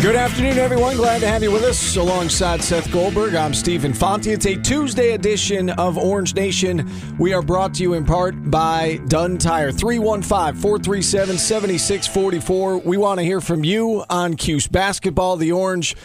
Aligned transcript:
Good 0.00 0.14
afternoon, 0.14 0.58
everyone. 0.58 0.96
Glad 0.96 1.20
to 1.22 1.26
have 1.28 1.42
you 1.42 1.50
with 1.50 1.64
us 1.64 1.96
alongside 1.96 2.62
Seth 2.62 2.90
Goldberg. 2.92 3.34
I'm 3.34 3.52
Steve 3.52 3.80
Infanti. 3.82 4.28
It's 4.28 4.46
a 4.46 4.54
Tuesday 4.54 5.12
edition 5.14 5.70
of 5.70 5.98
Orange 5.98 6.36
Nation. 6.36 6.88
We 7.18 7.32
are 7.32 7.42
brought 7.42 7.74
to 7.74 7.82
you 7.82 7.94
in 7.94 8.04
part 8.04 8.48
by 8.48 9.00
Dunn 9.08 9.38
Tire. 9.38 9.72
315 9.72 10.54
437 10.62 11.36
7644. 11.38 12.78
We 12.78 12.96
want 12.96 13.18
to 13.18 13.24
hear 13.24 13.40
from 13.40 13.64
you 13.64 14.04
on 14.08 14.36
Cuse 14.36 14.68
basketball. 14.68 15.36
The 15.36 15.50
Orange, 15.50 15.96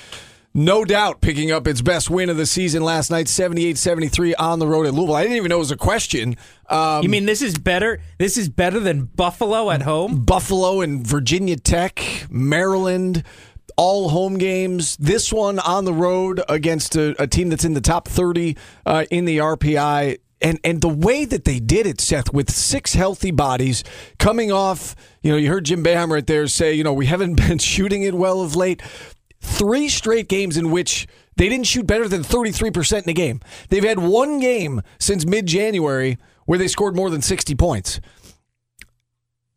no 0.55 0.83
doubt, 0.85 1.21
picking 1.21 1.51
up 1.51 1.67
its 1.67 1.81
best 1.81 2.09
win 2.09 2.29
of 2.31 2.37
the 2.37 2.47
season 2.47 2.83
last 2.83 3.11
night, 3.11 3.27
78 3.27 3.77
73 3.77 4.33
on 4.35 4.57
the 4.57 4.67
road 4.67 4.87
at 4.87 4.95
Louisville. 4.95 5.15
I 5.15 5.21
didn't 5.21 5.37
even 5.37 5.49
know 5.49 5.57
it 5.57 5.59
was 5.59 5.71
a 5.71 5.77
question. 5.77 6.35
Um, 6.67 7.03
You 7.03 7.09
mean 7.09 7.25
this 7.25 7.43
is 7.43 7.59
better? 7.59 8.01
This 8.17 8.37
is 8.37 8.49
better 8.49 8.79
than 8.79 9.03
Buffalo 9.05 9.69
at 9.69 9.83
home? 9.83 10.23
Buffalo 10.23 10.81
and 10.81 11.05
Virginia 11.05 11.57
Tech, 11.57 12.25
Maryland, 12.31 13.23
all 13.77 14.09
home 14.09 14.37
games. 14.37 14.97
This 14.97 15.31
one 15.31 15.59
on 15.59 15.85
the 15.85 15.93
road 15.93 16.41
against 16.49 16.95
a, 16.95 17.21
a 17.21 17.27
team 17.27 17.49
that's 17.49 17.65
in 17.65 17.73
the 17.73 17.81
top 17.81 18.07
30 18.07 18.57
uh, 18.85 19.05
in 19.11 19.25
the 19.25 19.37
RPI. 19.37 20.19
And, 20.41 20.59
and 20.63 20.81
the 20.81 20.89
way 20.89 21.23
that 21.23 21.45
they 21.45 21.59
did 21.59 21.87
it, 21.87 22.01
Seth, 22.01 22.33
with 22.33 22.51
six 22.51 22.93
healthy 22.93 23.31
bodies 23.31 23.83
coming 24.19 24.51
off, 24.51 24.95
you 25.21 25.31
know, 25.31 25.37
you 25.37 25.49
heard 25.49 25.65
Jim 25.65 25.83
Boeheim 25.83 26.11
right 26.11 26.27
there 26.27 26.47
say, 26.47 26.73
you 26.73 26.83
know, 26.83 26.93
we 26.93 27.05
haven't 27.05 27.35
been 27.47 27.59
shooting 27.59 28.03
it 28.03 28.13
well 28.13 28.41
of 28.41 28.55
late. 28.55 28.81
Three 29.39 29.89
straight 29.89 30.27
games 30.27 30.57
in 30.57 30.71
which 30.71 31.07
they 31.37 31.49
didn't 31.49 31.67
shoot 31.67 31.87
better 31.87 32.07
than 32.07 32.23
33% 32.23 33.03
in 33.03 33.09
a 33.09 33.13
game. 33.13 33.39
They've 33.69 33.83
had 33.83 33.99
one 33.99 34.39
game 34.39 34.81
since 34.99 35.25
mid 35.25 35.45
January 35.45 36.17
where 36.45 36.59
they 36.59 36.67
scored 36.67 36.95
more 36.95 37.09
than 37.09 37.21
60 37.21 37.55
points. 37.55 37.99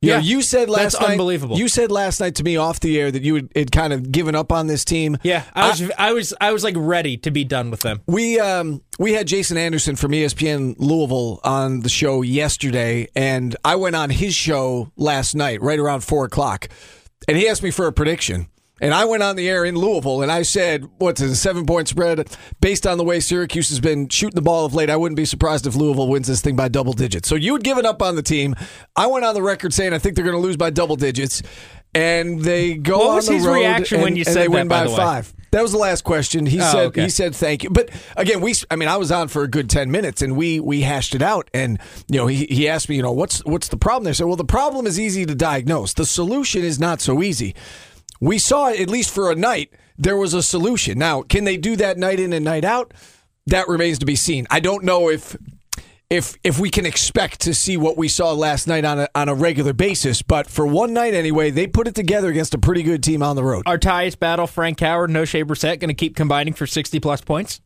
You 0.07 0.13
know, 0.13 0.19
Yeah, 0.19 0.23
you 0.23 0.43
said 0.43 0.69
last 0.71 0.93
that's 0.93 1.01
night. 1.01 1.11
unbelievable. 1.13 1.59
You 1.59 1.69
said 1.69 1.91
last 1.91 2.21
night 2.21 2.35
to 2.37 2.45
me 2.45 2.57
off 2.57 2.81
the 2.81 2.99
air 3.01 3.11
that 3.11 3.23
you 3.23 3.35
had, 3.37 3.49
had 3.55 3.73
kind 3.73 3.93
of 3.93 4.11
given 4.13 4.35
up 4.35 4.53
on 4.53 4.67
this 4.67 4.85
team. 4.85 5.17
Yeah, 5.23 5.45
I 5.55 5.69
was, 5.69 5.91
I, 5.99 6.13
was, 6.13 6.35
I 6.41 6.53
was 6.53 6.65
like 6.65 6.75
ready 6.79 7.17
to 7.19 7.31
be 7.31 7.45
done 7.45 7.71
with 7.71 7.81
them. 7.81 8.01
We 8.07 8.39
um 8.41 8.83
we 8.99 9.13
had 9.13 9.27
Jason 9.27 9.57
Anderson 9.59 9.97
from 9.97 10.13
ESPN 10.13 10.77
Louisville 10.79 11.41
on 11.45 11.81
the 11.81 11.89
show 11.89 12.23
yesterday, 12.23 13.09
and 13.15 13.55
I 13.65 13.77
went 13.77 13.97
on 13.97 14.11
his 14.11 14.35
show 14.35 14.91
last 14.97 15.35
night, 15.35 15.61
right 15.61 15.79
around 15.79 16.01
four 16.03 16.25
o'clock, 16.25 16.69
and 17.29 17.37
he 17.37 17.49
asked 17.49 17.63
me 17.63 17.71
for 17.71 17.87
a 17.87 17.93
prediction. 17.93 18.47
And 18.79 18.93
I 18.93 19.07
went 19.07 19.23
on 19.23 19.37
the 19.37 19.49
air 19.49 19.65
in 19.65 19.75
Louisville, 19.75 20.21
and 20.21 20.31
I 20.31 20.43
said, 20.43 20.87
"What's 20.99 21.23
a 21.23 21.35
seven-point 21.35 21.89
spread 21.89 22.29
based 22.61 22.87
on 22.87 22.99
the 22.99 23.05
way 23.05 23.21
Syracuse 23.21 23.71
has 23.71 23.81
been 23.81 24.09
shooting 24.11 24.35
the 24.35 24.43
ball 24.43 24.67
of 24.67 24.75
late? 24.75 24.91
I 24.91 24.97
wouldn't 24.97 25.17
be 25.17 25.25
surprised 25.25 25.67
if 25.67 25.75
Louisville 25.75 26.09
wins 26.09 26.27
this 26.27 26.43
thing 26.43 26.57
by 26.57 26.69
double 26.69 26.93
digits." 26.93 27.27
So 27.27 27.37
you 27.37 27.55
had 27.55 27.65
given 27.65 27.87
up 27.87 28.03
on 28.03 28.17
the 28.17 28.23
team. 28.23 28.55
I 28.95 29.07
went 29.07 29.25
on 29.25 29.35
the 29.35 29.43
record 29.43 29.73
saying 29.73 29.95
I 29.95 29.99
think 29.99 30.15
they're 30.15 30.25
going 30.27 30.37
to 30.37 30.43
lose 30.43 30.59
by 30.59 30.69
double 30.69 30.97
digits, 30.97 31.43
and 31.95 32.41
they 32.43 32.75
go 32.75 32.99
What 32.99 33.09
on 33.09 33.17
was 33.17 33.27
the 33.29 33.33
his 33.35 33.47
road 33.47 33.55
reaction 33.55 33.97
and, 33.97 34.05
when 34.05 34.17
you 34.17 34.25
said 34.25 34.35
they 34.35 34.49
win 34.49 34.69
that, 34.69 34.85
by 34.85 34.91
by 34.91 34.97
five. 34.97 35.35
That 35.53 35.63
was 35.63 35.73
the 35.73 35.79
last 35.79 36.05
question. 36.05 36.45
He 36.45 36.61
Oh, 36.61 36.71
said 36.71 36.87
okay. 36.89 37.03
he 37.05 37.09
said 37.09 37.35
thank 37.35 37.65
you. 37.65 37.71
But 37.71 37.89
again, 38.15 38.43
we 38.43 38.55
I 38.71 38.77
mean 38.77 38.91
I 38.91 38.99
was 38.99 39.11
on 39.11 39.29
for 39.29 39.43
a 39.43 39.49
good 39.49 39.71
10 39.71 39.91
minutes 39.91 40.21
and 40.21 40.37
we 40.37 40.61
we 40.61 40.83
hashed 40.83 41.15
it 41.15 41.23
out 41.23 41.49
and 41.55 41.79
you 42.09 42.19
know 42.19 42.27
he 42.27 42.45
he 42.45 42.69
asked 42.69 42.91
me, 42.91 42.97
you 42.97 43.03
know, 43.03 43.13
what's 43.13 43.43
what's 43.47 43.69
the 43.69 43.79
problem 43.79 44.05
there? 44.05 44.11
I 44.11 44.15
said, 44.15 44.27
"Well, 44.27 44.37
the 44.37 44.45
problem 44.45 44.87
is 44.87 45.01
easy 45.01 45.25
to 45.25 45.35
diagnose. 45.35 45.95
The 45.95 46.05
solution 46.05 46.63
is 46.63 46.79
not 46.79 47.01
so 47.01 47.23
easy." 47.23 47.55
We 48.21 48.39
saw 48.39 48.69
at 48.69 48.89
least 48.89 49.11
for 49.11 49.31
a 49.31 49.35
night 49.35 49.73
there 49.99 50.17
was 50.17 50.35
a 50.35 50.43
solution. 50.43 50.99
Now, 50.99 51.23
can 51.23 51.45
they 51.45 51.57
do 51.57 51.77
that 51.77 51.99
night 51.99 52.21
in 52.21 52.33
and 52.33 52.45
night 52.45 52.65
out? 52.65 52.93
That 53.47 53.69
remains 53.69 53.99
to 54.01 54.07
be 54.07 54.17
seen. 54.17 54.47
I 54.51 54.61
don't 54.61 54.85
know 54.85 55.09
if 55.09 55.37
if 56.09 56.37
if 56.45 56.59
we 56.59 56.71
can 56.71 56.87
expect 56.87 57.41
to 57.43 57.55
see 57.55 57.77
what 57.77 57.97
we 57.97 58.09
saw 58.09 58.33
last 58.33 58.67
night 58.67 58.85
on 58.85 59.01
a 59.01 59.09
on 59.15 59.29
a 59.29 59.35
regular 59.35 59.73
basis, 59.73 60.23
but 60.23 60.49
for 60.49 60.67
one 60.67 60.93
night 60.93 61.15
anyway, 61.15 61.51
they 61.51 61.67
put 61.67 61.89
it 61.89 61.95
together 61.95 62.29
against 62.29 62.55
a 62.55 62.59
pretty 62.59 62.83
good 62.83 63.03
team 63.03 63.23
on 63.23 63.37
the 63.37 63.45
road. 63.45 63.63
Our 63.67 63.79
Tyus 63.79 64.19
Battle, 64.19 64.47
Frank 64.47 64.81
Howard, 64.81 65.11
no 65.11 65.25
Shea 65.25 65.45
Brissett, 65.45 65.81
going 65.81 65.89
to 65.89 65.95
keep 65.95 66.17
combining 66.17 66.55
for 66.55 66.67
sixty 66.67 67.01
plus 67.01 67.21
points 67.21 67.61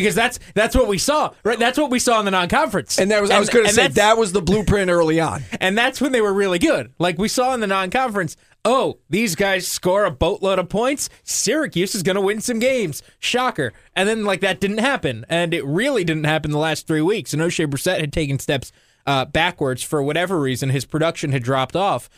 because 0.00 0.14
that's 0.14 0.38
that's 0.54 0.74
what 0.74 0.88
we 0.88 0.98
saw. 0.98 1.32
Right, 1.44 1.58
that's 1.58 1.78
what 1.78 1.90
we 1.90 1.98
saw 1.98 2.18
in 2.18 2.24
the 2.24 2.30
non-conference. 2.30 2.98
And 2.98 3.10
that 3.10 3.20
was 3.20 3.30
I 3.30 3.38
was 3.38 3.48
going 3.48 3.66
to 3.66 3.72
say 3.72 3.88
that 3.88 4.18
was 4.18 4.32
the 4.32 4.42
blueprint 4.42 4.90
early 4.90 5.20
on. 5.20 5.42
and 5.60 5.76
that's 5.76 6.00
when 6.00 6.12
they 6.12 6.20
were 6.20 6.32
really 6.32 6.58
good. 6.58 6.92
Like 6.98 7.18
we 7.18 7.28
saw 7.28 7.54
in 7.54 7.60
the 7.60 7.66
non-conference. 7.66 8.36
Oh, 8.64 8.98
these 9.08 9.36
guys 9.36 9.68
score 9.68 10.04
a 10.04 10.10
boatload 10.10 10.58
of 10.58 10.68
points. 10.68 11.08
Syracuse 11.22 11.94
is 11.94 12.02
going 12.02 12.16
to 12.16 12.20
win 12.20 12.40
some 12.40 12.58
games. 12.58 13.00
Shocker. 13.20 13.72
And 13.94 14.08
then 14.08 14.24
like 14.24 14.40
that 14.40 14.60
didn't 14.60 14.78
happen, 14.78 15.24
and 15.28 15.54
it 15.54 15.64
really 15.64 16.02
didn't 16.02 16.24
happen 16.24 16.50
the 16.50 16.58
last 16.58 16.86
three 16.86 17.00
weeks. 17.00 17.32
And 17.32 17.40
Oshae 17.40 17.68
Brissett 17.68 18.00
had 18.00 18.12
taken 18.12 18.40
steps 18.40 18.72
uh, 19.06 19.24
backwards 19.24 19.82
for 19.82 20.02
whatever 20.02 20.40
reason. 20.40 20.70
His 20.70 20.84
production 20.84 21.30
had 21.30 21.44
dropped 21.44 21.76
off, 21.76 22.10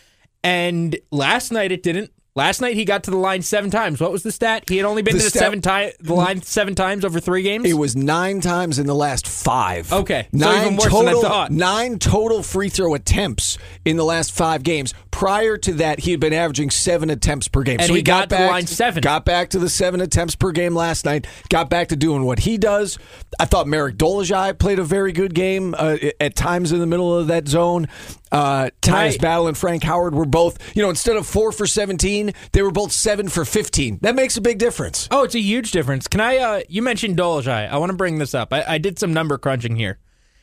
and 0.43 0.97
last 1.11 1.53
night 1.53 1.71
it 1.71 1.83
didn't. 1.83 2.13
Last 2.39 2.61
night 2.61 2.75
he 2.77 2.85
got 2.85 3.03
to 3.03 3.11
the 3.11 3.17
line 3.17 3.43
seven 3.43 3.69
times. 3.69 4.01
What 4.01 4.13
was 4.13 4.23
the 4.23 4.31
stat? 4.31 4.63
He 4.69 4.77
had 4.77 4.87
only 4.87 5.03
been 5.03 5.15
The 5.15 5.19
to 5.19 5.25
the 5.25 5.31
stat- 5.31 5.43
seven 5.43 5.61
ti- 5.61 5.93
the 6.01 6.15
line 6.15 6.41
seven 6.43 6.77
times 6.77 7.05
over 7.05 7.19
three 7.19 7.43
games. 7.43 7.69
It 7.69 7.73
was 7.75 7.97
nine 7.97 8.41
times 8.41 8.79
in 8.79 8.87
the 8.87 8.95
last 8.95 9.27
five. 9.27 9.93
Okay, 9.93 10.29
so 10.33 10.39
nine 10.39 10.63
even 10.63 10.77
worse 10.77 10.85
than 10.85 11.09
I 11.09 11.13
total. 11.15 11.23
thought. 11.23 11.51
Nine 11.51 11.99
total 11.99 12.45
free 12.45 12.69
throw 12.69 12.95
attempts 12.95 13.59
in 13.85 13.97
the 13.97 14.05
last 14.05 14.31
five 14.31 14.63
games. 14.63 14.95
Prior 15.19 15.57
to 15.57 15.73
that, 15.73 15.99
he 15.99 16.13
had 16.13 16.21
been 16.21 16.33
averaging 16.33 16.71
seven 16.71 17.11
attempts 17.11 17.49
per 17.49 17.65
game. 17.65 17.81
And 17.81 17.89
so 17.89 17.95
he 17.95 18.03
got 18.03 18.23
to 18.23 18.29
the 18.29 18.37
back 18.37 18.51
line 18.53 18.67
seven. 18.69 19.01
Got 19.01 19.25
back 19.25 19.51
to 19.51 19.59
the 19.59 19.69
seven 19.69 20.01
attempts 20.01 20.37
per 20.37 20.53
game 20.53 20.77
last 20.77 21.05
night. 21.05 21.27
Got 21.49 21.69
back 21.69 21.89
to 21.89 21.97
doing 21.97 22.23
what 22.23 22.39
he 22.39 22.57
does. 22.57 23.01
I 23.41 23.45
thought 23.45 23.67
Marek 23.67 23.97
Dolezaj 23.97 24.61
played 24.61 24.79
a 24.79 24.85
very 24.85 25.11
good 25.11 25.35
game 25.35 25.75
uh, 25.77 25.97
at 26.21 26.37
times 26.37 26.71
in 26.71 26.79
the 26.79 26.87
middle 26.87 27.13
of 27.19 27.27
that 27.27 27.49
zone. 27.49 27.89
Uh, 28.31 28.71
Tyus 28.81 29.15
I- 29.15 29.17
Battle 29.17 29.49
and 29.49 29.59
Frank 29.59 29.83
Howard 29.83 30.15
were 30.15 30.25
both, 30.25 30.77
you 30.77 30.85
know, 30.85 30.89
instead 30.89 31.17
of 31.17 31.27
four 31.27 31.51
for 31.51 31.67
17, 31.67 32.33
they 32.53 32.63
were 32.63 32.71
both 32.71 32.93
seven 32.93 33.29
for 33.29 33.45
15. 33.45 33.99
That 34.03 34.15
makes 34.15 34.37
a 34.37 34.41
big 34.41 34.59
difference. 34.59 35.09
Oh, 35.11 35.25
it's 35.25 35.35
a 35.35 35.41
huge 35.41 35.73
difference. 35.73 36.07
Can 36.07 36.21
I? 36.21 36.37
Uh, 36.37 36.61
you 36.69 36.81
mentioned 36.81 37.17
Dolezaj. 37.17 37.69
I 37.69 37.77
want 37.79 37.91
to 37.91 37.97
bring 37.97 38.19
this 38.21 38.35
up. 38.35 38.53
I, 38.53 38.63
I 38.69 38.79
did 38.79 39.01
some 39.01 39.13
number 39.13 39.37
crunching 39.37 39.75
here. 39.75 39.99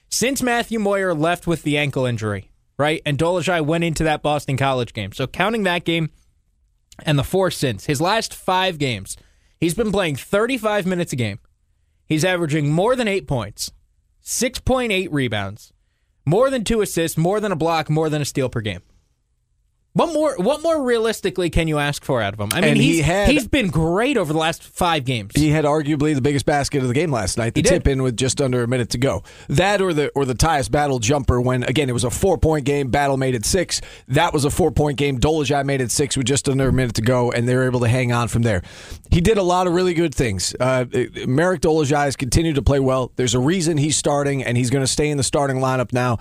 Since 0.09 0.41
Matthew 0.41 0.79
Moyer 0.79 1.13
left 1.13 1.47
with 1.47 1.63
the 1.63 1.77
ankle 1.77 2.05
injury, 2.05 2.51
right, 2.77 3.01
and 3.05 3.17
Dolezaj 3.17 3.65
went 3.65 3.83
into 3.83 4.03
that 4.03 4.21
Boston 4.21 4.57
College 4.57 4.93
game. 4.93 5.11
So 5.11 5.27
counting 5.27 5.63
that 5.63 5.85
game 5.85 6.09
and 7.05 7.17
the 7.17 7.23
four 7.23 7.51
since 7.51 7.85
his 7.85 8.01
last 8.01 8.33
five 8.33 8.77
games, 8.77 9.17
he's 9.59 9.73
been 9.73 9.91
playing 9.91 10.15
35 10.15 10.85
minutes 10.85 11.13
a 11.13 11.15
game. 11.15 11.39
He's 12.05 12.25
averaging 12.25 12.71
more 12.71 12.95
than 12.95 13.07
eight 13.07 13.27
points, 13.27 13.71
6.8 14.23 15.07
rebounds, 15.11 15.73
more 16.25 16.49
than 16.49 16.63
two 16.63 16.81
assists, 16.81 17.17
more 17.17 17.39
than 17.39 17.51
a 17.51 17.55
block, 17.55 17.89
more 17.89 18.09
than 18.09 18.21
a 18.21 18.25
steal 18.25 18.49
per 18.49 18.61
game. 18.61 18.81
What 19.95 20.11
more? 20.11 20.35
What 20.35 20.61
more 20.61 20.83
realistically 20.83 21.50
can 21.50 21.69
you 21.69 21.78
ask 21.79 22.03
for 22.03 22.22
out 22.22 22.33
of 22.33 22.39
him? 22.41 22.50
I 22.51 22.59
mean, 22.59 22.72
And 22.72 22.78
he 22.78 23.00
had, 23.00 23.29
he's 23.29 23.47
been 23.47 23.69
great 23.69 24.17
over 24.17 24.33
the 24.33 24.38
last 24.38 24.61
five 24.61 25.06
games. 25.06 25.31
He 25.35 25.51
had 25.51 25.63
arguably 25.63 26.13
the 26.13 26.22
biggest 26.22 26.45
basket 26.45 26.81
of 26.81 26.90
the 26.90 26.93
game 26.93 27.14
last 27.14 27.37
night. 27.37 27.53
The 27.53 27.61
tip 27.61 27.87
in 27.87 28.03
with 28.03 28.17
just 28.17 28.41
under 28.41 28.61
a 28.61 28.67
minute 28.67 28.90
to 28.90 28.97
go. 28.97 29.23
That 29.47 29.81
or 29.81 29.93
the 29.93 30.09
or 30.09 30.25
the 30.25 30.34
Tyus 30.34 30.69
Battle 30.69 30.99
jumper 30.99 31.40
when 31.40 31.64
again 31.64 31.87
it 31.90 31.93
was 31.93 32.03
a 32.03 32.09
four 32.09 32.37
point 32.37 32.66
game. 32.66 32.90
Battle 32.90 33.16
made 33.16 33.35
it 33.35 33.46
six. 33.46 33.79
That 34.09 34.34
was 34.34 34.43
a 34.43 34.49
four 34.49 34.69
point 34.69 34.97
game. 34.97 35.17
Dolezaj 35.17 35.66
made 35.66 35.79
it 35.79 35.91
six 35.91 36.17
with 36.17 36.28
just 36.28 36.49
under 36.49 36.67
a 36.67 36.73
minute 36.73 36.96
to 36.96 37.02
go, 37.02 37.31
and 37.31 37.47
they 37.47 37.55
were 37.55 37.64
able 37.64 37.79
to 37.79 37.87
hang 37.87 38.11
on 38.11 38.28
from 38.28 38.41
there. 38.41 38.64
He 39.11 39.22
did 39.22 39.37
a 39.37 39.43
lot 39.43 39.66
of 39.66 39.72
really 39.72 39.93
good 39.93 40.14
things. 40.14 40.53
Uh, 40.59 40.84
Marek 41.25 41.61
Dolezaj 41.61 42.03
has 42.03 42.16
continued 42.17 42.55
to 42.55 42.61
play 42.61 42.81
well. 42.81 43.14
There's 43.16 43.34
a 43.34 43.40
reason 43.40 43.78
he's 43.78 43.96
starting, 43.96 44.43
and 44.43 44.58
he's 44.58 44.69
going 44.69 44.84
to 44.84 44.91
stay 44.91 45.09
in 45.09 45.16
the 45.16 45.23
starting 45.23 45.58
lineup 45.59 45.93
now. 45.93 46.17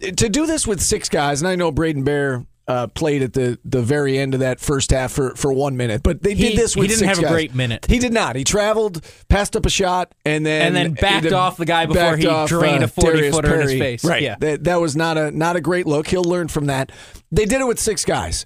To 0.00 0.30
do 0.30 0.46
this 0.46 0.66
with 0.66 0.80
six 0.80 1.10
guys, 1.10 1.42
and 1.42 1.48
I 1.48 1.56
know 1.56 1.70
Braedon 1.70 2.04
Bayer. 2.04 2.46
Uh, 2.68 2.86
played 2.86 3.22
at 3.22 3.32
the, 3.32 3.58
the 3.64 3.80
very 3.80 4.18
end 4.18 4.34
of 4.34 4.40
that 4.40 4.60
first 4.60 4.90
half 4.90 5.10
for, 5.10 5.34
for 5.36 5.50
one 5.50 5.74
minute, 5.78 6.02
but 6.02 6.22
they 6.22 6.34
He- 6.34 6.50
did 6.50 6.58
this 6.58 6.74
he 6.74 6.86
didn't 6.86 7.08
have 7.08 7.18
a 7.18 7.26
great 7.26 7.54
minute. 7.54 7.86
He 7.88 7.98
did 7.98 8.12
not. 8.12 8.36
He 8.36 8.44
traveled, 8.44 9.02
passed 9.30 9.56
up 9.56 9.64
a 9.64 9.70
shot, 9.70 10.14
and 10.26 10.44
then 10.44 10.66
And 10.66 10.76
then 10.76 10.92
backed 10.92 11.32
off 11.32 11.56
the 11.56 11.64
guy 11.64 11.86
before 11.86 12.18
he 12.18 12.26
off, 12.26 12.46
drained 12.50 12.82
uh, 12.82 12.84
a 12.84 12.88
40 12.88 13.10
Darius 13.10 13.34
footer 13.34 13.54
in 13.54 13.60
his 13.68 13.78
face. 13.78 14.04
Right. 14.04 14.22
Yeah. 14.22 14.36
That, 14.38 14.64
that 14.64 14.82
was 14.82 14.94
not 14.96 15.16
a 15.16 15.30
not 15.30 15.56
a 15.56 15.62
great 15.62 15.86
look. 15.86 16.08
He'll 16.08 16.22
learn 16.22 16.48
from 16.48 16.66
that. 16.66 16.92
They 17.32 17.46
did 17.46 17.62
it 17.62 17.66
with 17.66 17.80
six 17.80 18.04
guys. 18.04 18.44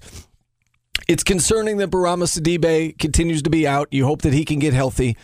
It's 1.09 1.23
concerning 1.23 1.75
that 1.77 1.89
Bourama 1.89 2.23
Sidibe 2.23 2.97
continues 2.97 3.41
to 3.41 3.49
be 3.49 3.67
out. 3.67 3.89
You 3.91 4.05
hope 4.05 4.21
that 4.21 4.31
he 4.31 4.45
can 4.45 4.59
get 4.59 4.73
healthy. 4.73 5.17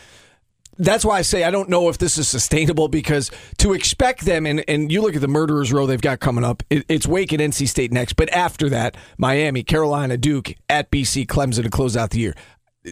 That's 0.80 1.04
why 1.04 1.18
I 1.20 1.22
say 1.22 1.44
I 1.44 1.52
don't 1.52 1.70
know 1.70 1.90
if 1.90 1.98
this 1.98 2.18
is 2.18 2.28
sustainable 2.28 2.88
because 2.88 3.30
to 3.58 3.74
expect 3.74 4.22
them, 4.26 4.46
and, 4.46 4.64
and 4.68 4.92
you 4.92 5.02
look 5.02 5.14
at 5.14 5.22
the 5.22 5.28
murderers 5.28 5.72
row 5.72 5.86
they've 5.86 6.02
got 6.02 6.20
coming 6.20 6.44
up, 6.44 6.64
it, 6.70 6.86
it's 6.88 7.06
Wake 7.06 7.34
and 7.34 7.42
NC 7.42 7.68
State 7.68 7.92
next. 7.92 8.14
But 8.14 8.30
after 8.34 8.70
that, 8.70 8.96
Miami, 9.18 9.62
Carolina, 9.62 10.18
Duke, 10.18 10.56
at 10.70 10.90
BC, 10.90 11.28
Clemson 11.28 11.64
to 11.64 11.70
close 11.70 11.98
out 11.98 12.12
the 12.12 12.20
year. 12.20 12.34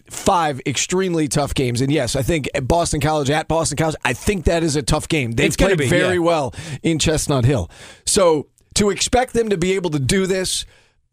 five 0.10 0.60
extremely 0.66 1.30
tough 1.30 1.54
games. 1.54 1.80
And 1.80 1.92
yes, 1.92 2.16
I 2.16 2.22
think 2.22 2.50
Boston 2.62 3.00
College 3.00 3.30
at 3.30 3.48
Boston 3.48 3.78
College, 3.78 3.96
I 4.04 4.14
think 4.14 4.44
that 4.46 4.62
is 4.62 4.76
a 4.76 4.84
tough 4.84 5.08
game. 5.08 5.32
They've 5.32 5.48
It's 5.48 5.56
played 5.56 5.78
be, 5.78 5.88
very 5.88 6.16
yeah. 6.16 6.22
well 6.22 6.54
in 6.84 7.00
Chestnut 7.00 7.46
Hill. 7.46 7.72
So 8.06 8.48
to 8.76 8.90
expect 8.90 9.34
them 9.34 9.50
to 9.50 9.58
be 9.58 9.74
able 9.74 9.92
to 9.92 10.00
do 10.00 10.28
this 10.28 10.66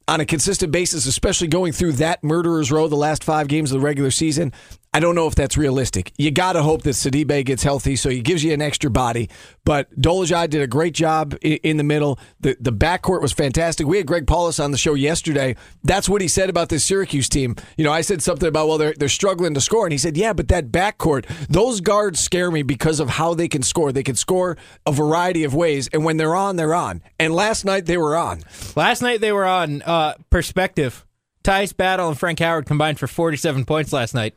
on 0.07 0.21
a 0.21 0.27
consistent 0.27 0.71
basis, 0.71 1.07
especially 1.07 1.49
going 1.49 1.73
through 1.73 1.93
that 1.93 2.23
murderer's 2.23 2.71
row 2.71 2.89
the 2.89 2.97
last 2.97 3.25
five 3.25 3.49
games 3.49 3.73
of 3.73 3.81
the 3.81 3.85
regular 3.85 4.11
season, 4.11 4.53
I 4.95 5.01
don't 5.01 5.17
know 5.17 5.27
if 5.27 5.35
that's 5.35 5.57
realistic. 5.57 6.13
You 6.17 6.31
got 6.31 6.53
to 6.53 6.63
hope 6.63 6.83
that 6.83 6.91
Sidibe 6.91 7.45
gets 7.45 7.65
healthy, 7.65 7.97
so 7.97 8.09
he 8.09 8.21
gives 8.21 8.45
you 8.45 8.55
an 8.55 8.63
extra 8.63 8.89
body. 8.89 9.29
But 9.65 9.91
Dolezaj 10.01 10.51
did 10.51 10.63
a 10.63 10.69
great 10.69 10.95
job 10.95 11.37
in 11.43 11.79
the 11.79 11.83
middle. 11.83 12.17
The 12.39 12.57
the 12.61 12.73
backcourt 12.73 13.21
was 13.21 13.33
fantastic. 13.33 13.89
We 13.89 13.97
had 13.97 14.07
Greg 14.07 14.29
Paulus 14.29 14.61
on 14.61 14.71
the 14.71 14.79
show 14.79 14.95
yesterday. 14.95 15.57
That's 15.83 16.09
what 16.09 16.23
he 16.23 16.29
said 16.29 16.49
about 16.49 16.69
this 16.69 16.85
Syracuse 16.85 17.29
team. 17.29 17.57
You 17.77 17.83
know, 17.83 17.91
I 17.91 18.03
said 18.03 18.23
something 18.23 18.49
about 18.49 18.69
well, 18.69 18.79
they're 18.79 18.95
they're 18.97 19.09
struggling 19.09 19.53
to 19.55 19.61
score, 19.61 19.85
and 19.85 19.93
he 19.93 19.99
said, 19.99 20.17
yeah, 20.17 20.33
but 20.33 20.47
that 20.49 20.71
backcourt, 20.71 21.27
those 21.49 21.81
guards 21.81 22.21
scare 22.21 22.53
me 22.53 22.63
because 22.63 23.01
of 23.01 23.11
how 23.11 23.35
they 23.35 23.49
can 23.49 23.63
score. 23.63 23.91
They 23.91 24.05
can 24.05 24.15
score 24.15 24.57
a 24.87 24.93
variety 24.93 25.43
of 25.43 25.55
ways, 25.55 25.89
and 25.93 26.05
when 26.05 26.19
they're 26.19 26.37
on, 26.37 26.55
they're 26.55 26.75
on. 26.75 27.03
And 27.19 27.35
last 27.35 27.65
night 27.65 27.87
they 27.87 27.99
were 27.99 28.17
on. 28.17 28.45
Last 28.77 29.03
night 29.03 29.21
they 29.21 29.33
were 29.33 29.45
on 29.45 29.83
uh, 29.83 30.15
perspective. 30.31 31.05
Tyus 31.43 31.77
Battle 31.77 32.09
and 32.09 32.19
Frank 32.19 32.39
Howard 32.39 32.65
combined 32.65 33.01
for 33.01 33.09
47 33.09 33.65
points 33.65 33.93
last 33.93 34.15
night. 34.15 34.35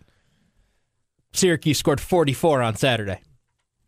Syracuse 1.37 1.77
scored 1.77 2.01
44 2.01 2.61
on 2.61 2.75
Saturday. 2.75 3.19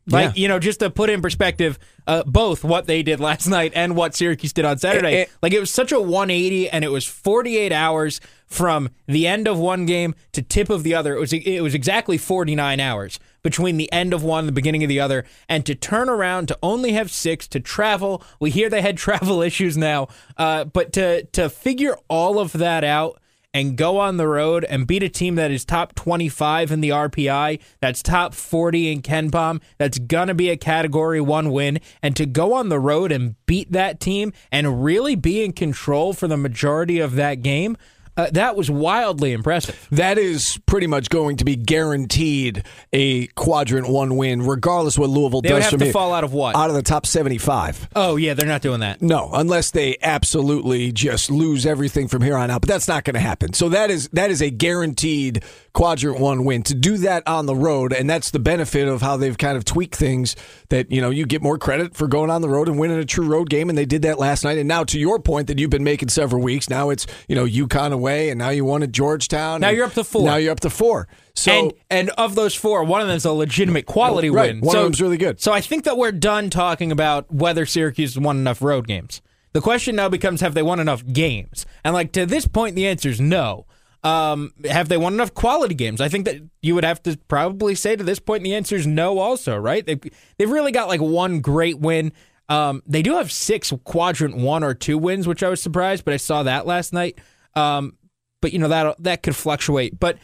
Like, 0.08 0.36
Yeah. 0.36 0.42
you 0.42 0.48
know, 0.48 0.58
just 0.60 0.80
to 0.80 0.90
put 0.90 1.10
in 1.12 1.22
perspective, 1.22 1.78
uh, 2.08 2.24
both 2.26 2.64
what 2.64 2.88
they 2.88 3.04
did 3.04 3.20
last 3.30 3.48
night 3.48 3.74
and 3.76 3.96
what 3.96 4.16
Syracuse 4.16 4.54
did 4.54 4.66
on 4.66 4.78
Saturday. 4.80 5.14
Eh, 5.16 5.22
eh. 5.22 5.26
like, 5.44 5.54
it 5.54 5.60
was 5.60 5.72
such 5.72 5.92
a 5.92 6.00
180, 6.02 6.68
and 6.70 6.84
it 6.84 6.92
was 6.92 7.06
48 7.06 7.72
hours 7.72 8.20
from 8.48 8.90
the 9.08 9.28
end 9.28 9.48
of 9.48 9.60
one 9.60 9.86
game 9.86 10.16
to 10.32 10.42
tip 10.42 10.72
of 10.72 10.82
the 10.82 10.96
other. 10.96 11.16
It 11.16 11.20
was 11.20 11.32
it 11.34 11.62
was 11.62 11.76
exactly 11.76 12.18
49 12.18 12.80
hours 12.80 13.20
between 13.44 13.78
the 13.78 13.92
end 13.92 14.12
of 14.12 14.24
one 14.24 14.40
and 14.40 14.48
the 14.48 14.52
beginning 14.54 14.84
of 14.84 14.90
the 14.90 15.00
other. 15.00 15.26
And 15.48 15.64
to 15.68 15.76
turn 15.76 16.10
around 16.10 16.48
to 16.48 16.58
only 16.64 16.94
have 16.94 17.12
six 17.12 17.48
to 17.50 17.60
travel, 17.60 18.24
we 18.40 18.50
hear 18.50 18.68
they 18.68 18.82
had 18.82 18.98
travel 19.08 19.44
issues 19.44 19.78
now, 19.78 20.08
uh, 20.38 20.64
but 20.64 20.92
to 20.94 21.26
to 21.26 21.50
figure 21.50 21.96
all 22.08 22.40
of 22.40 22.54
that 22.54 22.84
out 22.84 23.22
and 23.54 23.78
go 23.78 23.98
on 23.98 24.18
the 24.18 24.28
road 24.28 24.64
and 24.66 24.86
beat 24.86 25.04
a 25.04 25.10
team 25.10 25.36
that 25.36 25.52
is 25.52 25.66
top 25.66 25.96
25 25.96 26.72
in 26.72 26.82
the 26.82 26.90
RPI, 26.90 27.60
that's 27.80 28.04
top 28.04 28.34
40 28.34 28.92
in 28.92 29.02
KenPom, 29.02 29.62
that's 29.78 29.98
going 29.98 30.28
to 30.28 30.36
be 30.36 30.50
a 30.50 30.58
category 30.58 31.20
one 31.20 31.52
win, 31.52 31.80
and 32.02 32.16
to 32.16 32.26
go 32.26 32.54
on 32.54 32.70
the 32.70 32.80
road 32.80 33.12
and 33.12 33.36
beat 33.46 33.72
that 33.72 34.00
team 34.00 34.34
and 34.52 34.84
really 34.84 35.16
be 35.16 35.44
in 35.44 35.54
control 35.54 36.14
for 36.14 36.28
the 36.28 36.38
majority 36.38 37.00
of 37.00 37.16
that 37.16 37.42
game, 37.42 37.76
uh, 38.20 38.30
that 38.34 38.56
was 38.56 38.70
wildly 38.70 39.32
impressive. 39.34 39.88
That 39.92 40.18
is 40.18 40.60
pretty 40.66 40.88
much 40.88 41.10
going 41.10 41.38
to 41.38 41.46
be 41.46 41.56
guaranteed 41.56 42.64
a 42.92 43.28
quadrant 43.28 43.88
one 43.90 44.18
win, 44.18 44.42
regardless 44.46 44.98
what 44.98 45.10
Louisville 45.10 45.42
They 45.42 45.50
does 45.50 45.58
They 45.60 45.70
have 45.72 45.80
to 45.80 45.86
here. 45.86 45.94
fall 45.94 46.14
out 46.14 46.24
of 46.24 46.34
what? 46.34 46.56
Out 46.56 46.70
of 46.70 46.76
the 46.76 46.84
top 46.84 47.06
seventy-five. 47.06 47.90
Oh, 47.96 48.16
yeah, 48.18 48.34
they're 48.34 48.48
not 48.48 48.62
doing 48.62 48.82
that. 48.82 49.02
No, 49.02 49.30
unless 49.34 49.72
they 49.72 49.98
absolutely 50.02 50.92
just 50.92 51.32
lose 51.32 51.66
everything 51.66 52.08
from 52.08 52.22
here 52.22 52.36
on 52.36 52.52
out. 52.52 52.62
But 52.62 52.68
that's 52.70 52.88
not 52.88 53.04
going 53.06 53.14
to 53.14 53.20
happen. 53.20 53.54
So 53.54 53.70
that 53.70 53.90
is 53.90 54.10
that 54.10 54.30
is 54.32 54.42
a 54.42 54.50
guaranteed 54.50 55.44
quadrant 55.74 56.20
one 56.20 56.44
win. 56.46 56.64
To 56.64 56.76
do 56.76 56.98
that 56.98 57.26
on 57.28 57.46
the 57.46 57.56
road, 57.56 57.94
and 57.94 58.10
that's 58.10 58.32
the 58.32 58.40
benefit 58.40 58.88
of 58.88 59.02
how 59.02 59.18
they've 59.18 59.38
kind 59.38 59.56
of 59.58 59.66
tweaked 59.66 59.96
things. 59.96 60.36
That 60.70 60.92
you 60.92 61.02
know 61.02 61.10
you 61.10 61.26
get 61.26 61.42
more 61.42 61.58
credit 61.58 61.96
for 61.96 62.08
going 62.08 62.30
on 62.30 62.42
the 62.42 62.50
road 62.50 62.68
and 62.68 62.78
winning 62.78 62.98
a 63.00 63.06
true 63.06 63.26
road 63.28 63.50
game, 63.50 63.70
and 63.70 63.78
they 63.78 63.86
did 63.86 64.02
that 64.02 64.20
last 64.20 64.44
night. 64.44 64.58
And 64.58 64.68
now 64.68 64.84
to 64.84 65.00
your 65.00 65.20
point 65.20 65.48
that 65.48 65.58
you've 65.58 65.70
been 65.70 65.84
making 65.84 66.10
several 66.10 66.42
weeks, 66.42 66.70
now 66.70 66.90
it's 66.90 67.08
you 67.28 67.36
know 67.36 67.46
UConn 67.46 67.94
away, 68.10 68.30
and 68.30 68.38
now 68.38 68.50
you 68.50 68.66
won 68.66 68.84
at 68.84 68.92
Georgetown. 68.92 69.62
Now 69.62 69.70
you're 69.70 69.86
up 69.86 69.94
to 69.94 70.04
four. 70.04 70.24
Now 70.24 70.36
you're 70.36 70.52
up 70.52 70.60
to 70.62 70.70
four. 70.70 71.08
So 71.36 71.52
and 71.52 71.74
and 71.90 72.10
of 72.12 72.36
those 72.36 72.56
four, 72.56 72.84
one 72.84 73.02
of 73.02 73.08
them 73.08 73.16
is 73.18 73.26
a 73.26 73.32
legitimate 73.32 73.86
quality 73.86 74.30
Right, 74.30 74.54
win. 74.54 74.62
one 74.62 74.76
of 74.76 74.84
them's 74.84 75.02
really 75.02 75.18
good. 75.18 75.40
So 75.42 75.52
I 75.54 75.62
think 75.62 75.86
that 75.86 75.98
we're 75.98 76.12
done 76.12 76.50
talking 76.50 76.92
about 76.92 77.32
whether 77.34 77.66
Syracuse 77.66 78.16
has 78.16 78.22
won 78.24 78.38
enough 78.38 78.62
road 78.62 78.88
games. 78.88 79.22
The 79.54 79.62
question 79.62 79.96
now 79.96 80.10
becomes: 80.10 80.42
Have 80.42 80.54
they 80.54 80.64
won 80.64 80.80
enough 80.80 81.06
games? 81.06 81.66
And 81.84 81.94
like 81.94 82.12
to 82.14 82.26
this 82.26 82.48
point, 82.48 82.76
the 82.76 82.88
answer 82.88 83.10
is 83.10 83.22
no. 83.22 83.66
Um, 84.02 84.54
have 84.64 84.88
they 84.88 84.96
won 84.98 85.14
enough 85.14 85.34
quality 85.34 85.76
games? 85.76 86.00
I 86.00 86.08
think 86.08 86.24
that 86.26 86.38
you 86.62 86.74
would 86.76 86.86
have 86.86 87.04
to 87.04 87.18
probably 87.28 87.76
say 87.76 87.98
to 87.98 88.04
this 88.04 88.20
point, 88.20 88.44
the 88.44 88.56
answer 88.56 88.76
is 88.78 88.88
no. 88.88 89.20
Also, 89.20 89.58
right? 89.58 89.86
They've 89.86 90.00
they've 90.38 90.50
really 90.50 90.72
got 90.72 90.88
like 90.88 91.02
one 91.02 91.42
great 91.42 91.80
win. 91.80 92.14
Um, 92.48 92.82
they 92.88 93.02
do 93.02 93.16
have 93.16 93.32
six 93.32 93.72
quadrant 93.84 94.36
one 94.38 94.64
or 94.64 94.74
two 94.74 94.98
wins, 94.98 95.28
which 95.28 95.44
I 95.44 95.50
was 95.50 95.62
surprised, 95.62 96.04
but 96.06 96.14
I 96.14 96.18
saw 96.18 96.44
that 96.44 96.66
last 96.66 96.94
night. 96.94 97.20
Um, 97.56 97.98
but 98.42 98.54
you 98.54 98.60
know 98.60 98.68
that 98.68 98.96
that 99.00 99.24
could 99.24 99.36
fluctuate. 99.36 100.00
But 100.00 100.18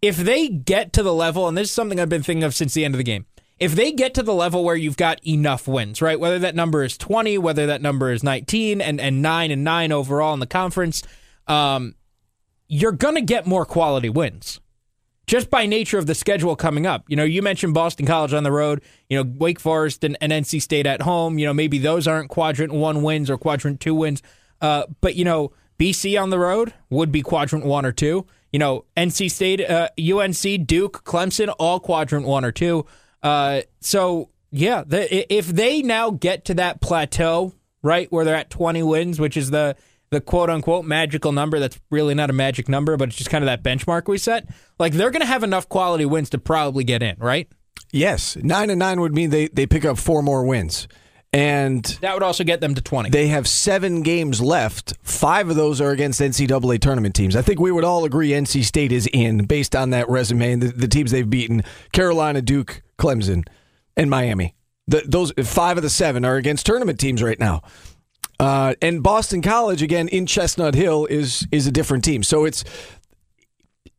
if 0.00 0.16
they 0.16 0.48
get 0.48 0.92
to 0.94 1.02
the 1.02 1.14
level, 1.14 1.48
and 1.48 1.56
this 1.56 1.68
is 1.68 1.74
something 1.74 2.00
I've 2.00 2.08
been 2.08 2.22
thinking 2.22 2.44
of 2.44 2.54
since 2.54 2.74
the 2.74 2.84
end 2.84 2.94
of 2.94 2.98
the 2.98 3.04
game, 3.04 3.26
if 3.58 3.74
they 3.74 3.92
get 3.92 4.14
to 4.14 4.22
the 4.22 4.34
level 4.34 4.64
where 4.64 4.74
you've 4.74 4.96
got 4.96 5.24
enough 5.26 5.68
wins, 5.68 6.02
right? 6.02 6.18
Whether 6.18 6.40
that 6.40 6.56
number 6.56 6.82
is 6.82 6.98
20, 6.98 7.38
whether 7.38 7.66
that 7.66 7.80
number 7.80 8.10
is 8.10 8.24
19 8.24 8.80
and, 8.80 9.00
and 9.00 9.22
9 9.22 9.50
and 9.52 9.62
9 9.62 9.92
overall 9.92 10.34
in 10.34 10.40
the 10.40 10.46
conference, 10.46 11.02
um, 11.46 11.94
you're 12.66 12.96
to 12.96 13.20
get 13.20 13.46
more 13.46 13.64
quality 13.64 14.08
wins 14.08 14.60
just 15.26 15.50
by 15.50 15.66
nature 15.66 15.98
of 15.98 16.06
the 16.06 16.14
schedule 16.14 16.56
coming 16.56 16.86
up. 16.86 17.04
You 17.08 17.16
know, 17.16 17.24
you 17.24 17.42
mentioned 17.42 17.74
Boston 17.74 18.06
College 18.06 18.32
on 18.32 18.42
the 18.42 18.52
road, 18.52 18.82
you 19.08 19.16
know, 19.16 19.30
Wake 19.38 19.60
Forest 19.60 20.04
and, 20.04 20.16
and 20.20 20.32
NC 20.32 20.60
State 20.60 20.86
at 20.86 21.02
home. 21.02 21.38
You 21.38 21.46
know, 21.46 21.54
maybe 21.54 21.78
those 21.78 22.06
aren't 22.08 22.30
quadrant 22.30 22.72
one 22.72 23.02
wins 23.02 23.30
or 23.30 23.38
quadrant 23.38 23.80
two 23.80 23.94
wins. 23.94 24.22
Uh, 24.60 24.84
but, 25.00 25.14
you 25.14 25.24
know, 25.24 25.52
BC 25.82 26.20
on 26.20 26.30
the 26.30 26.38
road 26.38 26.72
would 26.90 27.10
be 27.10 27.22
quadrant 27.22 27.64
one 27.64 27.84
or 27.84 27.90
two. 27.90 28.24
You 28.52 28.60
know, 28.60 28.84
NC 28.96 29.30
State, 29.30 29.68
uh, 29.68 29.88
UNC, 29.98 30.66
Duke, 30.66 31.02
Clemson, 31.04 31.52
all 31.58 31.80
quadrant 31.80 32.24
one 32.24 32.44
or 32.44 32.52
two. 32.52 32.86
Uh, 33.20 33.62
so, 33.80 34.30
yeah, 34.52 34.84
the, 34.86 35.34
if 35.34 35.48
they 35.48 35.82
now 35.82 36.10
get 36.10 36.44
to 36.44 36.54
that 36.54 36.80
plateau, 36.80 37.52
right, 37.82 38.06
where 38.12 38.24
they're 38.24 38.36
at 38.36 38.50
20 38.50 38.82
wins, 38.84 39.18
which 39.18 39.36
is 39.36 39.50
the 39.50 39.74
the 40.10 40.20
quote 40.20 40.50
unquote 40.50 40.84
magical 40.84 41.32
number 41.32 41.58
that's 41.58 41.80
really 41.90 42.14
not 42.14 42.28
a 42.28 42.34
magic 42.34 42.68
number, 42.68 42.96
but 42.98 43.08
it's 43.08 43.16
just 43.16 43.30
kind 43.30 43.42
of 43.42 43.46
that 43.46 43.62
benchmark 43.62 44.06
we 44.06 44.18
set. 44.18 44.46
Like 44.78 44.92
they're 44.92 45.10
going 45.10 45.22
to 45.22 45.26
have 45.26 45.42
enough 45.42 45.68
quality 45.70 46.04
wins 46.04 46.30
to 46.30 46.38
probably 46.38 46.84
get 46.84 47.02
in, 47.02 47.16
right? 47.18 47.48
yes, 47.92 48.36
nine 48.36 48.70
and 48.70 48.78
nine 48.78 49.00
would 49.00 49.14
mean 49.14 49.30
they 49.30 49.48
they 49.48 49.66
pick 49.66 49.84
up 49.84 49.98
four 49.98 50.22
more 50.22 50.44
wins, 50.44 50.88
and 51.32 51.82
That 52.02 52.12
would 52.12 52.22
also 52.22 52.44
get 52.44 52.60
them 52.60 52.74
to 52.74 52.82
20. 52.82 53.08
They 53.08 53.28
have 53.28 53.48
seven 53.48 54.02
games 54.02 54.42
left. 54.42 54.92
Five 55.02 55.48
of 55.48 55.56
those 55.56 55.80
are 55.80 55.90
against 55.90 56.20
NCAA 56.20 56.78
tournament 56.80 57.14
teams. 57.14 57.36
I 57.36 57.42
think 57.42 57.58
we 57.58 57.72
would 57.72 57.84
all 57.84 58.04
agree 58.04 58.30
NC 58.30 58.64
State 58.64 58.92
is 58.92 59.08
in 59.12 59.46
based 59.46 59.74
on 59.74 59.90
that 59.90 60.10
resume 60.10 60.52
and 60.52 60.62
the, 60.62 60.68
the 60.68 60.88
teams 60.88 61.10
they've 61.10 61.28
beaten 61.28 61.62
Carolina, 61.92 62.42
Duke, 62.42 62.82
Clemson, 62.98 63.46
and 63.96 64.10
Miami. 64.10 64.54
The, 64.88 65.02
those 65.06 65.32
five 65.44 65.78
of 65.78 65.82
the 65.82 65.90
seven 65.90 66.24
are 66.24 66.36
against 66.36 66.66
tournament 66.66 67.00
teams 67.00 67.22
right 67.22 67.38
now. 67.38 67.62
Uh, 68.38 68.74
and 68.82 69.02
Boston 69.02 69.40
College, 69.40 69.82
again, 69.82 70.08
in 70.08 70.26
Chestnut 70.26 70.74
Hill, 70.74 71.06
is 71.06 71.46
is 71.52 71.66
a 71.66 71.70
different 71.70 72.04
team. 72.04 72.22
So 72.22 72.44
it's 72.44 72.64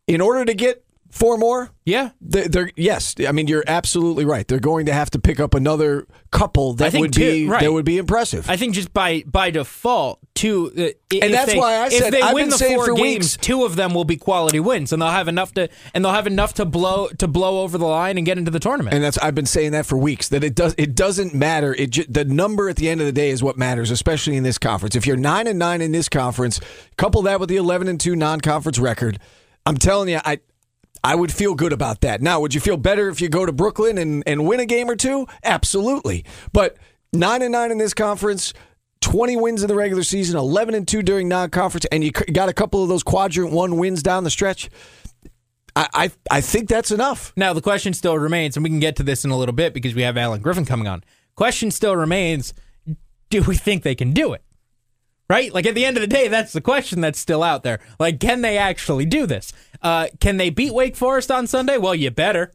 in 0.06 0.22
order 0.22 0.46
to 0.46 0.54
get 0.54 0.83
four 1.14 1.38
more, 1.38 1.70
yeah. 1.86 2.10
they're, 2.22 2.48
they're 2.48 2.72
yes. 2.76 3.14
I 3.28 3.32
mean, 3.32 3.48
you're 3.48 3.64
absolutely 3.68 4.26
right. 4.26 4.48
They're 4.48 4.60
going 4.60 4.88
to 4.88 4.94
have 4.94 5.12
to 5.12 5.20
pick 5.20 5.40
up 5.40 5.54
another 5.54 6.08
couple 6.32 6.74
that 6.74 6.94
would 6.96 7.14
two- 7.14 7.20
be 7.20 7.48
right. 7.48 7.62
that 7.62 7.72
would 7.72 7.86
be 7.86 8.00
impressive. 8.00 8.50
I 8.50 8.58
think 8.58 8.74
just 8.74 8.92
by 8.94 9.24
by 9.28 9.52
default, 9.52 10.20
two. 10.34 10.72
Uh, 10.76 11.18
and 11.22 11.32
that's 11.32 11.54
why 11.54 11.76
I 11.76 11.86
if 11.88 11.94
said- 11.94 12.14
they 12.14 12.22
I've 12.22 12.34
win 12.34 12.46
been 12.46 12.50
the 12.50 12.58
saying 12.58 12.78
four 12.78 12.86
for 12.88 12.94
games, 12.96 13.26
weeks- 13.36 13.38
two 13.38 13.64
of 13.64 13.76
them 13.76 13.94
will 13.94 14.06
be 14.06 14.18
quality 14.18 14.60
wins, 14.60 14.92
and 14.92 15.00
they'll 15.02 15.10
have 15.10 15.28
enough 15.28 15.54
to 15.54 15.70
and 15.94 16.04
they'll 16.04 16.14
have 16.14 16.26
enough 16.26 16.56
to 16.56 16.66
blow 16.66 17.10
to 17.20 17.28
blow 17.28 17.62
over 17.62 17.78
the 17.78 17.86
line 17.86 18.18
and 18.18 18.26
get 18.26 18.40
into 18.40 18.50
the 18.50 18.60
tournament. 18.60 18.96
And 18.96 19.04
that's 19.04 19.20
I've 19.20 19.36
been 19.36 19.46
saying 19.46 19.74
that 19.74 19.86
for 19.86 19.98
weeks 19.98 20.30
that 20.30 20.44
it 20.44 20.56
does 20.56 20.74
it 20.80 20.96
doesn't 20.96 21.36
matter. 21.36 21.76
It 21.76 21.92
ju- 21.92 22.06
the 22.10 22.26
number 22.26 22.70
at 22.70 22.78
the 22.78 22.90
end 22.90 23.02
of 23.02 23.06
the 23.06 23.14
day 23.14 23.30
is 23.30 23.44
what 23.44 23.56
matters, 23.56 23.92
especially 23.92 24.36
in 24.36 24.42
this 24.44 24.58
conference. 24.58 24.96
If 24.96 25.06
you're 25.06 25.16
nine 25.18 25.46
and 25.46 25.60
nine 25.60 25.80
in 25.82 25.92
this 25.92 26.10
conference, 26.10 26.60
couple 26.98 27.22
that 27.24 27.40
with 27.40 27.50
the 27.50 27.58
eleven 27.58 27.88
and 27.88 28.00
two 28.00 28.16
non-conference 28.16 28.80
record, 28.80 29.20
I'm 29.68 29.78
telling 29.78 30.10
you, 30.10 30.20
I 30.26 30.40
I 31.04 31.16
would 31.16 31.32
feel 31.32 31.54
good 31.54 31.74
about 31.74 32.02
that. 32.02 32.22
Now, 32.22 32.40
would 32.40 32.54
you 32.54 32.62
feel 32.62 32.78
better 32.78 33.10
if 33.10 33.20
you 33.20 33.28
go 33.28 33.46
to 33.46 33.52
Brooklyn 33.52 33.98
and 33.98 34.24
and 34.26 34.48
win 34.48 34.60
a 34.60 34.66
game 34.66 34.90
or 34.90 34.96
two? 34.96 35.28
Absolutely, 35.44 36.26
but 36.52 36.78
nine 37.12 37.42
and 37.42 37.52
nine 37.52 37.72
in 37.72 37.78
this 37.78 37.94
conference. 37.94 38.54
20 39.02 39.36
wins 39.36 39.62
in 39.62 39.68
the 39.68 39.76
regular 39.76 40.02
season, 40.02 40.38
11 40.38 40.74
and 40.76 40.88
2 40.88 41.02
during 41.04 41.28
non-conference, 41.28 41.84
and 41.92 42.06
you 42.06 42.12
got 42.12 42.48
a 42.48 42.54
couple 42.54 42.82
of 42.82 42.88
those 42.88 43.04
quadrant 43.04 43.52
one 43.52 43.78
wins 43.78 44.02
down 44.02 44.24
the 44.24 44.30
stretch. 44.30 44.70
I, 45.76 45.88
I 45.94 46.12
I 46.32 46.42
think 46.42 46.70
that's 46.70 46.90
enough. 46.90 47.34
Now 47.36 47.52
the 47.52 47.62
question 47.62 47.94
still 47.94 48.18
remains, 48.18 48.56
and 48.56 48.64
we 48.64 48.70
can 48.70 48.80
get 48.80 48.96
to 48.98 49.04
this 49.04 49.26
in 49.26 49.32
a 49.32 49.38
little 49.38 49.54
bit 49.54 49.74
because 49.74 49.94
we 49.94 50.04
have 50.04 50.16
Alan 50.16 50.42
Griffin 50.42 50.66
coming 50.66 50.88
on. 50.88 51.04
Question 51.36 51.70
still 51.70 51.98
remains: 51.98 52.54
Do 53.30 53.42
we 53.44 53.58
think 53.58 53.84
they 53.84 53.96
can 53.96 54.14
do 54.14 54.32
it? 54.34 54.42
Right? 55.34 55.52
Like 55.52 55.66
at 55.66 55.74
the 55.74 55.84
end 55.84 55.98
of 55.98 56.02
the 56.02 56.06
day, 56.06 56.28
that's 56.28 56.54
the 56.54 56.62
question 56.62 57.02
that's 57.02 57.18
still 57.18 57.42
out 57.42 57.64
there. 57.64 57.80
Like, 57.98 58.20
can 58.20 58.44
they 58.44 58.56
actually 58.56 59.08
do 59.08 59.26
this? 59.26 59.52
Uh, 59.82 60.06
can 60.20 60.38
they 60.38 60.52
beat 60.52 60.76
Wake 60.76 60.96
Forest 60.96 61.32
on 61.32 61.48
Sunday? 61.48 61.80
Well, 61.80 61.96
you 61.96 62.12
better. 62.12 62.52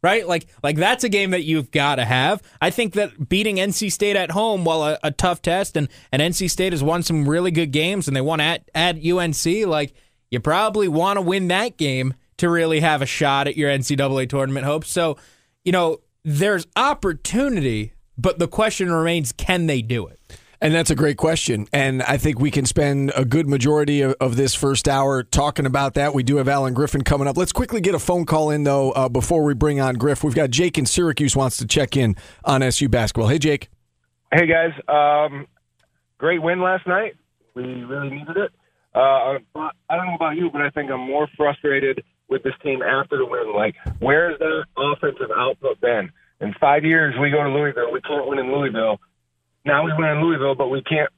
Right? 0.00 0.24
Like, 0.24 0.46
like 0.62 0.76
that's 0.76 1.02
a 1.02 1.08
game 1.08 1.32
that 1.32 1.42
you've 1.42 1.72
got 1.72 1.96
to 1.96 2.04
have. 2.04 2.40
I 2.60 2.70
think 2.70 2.94
that 2.94 3.28
beating 3.28 3.56
NC 3.56 3.90
State 3.90 4.14
at 4.14 4.30
home, 4.30 4.64
while 4.64 4.84
a, 4.84 4.98
a 5.02 5.10
tough 5.10 5.42
test, 5.42 5.76
and, 5.76 5.88
and 6.12 6.22
NC 6.22 6.48
State 6.48 6.72
has 6.72 6.84
won 6.84 7.02
some 7.02 7.28
really 7.28 7.50
good 7.50 7.72
games, 7.72 8.06
and 8.06 8.16
they 8.16 8.20
won 8.20 8.38
at 8.38 8.70
at 8.76 9.04
UNC. 9.04 9.66
Like, 9.66 9.92
you 10.30 10.38
probably 10.38 10.86
want 10.86 11.16
to 11.16 11.22
win 11.22 11.48
that 11.48 11.78
game 11.78 12.14
to 12.36 12.48
really 12.48 12.78
have 12.78 13.02
a 13.02 13.06
shot 13.06 13.48
at 13.48 13.56
your 13.56 13.70
NCAA 13.70 14.28
tournament 14.28 14.66
hopes. 14.66 14.88
So, 14.88 15.18
you 15.64 15.72
know, 15.72 15.98
there's 16.22 16.68
opportunity, 16.76 17.92
but 18.16 18.38
the 18.38 18.46
question 18.46 18.92
remains 18.92 19.32
can 19.32 19.66
they 19.66 19.82
do 19.82 20.06
it? 20.06 20.20
And 20.62 20.74
that's 20.74 20.90
a 20.90 20.94
great 20.94 21.16
question. 21.16 21.66
And 21.72 22.02
I 22.02 22.18
think 22.18 22.38
we 22.38 22.50
can 22.50 22.66
spend 22.66 23.12
a 23.16 23.24
good 23.24 23.48
majority 23.48 24.02
of, 24.02 24.14
of, 24.20 24.36
this 24.36 24.54
first 24.54 24.88
hour 24.88 25.22
talking 25.22 25.64
about 25.64 25.94
that. 25.94 26.12
We 26.12 26.22
do 26.22 26.36
have 26.36 26.48
Alan 26.48 26.74
Griffin 26.74 27.02
coming 27.02 27.26
up. 27.26 27.36
Let's 27.38 27.52
quickly 27.52 27.80
get 27.80 27.94
a 27.94 27.98
phone 27.98 28.26
call 28.26 28.50
in, 28.50 28.64
though, 28.64 28.90
uh, 28.92 29.08
before 29.08 29.42
we 29.42 29.54
bring 29.54 29.80
on 29.80 29.94
Griff. 29.94 30.22
We've 30.22 30.34
got 30.34 30.50
Jake 30.50 30.76
in 30.76 30.84
Syracuse 30.84 31.34
wants 31.34 31.56
to 31.58 31.66
check 31.66 31.96
in 31.96 32.14
on 32.44 32.62
SU 32.62 32.90
basketball. 32.90 33.28
Hey, 33.28 33.38
Jake. 33.38 33.70
Hey, 34.32 34.46
guys. 34.46 34.72
Um, 34.86 35.46
great 36.18 36.42
win 36.42 36.60
last 36.60 36.86
night. 36.86 37.14
We 37.54 37.62
really 37.62 38.10
needed 38.10 38.36
it. 38.36 38.52
Uh, 38.94 39.38
I 39.56 39.96
don't 39.96 40.06
know 40.06 40.14
about 40.14 40.36
you, 40.36 40.50
but 40.50 40.60
I 40.60 40.68
think 40.70 40.90
I'm 40.90 41.00
more 41.00 41.26
frustrated 41.38 42.04
with 42.28 42.42
this 42.42 42.54
team 42.62 42.82
after 42.82 43.16
the 43.16 43.24
win. 43.24 43.54
Like, 43.54 43.76
where's 43.98 44.38
their 44.38 44.66
offensive 44.76 45.30
output 45.34 45.80
been? 45.80 46.10
In 46.40 46.54
five 46.60 46.84
years, 46.84 47.14
we 47.20 47.30
go 47.30 47.42
to 47.42 47.50
Louisville. 47.50 47.92
We 47.92 48.00
can't 48.02 48.26
win 48.26 48.38
in 48.38 48.52
Louisville 48.52 49.00
now 49.64 49.84
we 49.84 49.92
win 49.96 50.10
in 50.10 50.22
Louisville, 50.22 50.54
but 50.54 50.68
we 50.68 50.82
can't 50.82 51.10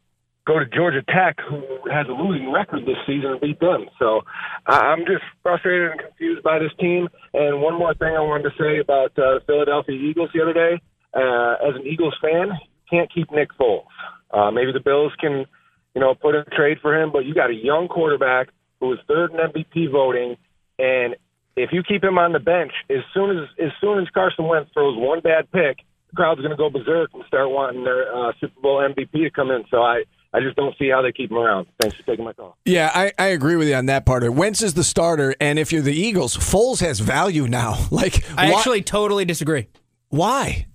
go 0.46 0.58
to 0.58 0.66
Georgia 0.66 1.02
Tech, 1.02 1.38
who 1.48 1.62
has 1.90 2.06
a 2.08 2.12
losing 2.12 2.52
record 2.52 2.82
this 2.84 2.96
season, 3.06 3.32
and 3.32 3.40
beat 3.40 3.60
them. 3.60 3.86
So 3.98 4.22
I'm 4.66 5.00
just 5.00 5.22
frustrated 5.42 5.92
and 5.92 6.00
confused 6.00 6.42
by 6.42 6.58
this 6.58 6.72
team. 6.80 7.08
And 7.32 7.62
one 7.62 7.78
more 7.78 7.94
thing 7.94 8.14
I 8.16 8.20
wanted 8.20 8.50
to 8.50 8.54
say 8.58 8.78
about 8.80 9.16
uh, 9.18 9.40
Philadelphia 9.46 9.94
Eagles 9.94 10.30
the 10.34 10.42
other 10.42 10.52
day. 10.52 10.80
Uh, 11.14 11.68
as 11.68 11.76
an 11.76 11.86
Eagles 11.86 12.16
fan, 12.20 12.48
you 12.48 12.84
can't 12.90 13.12
keep 13.12 13.30
Nick 13.30 13.50
Foles. 13.60 13.84
Uh, 14.30 14.50
maybe 14.50 14.72
the 14.72 14.80
Bills 14.80 15.12
can, 15.20 15.44
you 15.94 16.00
know, 16.00 16.14
put 16.14 16.34
a 16.34 16.44
trade 16.44 16.78
for 16.80 16.94
him, 17.00 17.12
but 17.12 17.24
you 17.24 17.34
got 17.34 17.50
a 17.50 17.54
young 17.54 17.86
quarterback 17.86 18.48
who 18.80 18.92
is 18.94 18.98
third 19.06 19.30
in 19.30 19.36
MVP 19.36 19.92
voting, 19.92 20.36
and 20.78 21.14
if 21.54 21.70
you 21.70 21.82
keep 21.82 22.02
him 22.02 22.18
on 22.18 22.32
the 22.32 22.40
bench, 22.40 22.72
as 22.90 23.04
soon 23.12 23.38
as 23.38 23.48
as 23.62 23.70
soon 23.80 24.00
as 24.00 24.08
Carson 24.08 24.46
Wentz 24.46 24.70
throws 24.72 24.96
one 24.96 25.20
bad 25.20 25.50
pick, 25.52 25.84
crowd's 26.14 26.40
going 26.40 26.50
to 26.50 26.56
go 26.56 26.70
berserk 26.70 27.10
and 27.14 27.24
start 27.26 27.50
wanting 27.50 27.84
their 27.84 28.14
uh, 28.14 28.32
Super 28.40 28.60
Bowl 28.60 28.78
MVP 28.78 29.12
to 29.12 29.30
come 29.30 29.50
in. 29.50 29.64
So 29.70 29.82
I, 29.82 30.04
I 30.32 30.40
just 30.40 30.56
don't 30.56 30.76
see 30.78 30.88
how 30.88 31.02
they 31.02 31.12
keep 31.12 31.30
him 31.30 31.38
around. 31.38 31.66
Thanks 31.80 31.96
for 31.96 32.02
taking 32.04 32.24
my 32.24 32.32
call. 32.32 32.56
Yeah, 32.64 32.90
I, 32.94 33.12
I 33.18 33.26
agree 33.26 33.56
with 33.56 33.68
you 33.68 33.74
on 33.74 33.86
that 33.86 34.06
part. 34.06 34.28
Wentz 34.32 34.62
is 34.62 34.74
the 34.74 34.84
starter, 34.84 35.34
and 35.40 35.58
if 35.58 35.72
you're 35.72 35.82
the 35.82 35.94
Eagles, 35.94 36.36
Foles 36.36 36.80
has 36.80 37.00
value 37.00 37.46
now. 37.46 37.78
Like 37.92 38.24
I 38.36 38.50
why, 38.50 38.56
actually 38.56 38.82
totally 38.82 39.24
disagree. 39.24 39.68
Why? 40.08 40.66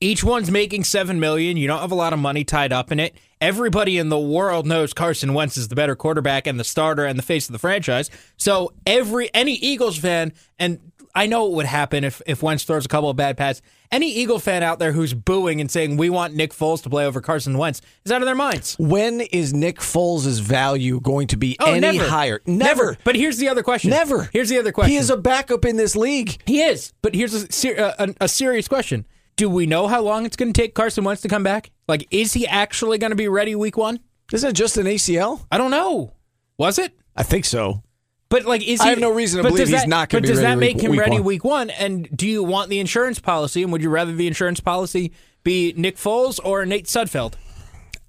Each 0.00 0.24
one's 0.24 0.50
making 0.50 0.84
seven 0.84 1.20
million. 1.20 1.56
You 1.56 1.66
don't 1.66 1.80
have 1.80 1.92
a 1.92 1.96
lot 1.96 2.12
of 2.12 2.18
money 2.18 2.42
tied 2.42 2.72
up 2.72 2.90
in 2.90 2.98
it. 2.98 3.14
Everybody 3.40 3.98
in 3.98 4.08
the 4.08 4.18
world 4.18 4.66
knows 4.66 4.92
Carson 4.92 5.34
Wentz 5.34 5.56
is 5.56 5.68
the 5.68 5.74
better 5.74 5.94
quarterback 5.94 6.46
and 6.46 6.58
the 6.58 6.64
starter 6.64 7.04
and 7.04 7.18
the 7.18 7.22
face 7.22 7.48
of 7.48 7.52
the 7.52 7.58
franchise. 7.58 8.10
So 8.36 8.72
every 8.86 9.32
any 9.34 9.54
Eagles 9.54 9.98
fan, 9.98 10.32
and 10.58 10.80
I 11.18 11.26
know 11.26 11.48
it 11.48 11.52
would 11.54 11.66
happen 11.66 12.04
if 12.04 12.22
if 12.26 12.44
Wentz 12.44 12.62
throws 12.62 12.84
a 12.84 12.88
couple 12.88 13.10
of 13.10 13.16
bad 13.16 13.36
passes. 13.36 13.60
Any 13.90 14.08
Eagle 14.08 14.38
fan 14.38 14.62
out 14.62 14.78
there 14.78 14.92
who's 14.92 15.14
booing 15.14 15.60
and 15.60 15.68
saying 15.68 15.96
we 15.96 16.10
want 16.10 16.32
Nick 16.32 16.52
Foles 16.52 16.80
to 16.84 16.90
play 16.90 17.06
over 17.06 17.20
Carson 17.20 17.58
Wentz 17.58 17.80
is 18.04 18.12
out 18.12 18.22
of 18.22 18.26
their 18.26 18.36
minds. 18.36 18.76
When 18.78 19.22
is 19.22 19.52
Nick 19.52 19.80
Foles' 19.80 20.40
value 20.40 21.00
going 21.00 21.26
to 21.28 21.36
be 21.36 21.56
oh, 21.58 21.72
any 21.72 21.80
never. 21.80 22.08
higher? 22.08 22.40
Never. 22.46 22.84
never. 22.84 22.98
But 23.02 23.16
here's 23.16 23.38
the 23.38 23.48
other 23.48 23.64
question. 23.64 23.90
Never. 23.90 24.30
Here's 24.32 24.48
the 24.48 24.58
other 24.58 24.70
question. 24.70 24.92
He 24.92 24.96
is 24.96 25.10
a 25.10 25.16
backup 25.16 25.64
in 25.64 25.76
this 25.76 25.96
league. 25.96 26.40
He 26.46 26.62
is. 26.62 26.92
But 27.02 27.16
here's 27.16 27.34
a, 27.34 27.82
uh, 27.82 27.94
a, 27.98 28.24
a 28.24 28.28
serious 28.28 28.68
question. 28.68 29.04
Do 29.34 29.50
we 29.50 29.66
know 29.66 29.88
how 29.88 30.02
long 30.02 30.24
it's 30.24 30.36
going 30.36 30.52
to 30.52 30.60
take 30.60 30.74
Carson 30.74 31.02
Wentz 31.02 31.22
to 31.22 31.28
come 31.28 31.42
back? 31.42 31.72
Like, 31.88 32.06
is 32.12 32.34
he 32.34 32.46
actually 32.46 32.98
going 32.98 33.10
to 33.10 33.16
be 33.16 33.26
ready 33.26 33.56
week 33.56 33.76
one? 33.76 33.98
Isn't 34.32 34.50
it 34.50 34.52
just 34.52 34.76
an 34.76 34.86
ACL? 34.86 35.46
I 35.50 35.58
don't 35.58 35.72
know. 35.72 36.12
Was 36.58 36.78
it? 36.78 36.92
I 37.16 37.24
think 37.24 37.44
so. 37.44 37.82
But 38.30 38.44
like, 38.44 38.66
is 38.66 38.82
he, 38.82 38.86
I 38.86 38.90
have 38.90 38.98
no 38.98 39.10
reason 39.10 39.42
to 39.42 39.48
believe 39.48 39.68
he's 39.68 39.80
that, 39.80 39.88
not 39.88 40.10
going 40.10 40.22
to 40.22 40.26
be. 40.26 40.32
But 40.32 40.34
does 40.34 40.42
that 40.42 40.58
make 40.58 40.76
week, 40.76 40.84
him 40.84 40.90
week 40.92 41.00
ready 41.00 41.12
one. 41.12 41.24
week 41.24 41.44
one? 41.44 41.70
And 41.70 42.14
do 42.14 42.26
you 42.26 42.42
want 42.42 42.68
the 42.68 42.78
insurance 42.78 43.18
policy? 43.18 43.62
And 43.62 43.72
would 43.72 43.82
you 43.82 43.88
rather 43.88 44.12
the 44.12 44.26
insurance 44.26 44.60
policy 44.60 45.12
be 45.44 45.72
Nick 45.76 45.96
Foles 45.96 46.38
or 46.44 46.66
Nate 46.66 46.86
Sudfeld? 46.86 47.34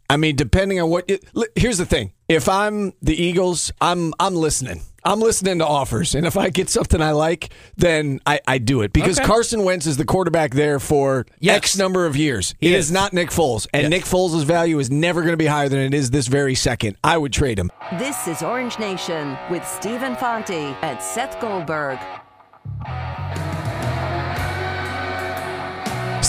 I 0.09 0.17
mean, 0.17 0.35
depending 0.35 0.81
on 0.81 0.89
what. 0.89 1.09
here's 1.55 1.77
the 1.77 1.85
thing: 1.85 2.11
if 2.27 2.49
I'm 2.49 2.93
the 3.01 3.15
Eagles, 3.21 3.71
I'm 3.79 4.13
I'm 4.19 4.35
listening. 4.35 4.81
I'm 5.09 5.19
listening 5.21 5.57
to 5.57 5.65
offers, 5.65 6.13
and 6.13 6.27
if 6.27 6.37
I 6.37 6.49
get 6.51 6.69
something 6.69 7.01
I 7.01 7.11
like, 7.11 7.49
then 7.77 8.19
I, 8.27 8.39
I 8.47 8.57
do 8.59 8.81
it 8.81 8.93
because 8.93 9.17
Okay. 9.17 9.27
Carson 9.27 9.63
Wentz 9.63 9.87
is 9.87 9.97
the 9.97 10.05
quarterback 10.05 10.53
there 10.53 10.79
for 10.79 11.25
Yes. 11.39 11.57
X 11.57 11.77
number 11.79 12.05
of 12.05 12.15
years. 12.15 12.53
He 12.59 12.67
It 12.67 12.77
is. 12.77 12.85
is 12.85 12.91
not 12.91 13.11
Nick 13.11 13.29
Foles, 13.31 13.65
and 13.73 13.83
Yes. 13.83 13.89
Nick 13.89 14.03
Foles' 14.03 14.43
value 14.45 14.77
is 14.77 14.91
never 14.91 15.21
going 15.21 15.33
to 15.33 15.37
be 15.37 15.47
higher 15.47 15.67
than 15.67 15.79
it 15.79 15.93
is 15.95 16.11
this 16.11 16.27
very 16.27 16.53
second. 16.53 16.95
I 17.03 17.17
would 17.17 17.33
trade 17.33 17.57
him. 17.57 17.71
This 17.97 18.27
is 18.27 18.43
Orange 18.43 18.77
Nation 18.77 19.35
with 19.49 19.67
Steve 19.67 20.01
Infanti 20.01 20.77
and 20.83 21.01
Seth 21.01 21.41
Goldberg. 21.41 21.97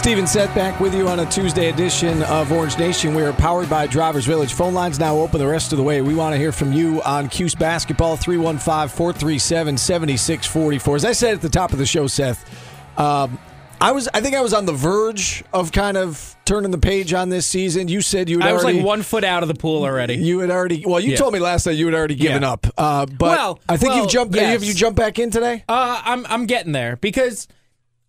Steven 0.00 0.26
Seth 0.26 0.52
back 0.54 0.80
with 0.80 0.94
you 0.94 1.08
on 1.08 1.20
a 1.20 1.26
Tuesday 1.26 1.68
edition 1.68 2.22
of 2.22 2.50
Orange 2.52 2.78
Nation. 2.78 3.14
We 3.14 3.22
are 3.22 3.34
powered 3.34 3.68
by 3.68 3.86
Drivers 3.86 4.24
Village. 4.24 4.54
Phone 4.54 4.72
lines 4.72 4.98
now 4.98 5.14
open 5.18 5.38
the 5.38 5.46
rest 5.46 5.72
of 5.72 5.76
the 5.78 5.84
way. 5.84 6.00
We 6.00 6.14
want 6.14 6.32
to 6.32 6.38
hear 6.38 6.52
from 6.52 6.72
you 6.72 7.02
on 7.02 7.28
Cuse 7.28 7.54
Basketball, 7.54 8.16
315 8.16 8.88
437 8.96 9.76
7644. 9.76 10.96
As 10.96 11.04
I 11.04 11.12
said 11.12 11.34
at 11.34 11.42
the 11.42 11.50
top 11.50 11.72
of 11.72 11.78
the 11.78 11.84
show, 11.84 12.06
Seth, 12.06 12.48
um, 12.98 13.38
I 13.78 13.92
was 13.92 14.08
I 14.14 14.22
think 14.22 14.34
I 14.34 14.40
was 14.40 14.54
on 14.54 14.64
the 14.64 14.72
verge 14.72 15.44
of 15.52 15.70
kind 15.70 15.98
of 15.98 16.34
turning 16.46 16.70
the 16.70 16.78
page 16.78 17.12
on 17.12 17.28
this 17.28 17.46
season. 17.46 17.88
You 17.88 18.00
said 18.00 18.30
you 18.30 18.40
had 18.40 18.48
I 18.48 18.52
was 18.54 18.62
already, 18.64 18.78
like 18.78 18.86
one 18.86 19.02
foot 19.02 19.22
out 19.22 19.42
of 19.42 19.48
the 19.48 19.54
pool 19.54 19.84
already. 19.84 20.14
You 20.14 20.38
had 20.38 20.50
already 20.50 20.82
well, 20.86 20.98
you 20.98 21.10
Yeah. 21.10 21.16
told 21.18 21.34
me 21.34 21.40
last 21.40 21.66
night 21.66 21.72
you 21.76 21.84
had 21.84 21.94
already 21.94 22.14
given 22.14 22.40
Yeah. 22.42 22.52
up. 22.52 22.66
Uh, 22.76 23.04
but 23.04 23.20
Well, 23.36 23.60
I 23.68 23.76
think 23.76 23.92
well, 23.92 24.02
you've 24.02 24.10
jumped 24.10 24.34
yes. 24.34 24.46
have 24.50 24.64
you 24.64 24.72
jumped 24.72 24.96
back 24.98 25.18
in 25.18 25.30
today? 25.30 25.62
Uh, 25.68 26.00
I'm 26.04 26.24
I'm 26.28 26.46
getting 26.46 26.72
there 26.72 26.96
because 26.96 27.46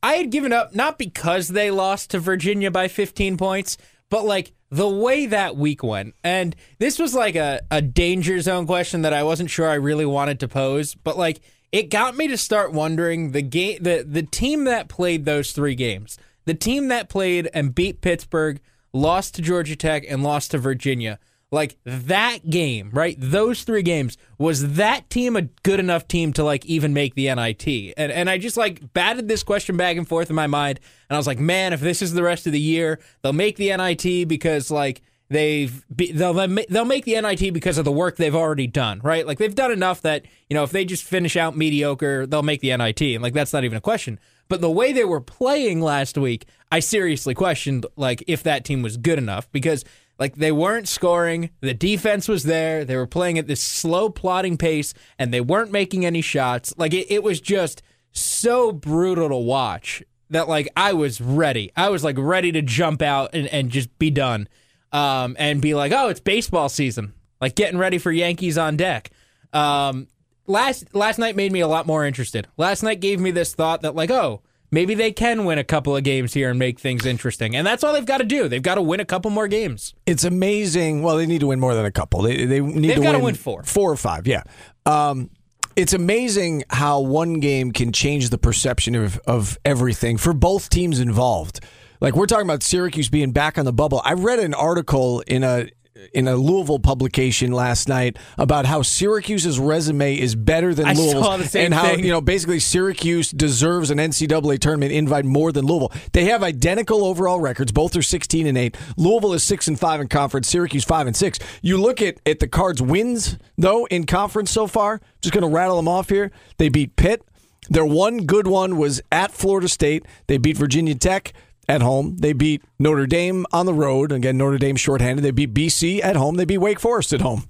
I 0.03 0.13
had 0.13 0.31
given 0.31 0.51
up 0.53 0.73
not 0.73 0.97
because 0.97 1.49
they 1.49 1.71
lost 1.71 2.11
to 2.11 2.19
Virginia 2.19 2.71
by 2.71 2.87
15 2.87 3.37
points, 3.37 3.77
but 4.09 4.25
like 4.25 4.53
the 4.69 4.89
way 4.89 5.25
that 5.27 5.57
week 5.57 5.83
went. 5.83 6.15
And 6.23 6.55
this 6.79 6.97
was 6.97 7.13
like 7.13 7.35
a, 7.35 7.61
a 7.69 7.81
danger 7.81 8.39
zone 8.39 8.65
question 8.65 9.03
that 9.03 9.13
I 9.13 9.23
wasn't 9.23 9.49
sure 9.49 9.69
I 9.69 9.75
really 9.75 10.05
wanted 10.05 10.39
to 10.39 10.47
pose, 10.47 10.95
but 10.95 11.17
like 11.17 11.41
it 11.71 11.89
got 11.89 12.17
me 12.17 12.27
to 12.27 12.37
start 12.37 12.73
wondering 12.73 13.31
the 13.31 13.41
game 13.41 13.81
the 13.81 14.05
the 14.07 14.23
team 14.23 14.65
that 14.65 14.89
played 14.89 15.25
those 15.25 15.51
three 15.51 15.75
games, 15.75 16.17
the 16.45 16.53
team 16.53 16.87
that 16.87 17.09
played 17.09 17.49
and 17.53 17.75
beat 17.75 18.01
Pittsburgh, 18.01 18.59
lost 18.93 19.35
to 19.35 19.41
Georgia 19.41 19.75
Tech 19.75 20.05
and 20.09 20.23
lost 20.23 20.51
to 20.51 20.57
Virginia. 20.57 21.19
Like 21.53 21.77
that 21.83 22.49
game, 22.49 22.91
right? 22.93 23.17
Those 23.19 23.63
three 23.63 23.81
games 23.81 24.17
was 24.37 24.75
that 24.75 25.09
team 25.09 25.35
a 25.35 25.41
good 25.41 25.81
enough 25.81 26.07
team 26.07 26.31
to 26.33 26.45
like 26.45 26.65
even 26.65 26.93
make 26.93 27.13
the 27.15 27.33
NIT? 27.33 27.93
And 27.97 28.09
and 28.09 28.29
I 28.29 28.37
just 28.37 28.55
like 28.55 28.93
batted 28.93 29.27
this 29.27 29.43
question 29.43 29.75
back 29.75 29.97
and 29.97 30.07
forth 30.07 30.29
in 30.29 30.35
my 30.35 30.47
mind, 30.47 30.79
and 31.09 31.15
I 31.15 31.19
was 31.19 31.27
like, 31.27 31.39
man, 31.39 31.73
if 31.73 31.81
this 31.81 32.01
is 32.01 32.13
the 32.13 32.23
rest 32.23 32.47
of 32.47 32.53
the 32.53 32.59
year, 32.59 32.99
they'll 33.21 33.33
make 33.33 33.57
the 33.57 33.75
NIT 33.75 34.29
because 34.29 34.71
like 34.71 35.01
they've 35.27 35.83
they'll 35.89 36.33
they'll 36.33 36.85
make 36.85 37.03
the 37.03 37.19
NIT 37.19 37.53
because 37.53 37.77
of 37.77 37.83
the 37.83 37.91
work 37.91 38.15
they've 38.15 38.33
already 38.33 38.67
done, 38.67 39.01
right? 39.03 39.27
Like 39.27 39.37
they've 39.37 39.53
done 39.53 39.73
enough 39.73 40.01
that 40.03 40.23
you 40.49 40.53
know 40.53 40.63
if 40.63 40.71
they 40.71 40.85
just 40.85 41.03
finish 41.03 41.35
out 41.35 41.57
mediocre, 41.57 42.25
they'll 42.25 42.43
make 42.43 42.61
the 42.61 42.75
NIT, 42.77 43.01
and 43.01 43.21
like 43.21 43.33
that's 43.33 43.51
not 43.51 43.65
even 43.65 43.77
a 43.77 43.81
question. 43.81 44.19
But 44.47 44.59
the 44.59 44.69
way 44.69 44.91
they 44.91 45.05
were 45.05 45.21
playing 45.21 45.81
last 45.81 46.17
week, 46.17 46.45
I 46.71 46.79
seriously 46.79 47.33
questioned 47.33 47.85
like 47.95 48.23
if 48.27 48.43
that 48.43 48.65
team 48.65 48.81
was 48.81 48.97
good 48.97 49.17
enough 49.17 49.49
because 49.51 49.85
like 50.21 50.35
they 50.35 50.51
weren't 50.51 50.87
scoring, 50.87 51.49
the 51.61 51.73
defense 51.73 52.27
was 52.27 52.43
there, 52.43 52.85
they 52.85 52.95
were 52.95 53.07
playing 53.07 53.39
at 53.39 53.47
this 53.47 53.59
slow 53.59 54.07
plodding 54.07 54.55
pace, 54.55 54.93
and 55.17 55.33
they 55.33 55.41
weren't 55.41 55.71
making 55.71 56.05
any 56.05 56.21
shots. 56.21 56.75
Like 56.77 56.93
it, 56.93 57.11
it 57.11 57.23
was 57.23 57.41
just 57.41 57.81
so 58.11 58.71
brutal 58.71 59.29
to 59.29 59.35
watch 59.35 60.03
that 60.29 60.47
like 60.47 60.69
I 60.77 60.93
was 60.93 61.21
ready. 61.21 61.71
I 61.75 61.89
was 61.89 62.03
like 62.03 62.17
ready 62.19 62.51
to 62.51 62.61
jump 62.61 63.01
out 63.01 63.31
and, 63.33 63.47
and 63.47 63.71
just 63.71 63.97
be 63.97 64.11
done. 64.11 64.47
Um, 64.91 65.35
and 65.39 65.59
be 65.59 65.73
like, 65.73 65.91
oh, 65.91 66.09
it's 66.09 66.19
baseball 66.19 66.69
season. 66.69 67.13
Like 67.39 67.55
getting 67.55 67.79
ready 67.79 67.97
for 67.97 68.11
Yankees 68.11 68.59
on 68.59 68.77
deck. 68.77 69.09
Um, 69.53 70.07
last 70.45 70.93
last 70.93 71.17
night 71.17 71.35
made 71.35 71.51
me 71.51 71.61
a 71.61 71.67
lot 71.67 71.87
more 71.87 72.05
interested. 72.05 72.47
Last 72.57 72.83
night 72.83 72.99
gave 72.99 73.19
me 73.19 73.31
this 73.31 73.55
thought 73.55 73.81
that 73.81 73.95
like, 73.95 74.11
oh, 74.11 74.43
maybe 74.71 74.95
they 74.95 75.11
can 75.11 75.45
win 75.45 75.57
a 75.57 75.63
couple 75.63 75.95
of 75.95 76.03
games 76.03 76.33
here 76.33 76.49
and 76.49 76.57
make 76.57 76.79
things 76.79 77.05
interesting. 77.05 77.55
And 77.55 77.67
that's 77.67 77.83
all 77.83 77.93
they've 77.93 78.05
got 78.05 78.19
to 78.19 78.23
do. 78.23 78.47
They've 78.47 78.61
got 78.61 78.75
to 78.75 78.81
win 78.81 78.99
a 78.99 79.05
couple 79.05 79.29
more 79.31 79.47
games. 79.47 79.93
It's 80.05 80.23
amazing. 80.23 81.03
Well, 81.03 81.17
they 81.17 81.25
need 81.25 81.41
to 81.41 81.47
win 81.47 81.59
more 81.59 81.75
than 81.75 81.85
a 81.85 81.91
couple. 81.91 82.21
They 82.21 82.45
they 82.45 82.61
need 82.61 82.89
They've 82.89 82.95
to 82.97 83.11
win, 83.11 83.21
win 83.21 83.35
four. 83.35 83.63
four 83.63 83.91
or 83.91 83.97
five. 83.97 84.25
Yeah. 84.27 84.43
Um, 84.85 85.29
it's 85.75 85.93
amazing 85.93 86.63
how 86.69 86.99
one 87.01 87.35
game 87.35 87.71
can 87.71 87.91
change 87.91 88.29
the 88.29 88.37
perception 88.37 88.95
of 88.95 89.19
of 89.27 89.57
everything 89.63 90.17
for 90.17 90.33
both 90.33 90.69
teams 90.69 90.99
involved. 90.99 91.59
Like 91.99 92.15
we're 92.15 92.25
talking 92.25 92.45
about 92.47 92.63
Syracuse 92.63 93.09
being 93.09 93.31
back 93.31 93.57
on 93.57 93.65
the 93.65 93.73
bubble. 93.73 94.01
I 94.03 94.13
read 94.13 94.39
an 94.39 94.53
article 94.53 95.21
in 95.21 95.43
a 95.43 95.67
in 96.13 96.27
a 96.27 96.35
Louisville 96.35 96.79
publication 96.79 97.51
last 97.51 97.87
night 97.87 98.17
about 98.37 98.65
how 98.65 98.81
Syracuse's 98.81 99.59
resume 99.59 100.17
is 100.17 100.35
better 100.35 100.73
than 100.73 100.87
I 100.87 100.93
Louisville's, 100.93 101.55
and 101.55 101.73
how 101.73 101.83
thing. 101.95 102.03
you 102.03 102.11
know 102.11 102.21
basically 102.21 102.59
Syracuse 102.59 103.31
deserves 103.31 103.91
an 103.91 103.97
NCAA 103.97 104.59
tournament 104.59 104.91
invite 104.91 105.25
more 105.25 105.51
than 105.51 105.65
Louisville. 105.65 105.91
They 106.13 106.25
have 106.25 106.43
identical 106.43 107.05
overall 107.05 107.39
records; 107.39 107.71
both 107.71 107.95
are 107.95 108.01
sixteen 108.01 108.47
and 108.47 108.57
eight. 108.57 108.77
Louisville 108.97 109.33
is 109.33 109.43
six 109.43 109.67
and 109.67 109.79
five 109.79 110.01
in 110.01 110.07
conference. 110.07 110.47
Syracuse 110.47 110.83
five 110.83 111.07
and 111.07 111.15
six. 111.15 111.39
You 111.61 111.77
look 111.77 112.01
at 112.01 112.19
at 112.25 112.39
the 112.39 112.47
Cards' 112.47 112.81
wins 112.81 113.37
though 113.57 113.85
in 113.85 114.05
conference 114.05 114.51
so 114.51 114.67
far. 114.67 115.01
Just 115.21 115.33
going 115.33 115.43
to 115.43 115.55
rattle 115.55 115.75
them 115.75 115.87
off 115.87 116.09
here. 116.09 116.31
They 116.57 116.69
beat 116.69 116.95
Pitt. 116.95 117.23
Their 117.69 117.85
one 117.85 118.25
good 118.25 118.47
one 118.47 118.77
was 118.77 119.01
at 119.11 119.31
Florida 119.31 119.67
State. 119.67 120.05
They 120.27 120.37
beat 120.37 120.57
Virginia 120.57 120.95
Tech 120.95 121.31
at 121.71 121.81
home. 121.81 122.17
They 122.17 122.33
beat 122.33 122.61
Notre 122.77 123.07
Dame 123.07 123.45
on 123.51 123.65
the 123.65 123.73
road. 123.73 124.11
Again, 124.11 124.37
Notre 124.37 124.57
Dame 124.57 124.75
shorthanded. 124.75 125.23
They 125.23 125.31
beat 125.31 125.53
BC 125.53 126.03
at 126.03 126.15
home. 126.15 126.35
They 126.35 126.45
beat 126.45 126.57
Wake 126.57 126.79
Forest 126.79 127.13
at 127.13 127.21
home. 127.21 127.45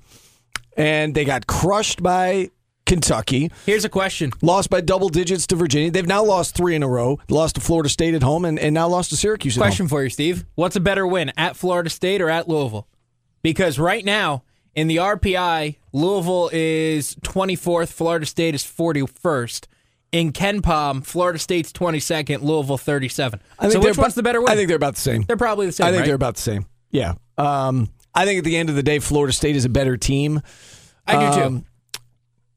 And 0.77 1.15
they 1.15 1.25
got 1.25 1.47
crushed 1.47 2.01
by 2.03 2.51
Kentucky. 2.85 3.51
Here's 3.65 3.83
a 3.83 3.89
question. 3.89 4.31
Lost 4.41 4.69
by 4.69 4.81
double 4.81 5.09
digits 5.09 5.47
to 5.47 5.55
Virginia. 5.55 5.91
They've 5.91 6.07
now 6.07 6.23
lost 6.23 6.55
three 6.55 6.75
in 6.75 6.83
a 6.83 6.87
row. 6.87 7.19
Lost 7.29 7.55
to 7.55 7.61
Florida 7.61 7.89
State 7.89 8.13
at 8.13 8.21
home 8.21 8.45
and, 8.45 8.59
and 8.59 8.73
now 8.73 8.87
lost 8.87 9.09
to 9.09 9.17
Syracuse 9.17 9.57
at 9.57 9.61
Question 9.61 9.87
for 9.87 10.03
you, 10.03 10.09
Steve. 10.09 10.45
What's 10.55 10.75
a 10.75 10.79
better 10.79 11.07
win, 11.07 11.31
at 11.35 11.55
Florida 11.55 11.89
State 11.89 12.21
or 12.21 12.29
at 12.29 12.47
Louisville? 12.47 12.87
Because 13.41 13.79
right 13.79 14.05
now, 14.05 14.43
in 14.75 14.87
the 14.87 14.97
RPI, 14.97 15.77
Louisville 15.93 16.49
is 16.53 17.15
24th, 17.15 17.89
Florida 17.89 18.25
State 18.25 18.55
is 18.55 18.63
41st. 18.63 19.65
In 20.11 20.33
KenPom, 20.33 21.05
Florida 21.05 21.39
State's 21.39 21.71
22nd, 21.71 22.41
Louisville 22.41 22.77
37. 22.77 23.39
I 23.57 23.61
think 23.61 23.71
so 23.73 23.79
they're 23.79 23.91
which 23.91 23.97
one's 23.97 24.13
about- 24.13 24.15
the 24.15 24.23
better 24.23 24.41
win? 24.41 24.49
I 24.51 24.55
think 24.55 24.67
they're 24.67 24.75
about 24.77 24.95
the 24.95 25.01
same. 25.01 25.21
They're 25.23 25.37
probably 25.37 25.67
the 25.67 25.71
same, 25.71 25.87
I 25.87 25.91
think 25.91 26.01
right? 26.01 26.05
they're 26.07 26.15
about 26.15 26.35
the 26.35 26.41
same. 26.41 26.65
Yeah. 26.89 27.13
Um, 27.37 27.89
I 28.13 28.25
think 28.25 28.39
at 28.39 28.43
the 28.43 28.57
end 28.57 28.69
of 28.69 28.75
the 28.75 28.83
day, 28.83 28.99
Florida 28.99 29.31
State 29.31 29.55
is 29.55 29.63
a 29.63 29.69
better 29.69 29.95
team. 29.95 30.41
I 31.07 31.13
do 31.31 31.35
too. 31.39 31.45
Um, 31.45 31.65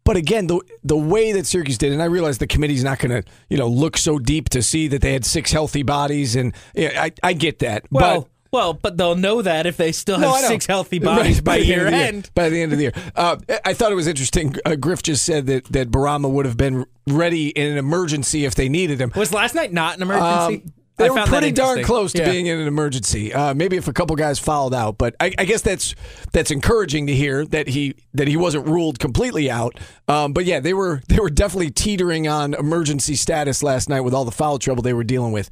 But 0.04 0.16
again, 0.18 0.48
the 0.48 0.60
the 0.82 0.96
way 0.98 1.32
that 1.32 1.46
Syracuse 1.46 1.78
did, 1.78 1.92
and 1.92 2.02
I 2.02 2.06
realize 2.06 2.36
the 2.36 2.46
committee's 2.46 2.84
not 2.84 2.98
going 2.98 3.22
to 3.22 3.26
you 3.48 3.56
know 3.56 3.68
look 3.68 3.96
so 3.96 4.18
deep 4.18 4.50
to 4.50 4.62
see 4.62 4.86
that 4.88 5.00
they 5.00 5.12
had 5.14 5.24
six 5.24 5.50
healthy 5.50 5.82
bodies, 5.82 6.36
and 6.36 6.52
yeah, 6.74 7.00
I 7.02 7.12
I 7.22 7.32
get 7.32 7.60
that. 7.60 7.84
well, 7.90 8.22
but, 8.22 8.28
well, 8.54 8.72
but 8.72 8.96
they'll 8.96 9.16
know 9.16 9.42
that 9.42 9.66
if 9.66 9.76
they 9.76 9.92
still 9.92 10.18
have 10.18 10.30
No, 10.42 10.48
six 10.48 10.64
healthy 10.64 10.98
bodies 11.10 11.36
Right, 11.36 11.44
by 11.44 11.58
the 11.58 11.66
year 11.66 11.78
year. 11.80 11.88
end. 11.88 12.30
By 12.34 12.48
the 12.48 12.62
end 12.62 12.72
of 12.72 12.78
the 12.78 12.84
year, 12.84 12.92
uh, 13.14 13.36
I 13.66 13.74
thought 13.74 13.92
it 13.92 13.96
was 13.96 14.06
interesting. 14.06 14.56
Uh, 14.64 14.76
Griff 14.76 15.02
just 15.02 15.24
said 15.26 15.44
that 15.46 15.64
that 15.66 15.90
Bourama 15.90 16.30
would 16.30 16.46
have 16.46 16.56
been 16.56 16.86
ready 17.06 17.48
in 17.50 17.70
an 17.72 17.76
emergency 17.76 18.46
if 18.46 18.54
they 18.54 18.70
needed 18.70 19.00
him. 19.00 19.12
Was 19.14 19.34
last 19.34 19.54
night 19.54 19.72
not 19.74 19.96
an 19.96 20.02
emergency? 20.02 20.62
Um, 20.64 20.72
they 20.96 21.06
I 21.08 21.10
were 21.10 21.26
pretty 21.26 21.50
darn 21.50 21.82
close 21.82 22.12
to 22.12 22.22
Yeah. 22.22 22.30
being 22.30 22.46
in 22.46 22.56
an 22.60 22.68
emergency. 22.68 23.34
Uh, 23.34 23.52
maybe 23.52 23.76
if 23.76 23.88
a 23.88 23.92
couple 23.92 24.14
guys 24.14 24.38
fouled 24.38 24.72
out, 24.72 24.96
but 24.96 25.16
I, 25.18 25.32
I 25.36 25.44
guess 25.44 25.60
that's 25.60 25.96
that's 26.32 26.52
encouraging 26.52 27.08
to 27.08 27.12
hear 27.12 27.44
that 27.46 27.66
he 27.66 27.96
that 28.14 28.28
he 28.28 28.36
wasn't 28.36 28.68
ruled 28.68 29.00
completely 29.00 29.50
out. 29.50 29.76
Um, 30.06 30.32
but 30.32 30.44
yeah, 30.44 30.60
they 30.60 30.72
were 30.72 31.02
they 31.08 31.18
were 31.18 31.30
definitely 31.30 31.72
teetering 31.72 32.28
on 32.28 32.54
emergency 32.54 33.16
status 33.16 33.60
last 33.60 33.88
night 33.88 34.02
with 34.02 34.14
all 34.14 34.24
the 34.24 34.30
foul 34.30 34.60
trouble 34.60 34.84
they 34.84 34.92
were 34.94 35.02
dealing 35.02 35.32
with. 35.32 35.50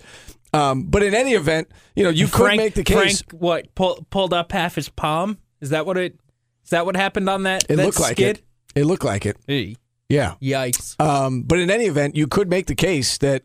Um, 0.53 0.85
but 0.85 1.03
in 1.03 1.15
any 1.15 1.33
event, 1.33 1.69
you 1.97 2.05
know 2.05 2.11
you 2.11 2.29
could 2.29 2.57
make 2.57 2.75
the 2.75 2.85
case. 2.85 3.23
Frank, 3.23 3.43
what 3.43 3.75
pull, 3.75 4.07
pulled 4.11 4.35
up 4.35 4.53
half 4.53 4.75
his 4.75 4.89
palm? 4.89 5.39
Is 5.61 5.71
that 5.71 5.87
what 5.87 5.97
it? 5.97 6.19
Is 6.65 6.71
that 6.71 6.85
what 6.87 6.97
happened 6.97 7.29
on 7.29 7.45
that? 7.45 7.65
it 7.69 7.77
that 7.77 7.87
looked 7.87 8.01
like 8.01 8.17
skid? 8.17 8.39
it. 8.39 8.45
It 8.81 8.85
looked 8.85 9.05
like 9.05 9.27
it. 9.27 9.37
Hey, 9.47 9.77
Yeah. 10.09 10.35
yikes! 10.43 11.01
Um, 11.01 11.43
but 11.43 11.59
in 11.59 11.71
any 11.71 11.85
event, 11.87 12.17
you 12.17 12.27
could 12.27 12.49
make 12.51 12.67
the 12.67 12.75
case 12.75 13.17
that 13.19 13.43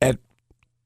at 0.00 0.18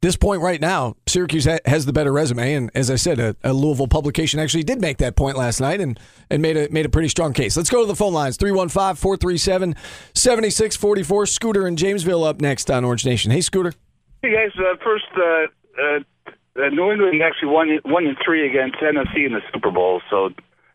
this 0.02 0.16
point 0.16 0.40
right 0.40 0.60
now, 0.60 0.96
Syracuse 1.06 1.44
ha- 1.44 1.58
has 1.66 1.84
the 1.84 1.92
better 1.92 2.10
resume, 2.12 2.54
and 2.54 2.70
as 2.75 2.90
I 2.90 2.96
said, 2.96 3.18
a, 3.20 3.37
a 3.44 3.52
Louisville 3.52 3.87
publication 3.88 4.40
actually 4.40 4.62
did 4.64 4.80
make 4.80 4.96
that 4.99 5.14
point 5.14 5.37
last 5.37 5.60
night 5.60 5.78
and, 5.80 5.99
and 6.30 6.40
made 6.40 6.56
a 6.56 6.70
made 6.70 6.87
a 6.87 6.88
pretty 6.88 7.08
strong 7.08 7.32
case. 7.34 7.54
Let's 7.56 7.68
go 7.70 7.82
to 7.82 7.87
the 7.87 7.96
phone 7.96 8.14
lines 8.14 8.38
315-437-7644. 8.38 11.28
Scooter 11.28 11.66
in 11.66 11.76
Jamesville 11.76 12.26
up 12.26 12.40
next 12.40 12.70
on 12.70 12.82
Orange 12.84 13.04
Nation. 13.04 13.30
Hey, 13.30 13.42
Scooter. 13.42 13.75
Hey 14.22 14.34
guys, 14.34 14.52
uh, 14.58 14.76
first, 14.84 15.06
uh, 15.16 15.46
uh, 15.80 16.68
New 16.68 16.92
England 16.92 17.22
actually 17.22 17.48
won 17.48 17.80
one 17.87 18.06
and 18.06 18.18
three 18.22 18.46
against 18.46 18.76
NFC 18.76 19.24
in 19.24 19.33
the 19.33 19.40
Super 19.50 19.70
Bowl, 19.70 20.02
so 20.11 20.28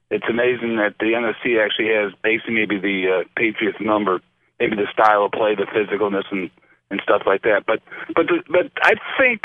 it's 0.10 0.26
amazing 0.28 0.78
that 0.78 0.96
the 1.00 1.14
NFC 1.14 1.64
actually 1.64 1.94
has 1.94 2.12
basically 2.24 2.56
maybe 2.56 2.80
the 2.80 3.22
uh, 3.22 3.24
Patriots 3.38 3.78
number, 3.80 4.20
maybe 4.60 4.76
the 4.76 4.88
style 4.92 5.26
of 5.26 5.32
play, 5.32 5.54
the 5.54 5.70
physicalness, 5.70 6.26
and 6.32 6.50
and 6.90 7.00
stuff 7.04 7.22
like 7.28 7.44
that. 7.44 7.66
But 7.68 7.84
but 8.16 8.26
the, 8.26 8.42
but 8.50 8.72
I 8.82 8.96
think 9.20 9.42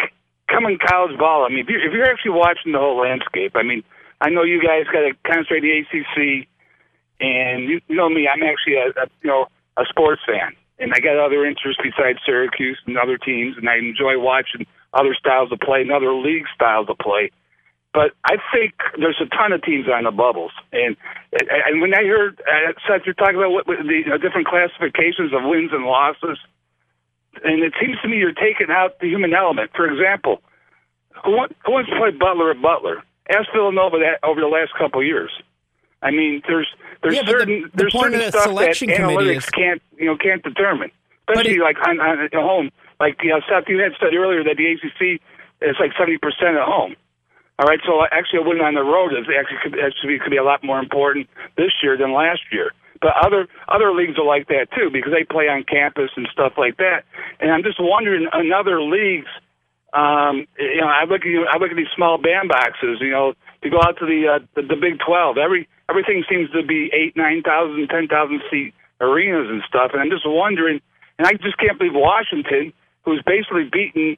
coming 0.48 0.78
college 0.80 1.18
ball, 1.18 1.44
I 1.44 1.50
mean, 1.50 1.58
if 1.58 1.68
you're, 1.68 1.86
if 1.86 1.92
you're 1.92 2.08
actually 2.08 2.40
watching 2.40 2.72
the 2.72 2.78
whole 2.78 3.02
landscape, 3.02 3.52
I 3.54 3.62
mean, 3.62 3.84
I 4.22 4.30
know 4.30 4.44
you 4.44 4.62
guys 4.62 4.86
got 4.86 5.04
to 5.04 5.12
concentrate 5.26 5.60
the 5.60 5.76
ACC, 5.76 6.48
and 7.20 7.68
you, 7.68 7.80
you 7.86 7.96
know 7.96 8.08
me, 8.08 8.26
I'm 8.26 8.42
actually 8.42 8.76
a, 8.76 8.96
a 8.96 9.06
you 9.20 9.28
know 9.28 9.44
a 9.76 9.84
sports 9.90 10.22
fan, 10.26 10.56
and 10.80 10.92
I 10.94 11.00
got 11.00 11.18
other 11.18 11.44
interests 11.44 11.80
besides 11.82 12.18
Syracuse 12.24 12.78
and 12.86 12.96
other 12.96 13.18
teams, 13.18 13.56
and 13.56 13.68
I 13.68 13.76
enjoy 13.76 14.18
watching 14.18 14.66
other 14.92 15.14
styles 15.14 15.52
of 15.52 15.60
play 15.60 15.82
and 15.82 15.92
other 15.92 16.12
league 16.14 16.46
styles 16.54 16.88
of 16.88 16.98
play. 16.98 17.30
But 17.92 18.12
I 18.24 18.36
think 18.54 18.74
there's 18.98 19.20
a 19.20 19.26
ton 19.34 19.52
of 19.52 19.62
teams 19.62 19.86
on 19.88 20.04
the 20.04 20.12
bubbles, 20.12 20.52
and 20.72 20.96
and 21.66 21.80
when 21.80 21.92
I 21.92 22.04
heard 22.04 22.40
uh, 22.46 22.72
Seth, 22.86 23.02
you're 23.04 23.14
talking 23.14 23.34
about 23.34 23.50
what, 23.50 23.66
what 23.66 23.78
the 23.82 24.14
uh, 24.14 24.18
different 24.18 24.46
classifications 24.46 25.32
of 25.34 25.42
wins 25.42 25.70
and 25.72 25.84
losses, 25.84 26.38
and 27.42 27.62
it 27.64 27.74
seems 27.82 27.98
to 28.02 28.08
me 28.08 28.18
you're 28.18 28.32
taking 28.32 28.70
out 28.70 29.00
the 29.00 29.08
human 29.08 29.34
element. 29.34 29.72
For 29.74 29.90
example, 29.90 30.40
who, 31.24 31.34
who 31.66 31.72
wants 31.72 31.90
to 31.90 31.96
play 31.98 32.10
Butler 32.12 32.52
at 32.52 32.62
Butler? 32.62 33.02
Ask 33.28 33.48
Villanova 33.52 33.98
that 33.98 34.22
over 34.22 34.40
the 34.40 34.46
last 34.46 34.70
couple 34.78 35.00
of 35.00 35.06
years. 35.06 35.30
I 36.02 36.10
mean, 36.10 36.42
there's 36.48 36.68
there's 37.02 37.14
Yeah, 37.16 37.22
but 37.22 37.26
the- 37.32 37.38
certain 37.40 37.62
the 37.62 37.70
there's 37.74 37.92
certain 37.92 38.20
of 38.20 38.28
stuff 38.28 38.42
selection 38.44 38.88
that 38.88 39.00
analytics 39.00 39.36
is- 39.36 39.50
can't 39.50 39.82
you 39.98 40.06
know 40.06 40.16
can't 40.16 40.42
determine, 40.42 40.90
especially 41.28 41.56
it- 41.56 41.62
like 41.62 41.76
on, 41.86 42.00
on 42.00 42.20
at 42.20 42.32
home. 42.34 42.70
Like 42.98 43.22
you 43.22 43.30
know, 43.30 43.40
Seth, 43.48 43.68
you 43.68 43.78
had 43.78 43.92
said 44.00 44.14
earlier 44.14 44.44
that 44.44 44.56
the 44.56 44.66
ACC 44.72 45.20
is 45.62 45.76
like 45.80 45.92
seventy 45.98 46.18
percent 46.18 46.56
at 46.56 46.64
home. 46.66 46.96
All 47.58 47.66
right, 47.66 47.80
so 47.84 48.02
actually 48.10 48.40
a 48.40 48.42
win 48.42 48.60
on 48.62 48.72
the 48.74 48.82
road 48.82 49.12
is 49.12 49.26
actually 49.28 49.58
could, 49.62 49.78
actually 49.78 50.18
could 50.18 50.30
be 50.30 50.38
a 50.38 50.44
lot 50.44 50.64
more 50.64 50.78
important 50.78 51.28
this 51.56 51.72
year 51.82 51.96
than 51.96 52.12
last 52.14 52.40
year. 52.50 52.72
But 53.02 53.12
other 53.20 53.48
other 53.68 53.92
leagues 53.92 54.18
are 54.18 54.24
like 54.24 54.48
that 54.48 54.68
too 54.74 54.88
because 54.90 55.12
they 55.12 55.24
play 55.24 55.48
on 55.48 55.64
campus 55.64 56.10
and 56.16 56.26
stuff 56.32 56.54
like 56.56 56.78
that. 56.78 57.04
And 57.38 57.52
I'm 57.52 57.62
just 57.62 57.76
wondering 57.80 58.28
in 58.32 58.52
other 58.52 58.80
leagues, 58.82 59.28
um, 59.92 60.46
you 60.58 60.80
know, 60.80 60.86
I 60.88 61.04
look 61.04 61.22
at 61.22 61.26
you, 61.28 61.44
I 61.50 61.56
look 61.58 61.70
at 61.70 61.76
these 61.76 61.92
small 61.94 62.18
bandboxes. 62.18 63.00
You 63.00 63.10
know, 63.10 63.34
you 63.62 63.70
go 63.70 63.80
out 63.82 63.98
to 63.98 64.06
the 64.06 64.26
uh, 64.26 64.38
the, 64.54 64.62
the 64.62 64.76
Big 64.76 64.98
Twelve. 65.04 65.36
Every 65.36 65.68
everything 65.88 66.24
seems 66.28 66.50
to 66.50 66.62
be 66.64 66.90
eight, 66.92 67.16
nine 67.16 67.42
thousand, 67.42 67.88
ten 67.88 68.08
thousand 68.08 68.42
seat 68.50 68.74
arenas 69.00 69.48
and 69.48 69.62
stuff. 69.68 69.90
And 69.92 70.00
I'm 70.00 70.10
just 70.10 70.24
wondering, 70.26 70.80
and 71.18 71.26
I 71.26 71.32
just 71.32 71.58
can't 71.58 71.78
believe 71.78 71.94
Washington, 71.94 72.72
who's 73.04 73.22
basically 73.24 73.68
beaten 73.70 74.16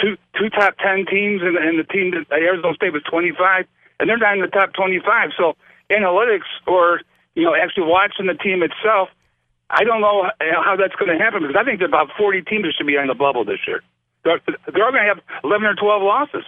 two 0.00 0.16
two 0.38 0.50
top 0.50 0.74
ten 0.78 1.06
teams, 1.06 1.42
and, 1.42 1.56
and 1.56 1.78
the 1.78 1.84
team 1.84 2.12
that 2.12 2.30
Arizona 2.32 2.74
State 2.74 2.92
was 2.92 3.02
25, 3.10 3.66
and 4.00 4.08
they're 4.08 4.18
not 4.18 4.34
in 4.34 4.40
the 4.40 4.48
top 4.48 4.72
25. 4.72 5.30
So 5.38 5.54
analytics, 5.90 6.50
or 6.66 7.00
you 7.34 7.44
know, 7.44 7.54
actually 7.54 7.86
watching 7.86 8.26
the 8.26 8.34
team 8.34 8.62
itself, 8.62 9.08
I 9.70 9.84
don't 9.84 10.00
know 10.00 10.26
how 10.40 10.76
that's 10.76 10.94
going 10.96 11.16
to 11.16 11.22
happen 11.22 11.42
because 11.42 11.56
I 11.58 11.64
think 11.64 11.78
there 11.78 11.88
about 11.88 12.10
40 12.18 12.42
teams 12.42 12.64
that 12.64 12.74
should 12.76 12.86
be 12.86 12.98
on 12.98 13.06
the 13.06 13.14
bubble 13.14 13.44
this 13.44 13.62
year. 13.66 13.82
They're, 14.24 14.40
they're 14.46 14.84
all 14.84 14.92
going 14.92 15.06
to 15.06 15.14
have 15.14 15.20
11 15.44 15.66
or 15.66 15.74
12 15.74 16.02
losses. 16.02 16.44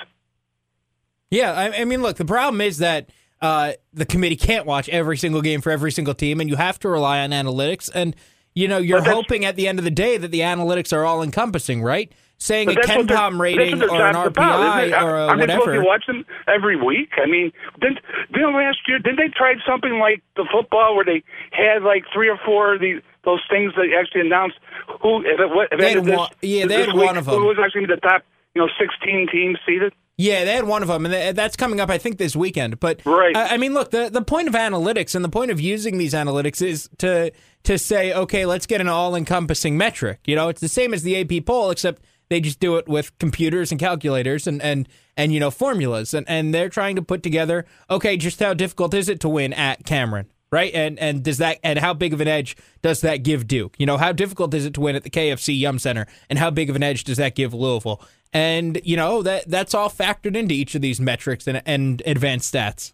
Yeah, 1.33 1.53
I, 1.53 1.81
I 1.81 1.85
mean, 1.87 2.03
look, 2.03 2.18
the 2.18 2.27
problem 2.27 2.61
is 2.61 2.79
that 2.79 3.09
uh, 3.40 3.73
the 3.95 4.05
committee 4.05 4.37
can't 4.37 4.66
watch 4.66 4.88
every 4.90 5.16
single 5.16 5.40
game 5.40 5.62
for 5.62 5.71
every 5.71 5.90
single 5.90 6.12
team, 6.14 6.40
and 6.40 6.49
you 6.51 6.57
have 6.57 6.79
to 6.81 6.88
rely 6.90 7.21
on 7.21 7.31
analytics. 7.31 7.88
And 7.92 8.14
you 8.55 8.68
know, 8.68 8.77
you're 8.77 9.03
hoping 9.03 9.47
at 9.47 9.57
the 9.57 9.66
end 9.66 9.79
of 9.79 9.85
the 9.87 9.90
day 9.90 10.18
that 10.18 10.29
the 10.29 10.40
analytics 10.40 10.92
are 10.92 11.07
all 11.07 11.23
encompassing, 11.23 11.83
right? 11.83 12.12
Saying 12.37 12.68
a 12.68 12.75
KenPom 12.75 13.38
rating 13.40 13.81
or 13.83 14.07
an 14.07 14.14
RPI 14.14 15.03
or 15.03 15.16
a 15.16 15.27
Aren't 15.29 15.40
they 15.40 15.55
supposed 15.55 15.71
to 15.71 15.87
watch 15.87 16.05
them 16.07 16.27
every 16.49 16.77
week? 16.77 17.11
I 17.16 17.27
mean, 17.27 17.51
didn't, 17.81 18.01
didn't 18.33 18.55
last 18.55 18.79
year, 18.87 18.99
didn't 18.99 19.16
they 19.16 19.29
try 19.29 19.55
something 19.66 19.99
like 20.01 20.23
the 20.37 20.45
football 20.53 20.97
where 20.97 21.05
they 21.05 21.23
had 21.53 21.83
like 21.83 22.05
three 22.12 22.29
or 22.29 22.38
four 22.45 22.75
of 22.75 22.81
these, 22.81 23.01
those 23.25 23.40
things 23.49 23.73
that 23.77 23.87
actually 23.99 24.23
announced 24.23 24.59
who, 25.01 25.21
if 25.21 25.40
it, 25.40 25.49
what, 25.49 25.68
if 25.73 25.79
They 25.81 25.92
had 25.92 26.05
this, 26.05 26.18
one- 26.18 26.31
yeah, 26.42 26.66
they 26.66 26.81
had 26.81 26.92
week, 26.92 27.07
one 27.07 27.16
of 27.16 27.25
them. 27.25 27.35
Who 27.37 27.47
was 27.47 27.59
actually 27.62 27.87
the 27.87 27.97
top, 27.97 28.23
you 28.55 28.61
know, 28.61 28.68
16 28.79 29.29
teams 29.33 29.59
seeded? 29.64 29.95
Yeah, 30.18 30.44
they 30.44 30.53
had 30.53 30.64
one 30.64 30.83
of 30.83 30.88
them, 30.88 31.07
and 31.07 31.37
that's 31.37 31.57
coming 31.57 31.81
up, 31.81 31.88
I 31.88 31.98
think, 31.98 32.18
this 32.18 32.37
weekend. 32.37 32.79
But 32.79 33.01
Right. 33.07 33.35
I, 33.37 33.55
I 33.55 33.57
mean, 33.57 33.72
look, 33.72 33.90
the 33.90 34.11
the 34.11 34.22
point 34.22 34.46
of 34.46 34.55
analytics 34.55 35.14
and 35.14 35.25
the 35.25 35.31
point 35.31 35.51
of 35.51 35.61
using 35.61 35.98
these 35.98 36.12
analytics 36.12 36.61
is 36.64 36.88
to 36.98 37.33
to 37.64 37.79
say, 37.79 38.12
okay, 38.12 38.44
let's 38.44 38.66
get 38.66 38.81
an 38.81 38.88
all 38.88 39.14
encompassing 39.14 39.77
metric. 39.77 40.20
You 40.27 40.37
know, 40.37 40.48
it's 40.48 40.61
the 40.61 40.68
same 40.68 40.92
as 40.92 41.03
the 41.03 41.20
AP 41.20 41.46
poll, 41.46 41.70
except 41.70 42.03
they 42.29 42.40
just 42.40 42.61
do 42.61 42.77
it 42.77 42.88
with 42.88 43.16
computers 43.18 43.70
and 43.70 43.81
calculators 43.81 44.46
and 44.46 44.61
and 44.62 44.88
and 45.16 45.33
you 45.33 45.40
know 45.40 45.51
formulas, 45.51 46.14
and 46.14 46.29
and 46.29 46.55
they're 46.55 46.68
trying 46.68 46.96
to 46.96 47.03
put 47.03 47.22
together, 47.22 47.64
okay, 47.90 48.16
just 48.16 48.40
how 48.40 48.55
difficult 48.55 48.94
is 48.94 49.09
it 49.09 49.20
to 49.20 49.29
win 49.29 49.53
at 49.53 49.85
Cameron? 49.85 50.27
Right, 50.51 50.72
and 50.75 50.98
and 50.98 51.22
does 51.22 51.38
that 51.38 51.59
and 51.64 51.79
how 51.79 51.94
big 51.94 52.12
of 52.12 52.20
an 52.20 52.29
edge 52.29 52.57
does 52.83 53.01
that 53.01 53.22
give 53.22 53.46
Duke? 53.46 53.75
You 53.79 53.87
know, 53.87 53.96
how 53.96 54.12
difficult 54.12 54.53
is 54.53 54.66
it 54.66 54.75
to 54.75 54.81
win 54.83 54.96
at 54.96 55.03
the 55.03 55.11
KFC 55.11 55.59
Yum 55.59 55.79
Center, 55.79 56.07
and 56.29 56.38
how 56.38 56.51
big 56.51 56.68
of 56.68 56.77
an 56.77 56.83
edge 56.83 57.05
does 57.05 57.16
that 57.16 57.35
give 57.35 57.55
Louisville? 57.55 58.03
And 58.33 58.81
you 58.83 58.97
know 58.97 59.23
that 59.23 59.49
that's 59.49 59.75
all 59.75 59.90
factored 59.90 60.37
into 60.37 60.55
each 60.55 60.75
of 60.75 60.81
these 60.81 61.01
metrics 61.01 61.47
and, 61.47 61.62
and 61.66 62.03
advanced 62.07 62.53
stats. 62.53 62.92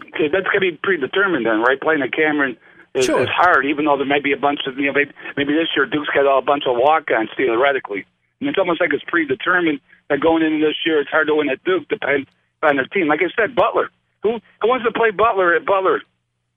Okay, 0.00 0.28
that's 0.30 0.44
going 0.46 0.60
to 0.60 0.72
be 0.72 0.78
predetermined 0.82 1.46
then, 1.46 1.60
right? 1.60 1.80
Playing 1.80 2.02
at 2.02 2.12
Cameron 2.12 2.56
is, 2.94 3.06
Sure. 3.06 3.22
is 3.22 3.28
hard, 3.28 3.64
even 3.66 3.86
though 3.86 3.96
there 3.96 4.06
may 4.06 4.20
be 4.20 4.32
a 4.32 4.36
bunch 4.36 4.60
of 4.66 4.78
you 4.78 4.86
know 4.86 4.92
maybe, 4.92 5.12
maybe 5.36 5.52
this 5.54 5.68
year 5.74 5.86
Duke's 5.86 6.08
got 6.14 6.26
a 6.26 6.42
bunch 6.42 6.64
of 6.66 6.76
walk-ons 6.76 7.30
theoretically. 7.36 8.04
And 8.40 8.48
it's 8.48 8.58
almost 8.58 8.80
like 8.80 8.92
it's 8.92 9.04
predetermined 9.08 9.80
that 10.10 10.20
going 10.20 10.42
into 10.42 10.64
this 10.64 10.76
year 10.84 11.00
it's 11.00 11.10
hard 11.10 11.28
to 11.28 11.34
win 11.34 11.48
at 11.48 11.64
Duke 11.64 11.88
depends 11.88 12.28
on 12.62 12.76
their 12.76 12.86
team. 12.86 13.08
Like 13.08 13.20
I 13.20 13.30
said, 13.34 13.54
Butler. 13.54 13.90
Who 14.22 14.40
who 14.60 14.68
wants 14.68 14.84
to 14.84 14.92
play 14.92 15.10
Butler 15.10 15.54
at 15.54 15.64
Butler 15.64 16.02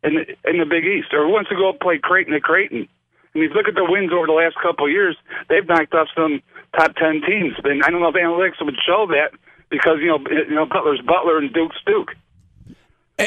in 0.04 0.16
the, 0.16 0.50
in 0.50 0.60
the 0.60 0.66
Big 0.66 0.86
East, 0.86 1.14
or 1.14 1.26
who 1.26 1.32
wants 1.32 1.50
to 1.50 1.56
go 1.56 1.74
play 1.74 1.98
Creighton 1.98 2.34
at 2.34 2.44
Creighton? 2.44 2.88
And 3.34 3.44
if 3.44 3.52
you 3.52 3.56
look 3.56 3.68
at 3.68 3.76
the 3.76 3.86
wins 3.86 4.12
over 4.12 4.26
the 4.26 4.34
last 4.34 4.56
couple 4.62 4.86
of 4.86 4.92
years, 4.92 5.16
they've 5.50 5.68
knocked 5.68 5.94
off 5.94 6.08
some 6.16 6.42
top 6.78 6.96
ten 6.96 7.22
teams. 7.28 7.54
And 7.64 7.84
I 7.84 7.90
don't 7.90 8.02
know 8.02 8.10
if 8.10 8.16
analytics 8.16 8.64
would 8.64 8.78
show 8.86 9.08
that 9.08 9.32
because 9.70 9.98
you 10.02 10.08
know 10.08 10.20
you 10.30 10.56
know 10.56 10.66
Butler's 10.66 11.02
Butler 11.02 11.38
and 11.38 11.52
Duke's 11.54 11.78
Duke. 11.86 12.12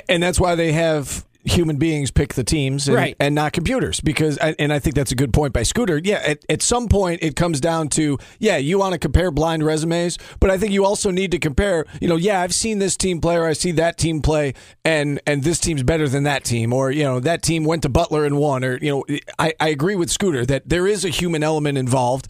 And 0.08 0.22
that's 0.22 0.38
why 0.38 0.54
they 0.54 0.72
have 0.72 1.26
human 1.42 1.76
beings 1.76 2.10
pick 2.10 2.34
the 2.34 2.44
teams 2.44 2.86
and, 2.86 2.94
Right. 2.94 3.16
and 3.18 3.34
not 3.34 3.54
computers 3.54 3.98
because 4.02 4.36
and 4.36 4.72
I 4.74 4.78
think 4.78 4.94
that's 4.94 5.10
a 5.10 5.14
good 5.14 5.32
point 5.32 5.54
by 5.54 5.62
Scooter. 5.62 5.98
Yeah, 6.04 6.22
at, 6.24 6.44
at 6.50 6.60
some 6.60 6.86
point 6.86 7.20
it 7.22 7.34
comes 7.34 7.60
down 7.60 7.88
to 7.90 8.18
yeah, 8.38 8.58
you 8.58 8.78
want 8.78 8.92
to 8.92 8.98
compare 8.98 9.30
blind 9.30 9.64
resumes, 9.64 10.18
but 10.38 10.50
I 10.50 10.58
think 10.58 10.72
you 10.72 10.84
also 10.84 11.10
need 11.10 11.30
to 11.30 11.38
compare, 11.38 11.86
you 11.98 12.08
know, 12.08 12.16
yeah, 12.16 12.42
I've 12.42 12.54
seen 12.54 12.78
this 12.78 12.94
team 12.94 13.22
play 13.22 13.36
or 13.38 13.46
I 13.46 13.54
see 13.54 13.72
that 13.72 13.96
team 13.96 14.20
play 14.20 14.52
and 14.84 15.18
and 15.26 15.42
this 15.42 15.58
team's 15.58 15.82
better 15.82 16.08
than 16.10 16.24
that 16.24 16.44
team 16.44 16.74
or 16.74 16.90
you 16.90 17.04
know, 17.04 17.20
that 17.20 17.42
team 17.42 17.64
went 17.64 17.82
to 17.82 17.88
Butler 17.88 18.26
and 18.26 18.36
won 18.36 18.62
or 18.62 18.76
you 18.76 18.90
know, 18.90 19.16
I 19.38 19.54
I 19.58 19.68
agree 19.70 19.96
with 19.96 20.10
Scooter 20.10 20.44
that 20.44 20.68
there 20.68 20.86
is 20.86 21.04
a 21.06 21.08
human 21.08 21.42
element 21.42 21.78
involved. 21.78 22.28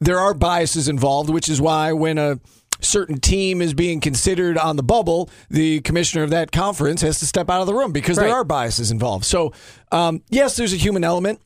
There 0.00 0.18
are 0.18 0.32
biases 0.34 0.88
involved, 0.88 1.28
which 1.30 1.48
is 1.48 1.60
why 1.60 1.92
when 1.92 2.16
a 2.18 2.40
certain 2.80 3.20
team 3.20 3.60
is 3.60 3.74
being 3.74 4.00
considered 4.00 4.56
on 4.56 4.76
the 4.76 4.82
bubble, 4.82 5.28
the 5.50 5.80
commissioner 5.82 6.24
of 6.24 6.30
that 6.30 6.50
conference 6.50 7.02
has 7.02 7.18
to 7.18 7.26
step 7.26 7.50
out 7.50 7.60
of 7.60 7.66
the 7.66 7.74
room 7.74 7.92
because 7.92 8.16
Right. 8.16 8.26
there 8.26 8.34
are 8.34 8.44
biases 8.44 8.90
involved. 8.90 9.26
So, 9.26 9.52
um, 9.92 10.22
yes, 10.30 10.56
there's 10.56 10.72
a 10.72 10.76
human 10.76 11.04
element. 11.04 11.40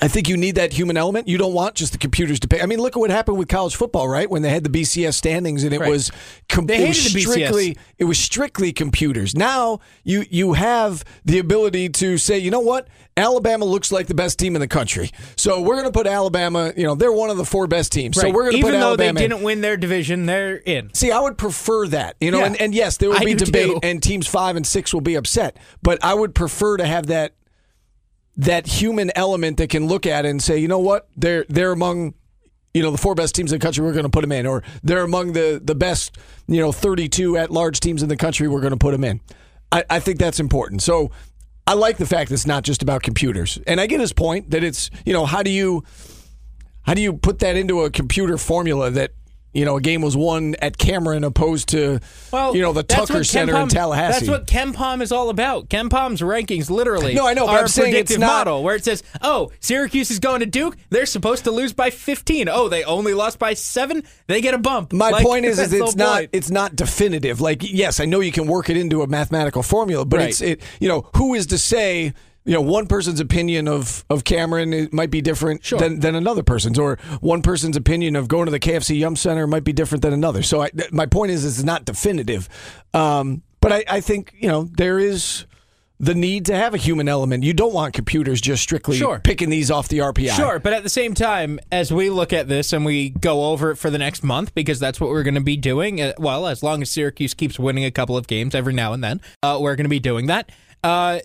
I 0.00 0.08
think 0.08 0.28
you 0.28 0.36
need 0.36 0.56
that 0.56 0.72
human 0.72 0.96
element. 0.96 1.28
You 1.28 1.38
don't 1.38 1.52
want 1.52 1.76
just 1.76 1.92
the 1.92 1.98
computers 1.98 2.40
to 2.40 2.48
pay. 2.48 2.60
I 2.60 2.66
mean, 2.66 2.80
look 2.80 2.96
at 2.96 2.98
what 3.00 3.10
happened 3.10 3.36
with 3.38 3.46
college 3.48 3.76
football, 3.76 4.08
right? 4.08 4.28
When 4.28 4.42
they 4.42 4.48
had 4.50 4.64
the 4.64 4.70
BCS 4.70 5.14
standings 5.14 5.62
and 5.62 5.72
it 5.72 5.80
Right. 5.80 5.90
was 5.90 6.10
com- 6.48 6.66
They 6.66 6.84
it 6.84 6.88
was 6.88 6.98
hated 6.98 7.12
the 7.12 7.18
BCS. 7.20 7.30
strictly 7.32 7.76
it 7.98 8.04
was 8.04 8.18
strictly 8.18 8.72
computers. 8.72 9.36
Now 9.36 9.78
you 10.02 10.24
you 10.28 10.54
have 10.54 11.04
the 11.24 11.38
ability 11.38 11.88
to 11.90 12.18
say, 12.18 12.38
you 12.38 12.50
know 12.50 12.58
what, 12.60 12.88
Alabama 13.16 13.64
looks 13.64 13.92
like 13.92 14.06
the 14.08 14.14
best 14.14 14.38
team 14.38 14.56
in 14.56 14.60
the 14.60 14.66
country, 14.66 15.10
so 15.36 15.60
we're 15.60 15.74
going 15.74 15.86
to 15.86 15.92
put 15.92 16.06
Alabama. 16.06 16.72
You 16.76 16.84
know, 16.84 16.94
they're 16.94 17.12
one 17.12 17.28
of 17.30 17.36
the 17.36 17.44
four 17.44 17.66
best 17.66 17.92
teams, 17.92 18.18
so 18.18 18.28
we're 18.30 18.50
going 18.50 18.56
to 18.56 18.62
put 18.62 18.74
Alabama. 18.74 18.74
even 18.74 18.80
though 18.80 18.86
Alabama. 18.88 19.20
they 19.20 19.28
didn't 19.28 19.42
win 19.42 19.60
their 19.60 19.76
division, 19.76 20.24
they're 20.26 20.56
in. 20.56 20.92
See, 20.94 21.10
I 21.12 21.20
would 21.20 21.36
prefer 21.36 21.86
that, 21.88 22.16
you 22.22 22.30
know, 22.30 22.38
Yeah. 22.38 22.46
and, 22.46 22.60
and 22.60 22.74
yes, 22.74 22.96
there 22.96 23.10
will 23.10 23.20
be 23.20 23.34
debate, 23.34 23.66
too. 23.66 23.80
and 23.82 24.02
teams 24.02 24.26
five 24.26 24.56
and 24.56 24.66
six 24.66 24.94
will 24.94 25.02
be 25.02 25.14
upset, 25.14 25.58
but 25.82 26.02
I 26.02 26.14
would 26.14 26.34
prefer 26.34 26.78
to 26.78 26.86
have 26.86 27.06
that 27.08 27.34
that 28.36 28.66
human 28.66 29.10
element 29.14 29.58
that 29.58 29.70
can 29.70 29.86
look 29.86 30.06
at 30.06 30.24
it 30.24 30.28
and 30.28 30.42
say, 30.42 30.58
you 30.58 30.68
know 30.68 30.78
what, 30.78 31.08
they're 31.16 31.44
they're 31.48 31.72
among 31.72 32.14
you 32.74 32.82
know 32.82 32.90
the 32.90 32.98
four 32.98 33.14
best 33.14 33.34
teams 33.34 33.52
in 33.52 33.58
the 33.58 33.62
country. 33.62 33.84
We're 33.84 33.92
going 33.92 34.04
to 34.04 34.10
put 34.10 34.22
them 34.22 34.32
in, 34.32 34.46
or 34.46 34.62
they're 34.82 35.04
among 35.04 35.32
the 35.32 35.60
the 35.62 35.74
best 35.74 36.16
you 36.46 36.60
know 36.60 36.72
thirty 36.72 37.08
two 37.08 37.36
at 37.36 37.50
large 37.50 37.80
teams 37.80 38.02
in 38.02 38.08
the 38.08 38.16
country. 38.16 38.48
We're 38.48 38.60
going 38.60 38.72
to 38.72 38.78
put 38.78 38.92
them 38.92 39.04
in. 39.04 39.20
I, 39.70 39.84
I 39.90 40.00
think 40.00 40.18
that's 40.18 40.40
important. 40.40 40.82
So. 40.82 41.10
I 41.64 41.74
like 41.74 41.96
the 41.96 42.06
fact 42.06 42.30
that 42.30 42.34
it's 42.34 42.44
not 42.44 42.64
just 42.64 42.82
about 42.82 43.04
computers, 43.04 43.56
and 43.68 43.80
I 43.80 43.86
get 43.86 44.00
his 44.00 44.12
point 44.12 44.50
that 44.50 44.64
it's 44.64 44.90
you 45.06 45.12
know 45.12 45.24
how 45.24 45.44
do 45.44 45.50
you 45.50 45.84
how 46.82 46.94
do 46.94 47.00
you 47.00 47.12
put 47.12 47.38
that 47.38 47.56
into 47.56 47.82
a 47.82 47.90
computer 47.90 48.36
formula 48.36 48.90
that 48.90 49.12
you 49.52 49.64
know 49.64 49.76
a 49.76 49.80
game 49.80 50.02
was 50.02 50.16
won 50.16 50.54
at 50.60 50.78
Cameron 50.78 51.24
opposed 51.24 51.68
to 51.70 52.00
Well, 52.32 52.54
you 52.56 52.62
know 52.62 52.72
the 52.72 52.82
Tucker 52.82 53.22
Center 53.24 53.56
in 53.58 53.68
Tallahassee? 53.68 54.26
That's 54.26 54.30
what 54.30 54.46
KenPom 54.46 55.02
is 55.02 55.12
all 55.12 55.28
about. 55.28 55.68
KenPom's 55.68 56.20
rankings 56.20 56.70
literally 56.70 57.14
No, 57.14 57.26
I 57.26 57.34
know, 57.34 57.46
but 57.46 57.60
I'm 57.60 57.68
saying 57.68 57.94
it's 57.94 58.16
not- 58.16 58.26
model 58.26 58.62
where 58.62 58.76
it 58.76 58.84
says, 58.84 59.02
"Oh, 59.20 59.50
Syracuse 59.60 60.10
is 60.10 60.18
going 60.18 60.40
to 60.40 60.46
Duke. 60.46 60.76
They're 60.90 61.06
supposed 61.06 61.44
to 61.44 61.50
lose 61.50 61.72
by 61.72 61.90
15. 61.90 62.48
Oh, 62.48 62.68
they 62.68 62.82
only 62.84 63.14
lost 63.14 63.38
by 63.38 63.54
7. 63.54 64.02
They 64.26 64.40
get 64.40 64.54
a 64.54 64.58
bump." 64.58 64.92
My 64.92 65.10
Like, 65.10 65.24
point 65.24 65.44
is, 65.44 65.58
is 65.60 65.72
it's 65.72 65.96
not 65.96 66.16
point. 66.18 66.30
it's 66.32 66.50
not 66.50 66.74
definitive. 66.76 67.40
Like, 67.40 67.62
yes, 67.62 68.00
I 68.00 68.04
know 68.06 68.20
you 68.20 68.32
can 68.32 68.46
work 68.46 68.70
it 68.70 68.76
into 68.76 69.02
a 69.02 69.06
mathematical 69.06 69.62
formula, 69.62 70.04
but 70.04 70.18
Right. 70.20 70.28
it's 70.30 70.40
it. 70.40 70.60
You 70.80 70.88
know, 70.88 71.06
who 71.16 71.34
is 71.34 71.46
to 71.48 71.58
say? 71.58 72.12
You 72.44 72.54
know, 72.54 72.60
one 72.60 72.86
person's 72.86 73.20
opinion 73.20 73.68
of 73.68 74.04
of 74.10 74.24
Cameron 74.24 74.88
might 74.92 75.10
be 75.10 75.20
different 75.20 75.64
Sure. 75.64 75.78
than, 75.78 76.00
than 76.00 76.14
another 76.16 76.42
person's, 76.42 76.78
or 76.78 76.98
one 77.20 77.40
person's 77.42 77.76
opinion 77.76 78.16
of 78.16 78.26
going 78.28 78.46
to 78.46 78.50
the 78.50 78.58
KFC 78.60 78.98
Yum 78.98 79.14
Center 79.16 79.46
might 79.46 79.64
be 79.64 79.72
different 79.72 80.02
than 80.02 80.12
another. 80.12 80.42
So, 80.42 80.60
I, 80.62 80.70
th- 80.70 80.90
my 80.92 81.06
point 81.06 81.30
is, 81.30 81.44
it's 81.44 81.62
not 81.62 81.84
definitive. 81.84 82.48
Um, 82.94 83.42
but 83.60 83.72
I, 83.72 83.84
I 83.88 84.00
think 84.00 84.34
you 84.38 84.48
know 84.48 84.64
there 84.64 84.98
is 84.98 85.46
the 86.00 86.14
need 86.16 86.46
to 86.46 86.56
have 86.56 86.74
a 86.74 86.78
human 86.78 87.06
element. 87.08 87.44
You 87.44 87.52
don't 87.52 87.72
want 87.72 87.94
computers 87.94 88.40
just 88.40 88.60
strictly 88.60 88.96
Sure. 88.96 89.20
picking 89.20 89.50
these 89.50 89.70
off 89.70 89.86
the 89.86 89.98
RPI. 89.98 90.30
Sure, 90.34 90.58
but 90.58 90.72
at 90.72 90.82
the 90.82 90.88
same 90.88 91.14
time, 91.14 91.60
as 91.70 91.92
we 91.92 92.10
look 92.10 92.32
at 92.32 92.48
this 92.48 92.72
and 92.72 92.84
we 92.84 93.10
go 93.10 93.44
over 93.52 93.70
it 93.70 93.76
for 93.76 93.88
the 93.88 93.98
next 93.98 94.24
month, 94.24 94.52
because 94.52 94.80
that's 94.80 95.00
what 95.00 95.10
we're 95.10 95.22
going 95.22 95.36
to 95.36 95.40
be 95.40 95.56
doing. 95.56 96.00
Uh, 96.02 96.12
well, 96.18 96.48
as 96.48 96.60
long 96.64 96.82
as 96.82 96.90
Syracuse 96.90 97.34
keeps 97.34 97.56
winning 97.56 97.84
a 97.84 97.92
couple 97.92 98.16
of 98.16 98.26
games 98.26 98.52
every 98.52 98.72
now 98.72 98.92
and 98.92 99.04
then, 99.04 99.20
uh, 99.44 99.58
we're 99.60 99.76
going 99.76 99.84
to 99.84 99.88
be 99.88 100.00
doing 100.00 100.26
that. 100.26 100.50
Uh, 100.82 101.20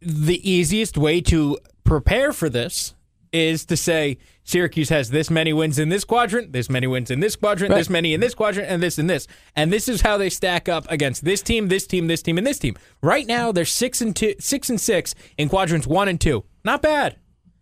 the 0.00 0.48
easiest 0.48 0.96
way 0.96 1.20
to 1.22 1.58
prepare 1.84 2.32
for 2.32 2.48
this 2.48 2.94
is 3.32 3.64
to 3.66 3.76
say 3.76 4.18
Syracuse 4.44 4.88
has 4.88 5.10
this 5.10 5.30
many 5.30 5.52
wins 5.52 5.78
in 5.78 5.90
this 5.90 6.04
quadrant, 6.04 6.52
this 6.52 6.70
many 6.70 6.86
wins 6.86 7.10
in 7.10 7.20
this 7.20 7.36
quadrant, 7.36 7.74
this 7.74 7.90
many 7.90 8.14
in 8.14 8.20
this 8.20 8.34
quadrant, 8.34 8.70
and 8.70 8.82
this 8.82 8.98
and 8.98 9.10
this, 9.10 9.26
and 9.54 9.70
this 9.70 9.88
is 9.88 10.00
how 10.00 10.16
they 10.16 10.30
stack 10.30 10.68
up 10.68 10.86
against 10.90 11.24
this 11.24 11.42
team, 11.42 11.68
this 11.68 11.86
team, 11.86 12.06
this 12.06 12.22
team, 12.22 12.38
and 12.38 12.46
this 12.46 12.58
team. 12.58 12.74
Right 13.02 13.26
now, 13.26 13.52
they're 13.52 13.66
six 13.66 14.00
and 14.00 14.16
two, 14.16 14.34
six 14.38 14.70
and 14.70 14.80
six 14.80 15.14
in 15.36 15.50
quadrants 15.50 15.86
one 15.86 16.08
and 16.08 16.18
two. 16.18 16.44
Not 16.64 16.80
bad, 16.80 17.16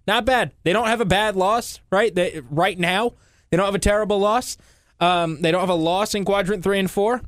not 0.06 0.24
bad. 0.24 0.52
They 0.62 0.72
don't 0.72 0.86
have 0.86 1.00
a 1.00 1.04
bad 1.06 1.34
loss, 1.34 1.80
right? 1.90 2.14
They, 2.14 2.40
right 2.50 2.78
now, 2.78 3.14
they 3.50 3.56
don't 3.56 3.66
have 3.66 3.74
a 3.74 3.80
terrible 3.80 4.20
loss. 4.20 4.56
Um, 5.00 5.42
they 5.42 5.50
don't 5.50 5.60
have 5.60 5.68
a 5.68 5.74
loss 5.74 6.14
in 6.14 6.24
quadrant 6.24 6.62
three 6.62 6.78
and 6.78 6.90
four. 6.90 7.22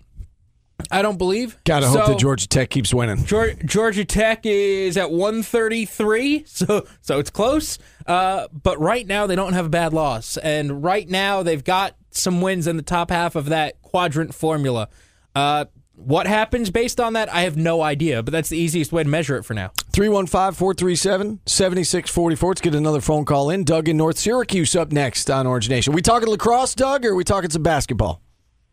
I 0.91 1.03
don't 1.03 1.19
believe. 1.19 1.59
Gotta 1.65 1.89
hope 1.89 2.07
that 2.07 2.19
Georgia 2.19 2.49
Tech 2.49 2.71
keeps 2.71 2.95
winning. 2.95 3.25
Georgia 3.27 4.05
Tech 4.05 4.41
is 4.45 4.97
at 4.97 5.11
133, 5.11 6.45
so 6.47 6.87
so 7.01 7.19
it's 7.19 7.31
close. 7.31 7.79
Uh, 8.07 8.49
but 8.53 8.79
right 8.81 9.07
now 9.07 9.27
they 9.27 9.37
don't 9.37 9.53
have 9.53 9.67
a 9.67 9.71
bad 9.71 9.93
loss, 9.93 10.37
and 10.39 10.83
right 10.83 11.09
now 11.09 11.43
they've 11.43 11.65
got 11.65 11.95
some 12.11 12.41
wins 12.41 12.67
in 12.67 12.77
the 12.77 12.83
top 12.83 13.11
half 13.11 13.37
of 13.37 13.47
that 13.47 13.81
quadrant 13.83 14.35
formula. 14.35 14.89
Uh, 15.35 15.67
what 15.95 16.27
happens 16.29 16.71
based 16.71 17.01
on 17.01 17.15
that, 17.15 17.33
I 17.33 17.43
have 17.43 17.57
no 17.57 17.83
idea. 17.83 18.23
But 18.23 18.33
that's 18.33 18.49
the 18.49 18.57
easiest 18.57 18.93
way 18.93 19.03
to 19.03 19.09
measure 19.09 19.37
it 19.37 19.43
for 19.43 19.55
now. 19.55 19.73
315 19.93 20.55
437 20.55 21.41
7644. 21.45 22.51
Let's 22.51 22.61
get 22.61 22.75
another 22.75 23.01
phone 23.01 23.25
call 23.25 23.51
in. 23.51 23.65
Doug 23.65 23.89
in 23.89 23.97
North 23.97 24.17
Syracuse 24.17 24.77
up 24.77 24.93
next 24.93 25.29
on 25.29 25.47
Orange 25.47 25.69
Nation. 25.69 25.93
We 25.93 26.03
talking 26.03 26.29
lacrosse, 26.29 26.75
Doug, 26.75 27.05
or 27.05 27.11
are 27.11 27.15
we 27.15 27.25
talking 27.25 27.51
some 27.51 27.65
basketball? 27.65 28.23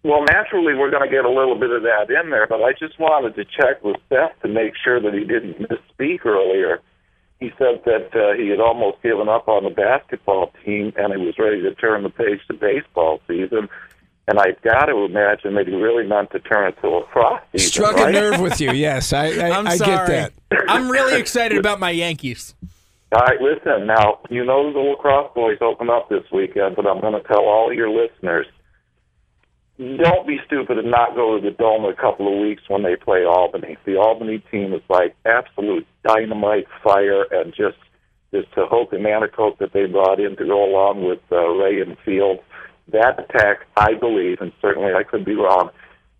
Well, 0.05 0.23
naturally, 0.23 0.75
we're 0.75 0.91
going 0.91 1.01
to 1.01 1.09
get 1.09 1.25
a 1.25 1.29
little 1.29 1.57
bit 1.57 1.71
of 1.71 1.81
that 1.81 2.11
in 2.11 2.29
there, 2.29 2.45
but 2.45 2.61
I 2.61 2.73
just 2.73 2.99
wanted 2.99 3.33
to 3.37 3.43
check 3.43 3.83
with 3.83 3.95
Seth 4.07 4.39
to 4.43 4.47
make 4.47 4.73
sure 4.83 5.01
that 5.01 5.15
he 5.15 5.21
didn't 5.21 5.57
misspeak 5.57 6.27
earlier. 6.27 6.79
He 7.39 7.49
said 7.57 7.81
that 7.85 8.13
uh, 8.13 8.37
he 8.37 8.49
had 8.49 8.59
almost 8.59 9.01
given 9.01 9.27
up 9.27 9.47
on 9.47 9.63
the 9.63 9.71
basketball 9.71 10.53
team 10.63 10.93
and 10.95 11.11
he 11.11 11.25
was 11.25 11.33
ready 11.39 11.59
to 11.63 11.73
turn 11.73 12.03
the 12.03 12.11
page 12.11 12.39
to 12.49 12.53
baseball 12.53 13.19
season. 13.27 13.67
And 14.27 14.37
I've 14.37 14.61
got 14.61 14.85
to 14.85 15.05
imagine 15.05 15.55
that 15.55 15.67
he 15.67 15.73
really 15.73 16.05
meant 16.05 16.29
to 16.33 16.39
turn 16.39 16.67
it 16.67 16.79
to 16.81 16.87
lacrosse 16.87 17.41
season. 17.53 17.67
Struck 17.67 17.95
right? 17.95 18.13
a 18.13 18.19
nerve 18.19 18.39
with 18.39 18.61
you. 18.61 18.73
Yes, 18.73 19.11
I, 19.11 19.29
I, 19.29 19.57
I'm 19.57 19.65
I 19.65 19.75
sorry. 19.75 20.07
get 20.07 20.07
that. 20.51 20.65
I'm 20.69 20.87
really 20.87 21.19
excited 21.19 21.57
about 21.57 21.79
my 21.79 21.89
Yankees. 21.89 22.53
All 23.11 23.21
right, 23.21 23.41
listen. 23.41 23.87
Now, 23.87 24.19
you 24.29 24.45
know 24.45 24.71
the 24.71 24.77
lacrosse 24.77 25.33
boys 25.33 25.57
open 25.61 25.89
up 25.89 26.09
this 26.09 26.25
weekend, 26.31 26.75
but 26.75 26.85
I'm 26.85 27.01
going 27.01 27.19
to 27.19 27.27
tell 27.27 27.45
all 27.45 27.73
your 27.73 27.89
listeners 27.89 28.45
don't 29.77 30.25
be 30.25 30.39
stupid 30.45 30.77
and 30.77 30.89
not 30.89 31.15
go 31.15 31.35
to 31.35 31.41
the 31.41 31.51
Dome 31.51 31.85
in 31.85 31.91
a 31.91 31.95
couple 31.95 32.31
of 32.31 32.41
weeks 32.41 32.63
when 32.67 32.83
they 32.83 32.95
play 32.95 33.25
Albany. 33.25 33.77
The 33.85 33.97
Albany 33.97 34.41
team 34.51 34.73
is 34.73 34.81
like 34.89 35.15
absolute 35.25 35.85
dynamite 36.07 36.67
fire 36.83 37.23
and 37.31 37.53
just 37.53 37.77
this 38.31 38.45
Tehoka 38.55 38.93
Nanticoke 38.93 39.57
that 39.59 39.73
they 39.73 39.85
brought 39.85 40.19
in 40.19 40.35
to 40.37 40.45
go 40.45 40.63
along 40.63 41.05
with 41.05 41.19
uh, 41.31 41.47
Ray 41.47 41.81
and 41.81 41.97
Field. 42.05 42.39
That 42.91 43.19
attack, 43.19 43.65
I 43.75 43.93
believe, 43.95 44.39
and 44.41 44.51
certainly 44.61 44.93
I 44.93 45.03
could 45.03 45.25
be 45.25 45.35
wrong, 45.35 45.71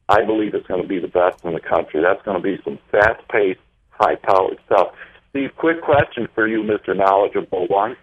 I 0.10 0.24
believe 0.26 0.54
it's 0.54 0.68
going 0.68 0.82
to 0.82 0.88
be 0.88 1.00
the 1.00 1.08
best 1.08 1.44
in 1.44 1.54
the 1.54 1.60
country. 1.60 2.02
That's 2.02 2.22
going 2.24 2.38
to 2.38 2.44
be 2.44 2.62
some 2.64 2.80
fast-paced, 2.92 3.60
high-powered 3.92 4.60
stuff. 4.66 4.88
Steve, 5.30 5.52
quick 5.58 5.82
question 5.82 6.28
for 6.34 6.48
you, 6.48 6.64
Mr. 6.64 6.96
Knowledgeable 6.96 7.68
One. 7.68 7.96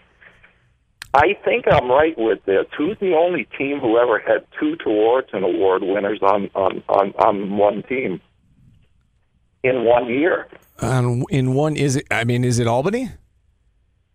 I 1.15 1.35
think 1.45 1.67
I'm 1.71 1.91
right 1.91 2.17
with 2.17 2.45
this. 2.47 2.67
Who's 2.77 2.97
the 2.99 3.15
only 3.15 3.47
team 3.59 3.81
who 3.81 3.99
ever 3.99 4.19
had 4.19 4.47
two 4.59 4.77
Tewaaraton 4.77 5.43
Award 5.45 5.83
winners 5.83 6.21
on 6.23 6.51
on 6.55 6.83
on, 6.89 7.13
on 7.19 7.57
one 7.57 7.83
team 7.83 8.21
in 9.63 9.85
one 9.85 10.07
year? 10.09 10.49
Um, 10.81 11.25
in 11.31 11.55
one, 11.55 11.77
is 11.77 11.97
it? 11.97 12.07
I 12.11 12.25
mean, 12.25 12.45
is 12.45 12.59
it 12.59 12.67
Albany? 12.67 13.11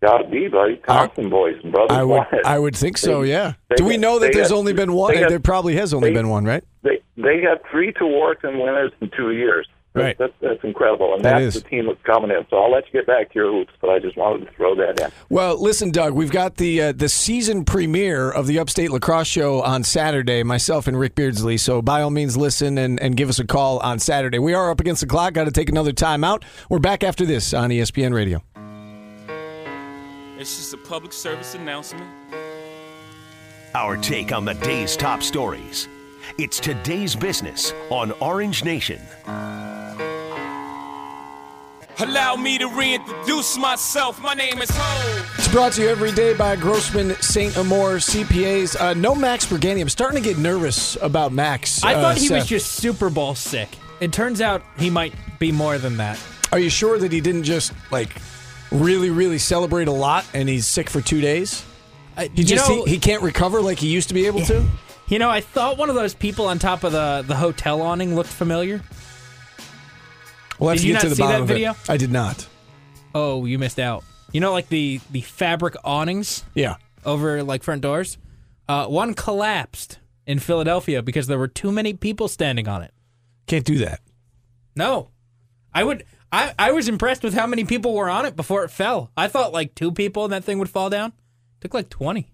Got 0.02 0.18
to 0.18 0.28
be, 0.28 0.46
buddy. 0.48 0.76
Thompson 0.86 1.28
boys 1.30 1.56
and 1.62 1.72
brothers. 1.72 1.96
I 1.96 2.04
would. 2.04 2.24
I 2.44 2.58
would 2.58 2.76
think 2.76 2.98
so. 2.98 3.22
They- 3.22 3.30
Yeah. 3.30 3.54
they 3.68 3.76
Do 3.76 3.84
we 3.84 3.96
know 3.96 4.18
that 4.20 4.32
there's 4.32 4.50
had- 4.50 4.56
only 4.56 4.72
been 4.72 4.92
one? 4.92 5.14
had- 5.14 5.28
there 5.30 5.40
probably 5.40 5.74
has 5.76 5.92
only 5.94 6.12
been 6.12 6.28
one, 6.28 6.44
right? 6.44 6.62
They 6.82 7.00
they 7.16 7.40
had 7.40 7.60
three 7.70 7.92
Tewaaraton 7.92 8.62
winners 8.62 8.92
in 9.00 9.10
two 9.16 9.32
years. 9.32 9.68
That's, 9.98 10.06
Right. 10.06 10.18
that's, 10.18 10.32
that's 10.40 10.64
incredible, 10.64 11.14
and 11.14 11.24
That 11.24 11.40
that's 11.40 11.56
is. 11.56 11.62
the 11.62 11.68
team 11.68 11.86
that's 11.86 12.00
coming 12.04 12.30
in. 12.30 12.46
So 12.50 12.56
I'll 12.56 12.70
let 12.70 12.84
you 12.86 12.92
get 12.92 13.06
back 13.06 13.28
to 13.30 13.34
your 13.34 13.52
hoops, 13.52 13.72
but 13.80 13.90
I 13.90 13.98
just 13.98 14.16
wanted 14.16 14.46
to 14.46 14.52
throw 14.52 14.74
that 14.76 15.00
in. 15.00 15.10
Well, 15.28 15.60
listen, 15.60 15.90
Doug, 15.90 16.14
we've 16.14 16.30
got 16.30 16.56
the 16.56 16.80
uh, 16.82 16.92
the 16.92 17.08
season 17.08 17.64
premiere 17.64 18.30
of 18.30 18.46
the 18.46 18.58
Upstate 18.58 18.90
Lacrosse 18.90 19.26
Show 19.28 19.60
on 19.62 19.82
Saturday. 19.84 20.42
Myself 20.42 20.86
and 20.86 20.98
Rick 20.98 21.14
Beardsley. 21.14 21.56
So 21.56 21.82
by 21.82 22.02
all 22.02 22.10
means, 22.10 22.36
listen 22.36 22.78
and, 22.78 23.00
and 23.00 23.16
give 23.16 23.28
us 23.28 23.38
a 23.38 23.46
call 23.46 23.78
on 23.80 23.98
Saturday. 23.98 24.38
We 24.38 24.54
are 24.54 24.70
up 24.70 24.80
against 24.80 25.00
the 25.00 25.06
clock. 25.06 25.34
Got 25.34 25.44
to 25.44 25.50
take 25.50 25.68
another 25.68 25.92
time 25.92 26.24
out. 26.24 26.44
We're 26.68 26.78
back 26.78 27.02
after 27.04 27.26
this 27.26 27.52
on 27.52 27.70
ESPN 27.70 28.12
Radio. 28.14 28.42
It's 30.38 30.56
just 30.56 30.72
a 30.72 30.76
public 30.76 31.12
service 31.12 31.54
announcement. 31.54 32.06
Our 33.74 33.96
take 33.96 34.32
on 34.32 34.44
the 34.44 34.54
day's 34.54 34.96
top 34.96 35.22
stories. 35.22 35.88
It's 36.38 36.60
today's 36.60 37.16
business 37.16 37.72
on 37.90 38.12
Orange 38.20 38.64
Nation. 38.64 39.00
Allow 42.00 42.36
me 42.36 42.58
to 42.58 42.68
reintroduce 42.68 43.58
myself. 43.58 44.22
My 44.22 44.32
name 44.32 44.62
is 44.62 44.70
Ho. 44.72 45.24
It's 45.36 45.48
brought 45.48 45.72
to 45.72 45.82
you 45.82 45.88
every 45.88 46.12
day 46.12 46.32
by 46.32 46.54
Grossman 46.54 47.16
St. 47.16 47.56
Amour 47.56 47.96
CPAs. 47.96 48.80
Uh, 48.80 48.94
no 48.94 49.16
Max 49.16 49.46
Bergani. 49.46 49.80
I'm 49.80 49.88
starting 49.88 50.22
to 50.22 50.28
get 50.28 50.38
nervous 50.38 50.96
about 51.02 51.32
Max. 51.32 51.82
I 51.82 51.94
uh, 51.94 52.00
thought 52.00 52.16
he 52.18 52.30
was 52.30 52.46
just 52.46 52.74
Super 52.74 53.10
Bowl 53.10 53.34
sick. 53.34 53.68
It 53.98 54.12
turns 54.12 54.40
out 54.40 54.62
he 54.78 54.90
might 54.90 55.12
be 55.40 55.50
more 55.50 55.76
than 55.76 55.96
that. 55.96 56.22
Are 56.52 56.60
you 56.60 56.70
sure 56.70 56.98
that 56.98 57.10
he 57.10 57.20
didn't 57.20 57.42
just 57.42 57.72
like 57.90 58.14
really, 58.70 59.10
really 59.10 59.38
celebrate 59.38 59.88
a 59.88 59.92
lot 59.92 60.24
and 60.32 60.48
he's 60.48 60.68
sick 60.68 60.88
for 60.88 61.00
two 61.00 61.20
days? 61.20 61.64
He 62.16 62.28
you 62.36 62.44
just 62.44 62.68
know- 62.68 62.84
he, 62.84 62.92
he 62.92 62.98
can't 63.00 63.24
recover 63.24 63.60
like 63.60 63.80
he 63.80 63.88
used 63.88 64.06
to 64.08 64.14
be 64.14 64.26
able 64.28 64.42
to. 64.42 64.64
You 65.08 65.18
know, 65.18 65.30
I 65.30 65.40
thought 65.40 65.78
one 65.78 65.88
of 65.88 65.96
those 65.96 66.14
people 66.14 66.46
on 66.46 66.60
top 66.60 66.84
of 66.84 66.92
the, 66.92 67.24
the 67.26 67.34
hotel 67.34 67.82
awning 67.82 68.14
looked 68.14 68.30
familiar. 68.30 68.82
We'll 70.58 70.70
have 70.70 70.78
Did 70.78 70.82
to 70.82 70.88
you 70.88 70.92
get 70.94 70.96
not 70.98 71.02
to 71.02 71.08
the 71.10 71.14
see 71.16 71.22
bottom 71.22 71.36
that 71.36 71.42
of 71.44 71.50
it. 71.50 71.54
video? 71.54 71.74
I 71.88 71.96
did 71.96 72.10
not. 72.10 72.46
Oh, 73.14 73.44
you 73.44 73.58
missed 73.58 73.78
out. 73.78 74.04
You 74.32 74.40
know, 74.40 74.52
like 74.52 74.68
the 74.68 75.00
the 75.10 75.20
fabric 75.22 75.74
awnings 75.84 76.44
Yeah. 76.54 76.76
over 77.04 77.42
like 77.42 77.62
front 77.62 77.80
doors. 77.82 78.18
Uh, 78.68 78.86
one 78.86 79.14
collapsed 79.14 79.98
in 80.26 80.38
Philadelphia 80.38 81.02
because 81.02 81.26
there 81.26 81.38
were 81.38 81.48
too 81.48 81.72
many 81.72 81.94
people 81.94 82.28
standing 82.28 82.68
on 82.68 82.82
it. 82.82 82.92
Can't 83.46 83.64
do 83.64 83.78
that. 83.78 84.00
No, 84.76 85.10
I 85.72 85.84
would. 85.84 86.04
I 86.30 86.52
I 86.58 86.72
was 86.72 86.88
impressed 86.88 87.22
with 87.22 87.32
how 87.32 87.46
many 87.46 87.64
people 87.64 87.94
were 87.94 88.10
on 88.10 88.26
it 88.26 88.36
before 88.36 88.62
it 88.64 88.70
fell. 88.70 89.10
I 89.16 89.28
thought 89.28 89.52
like 89.54 89.74
two 89.74 89.90
people 89.92 90.24
and 90.24 90.32
that 90.34 90.44
thing 90.44 90.58
would 90.58 90.68
fall 90.68 90.90
down. 90.90 91.12
took 91.60 91.72
like 91.72 91.88
twenty. 91.88 92.30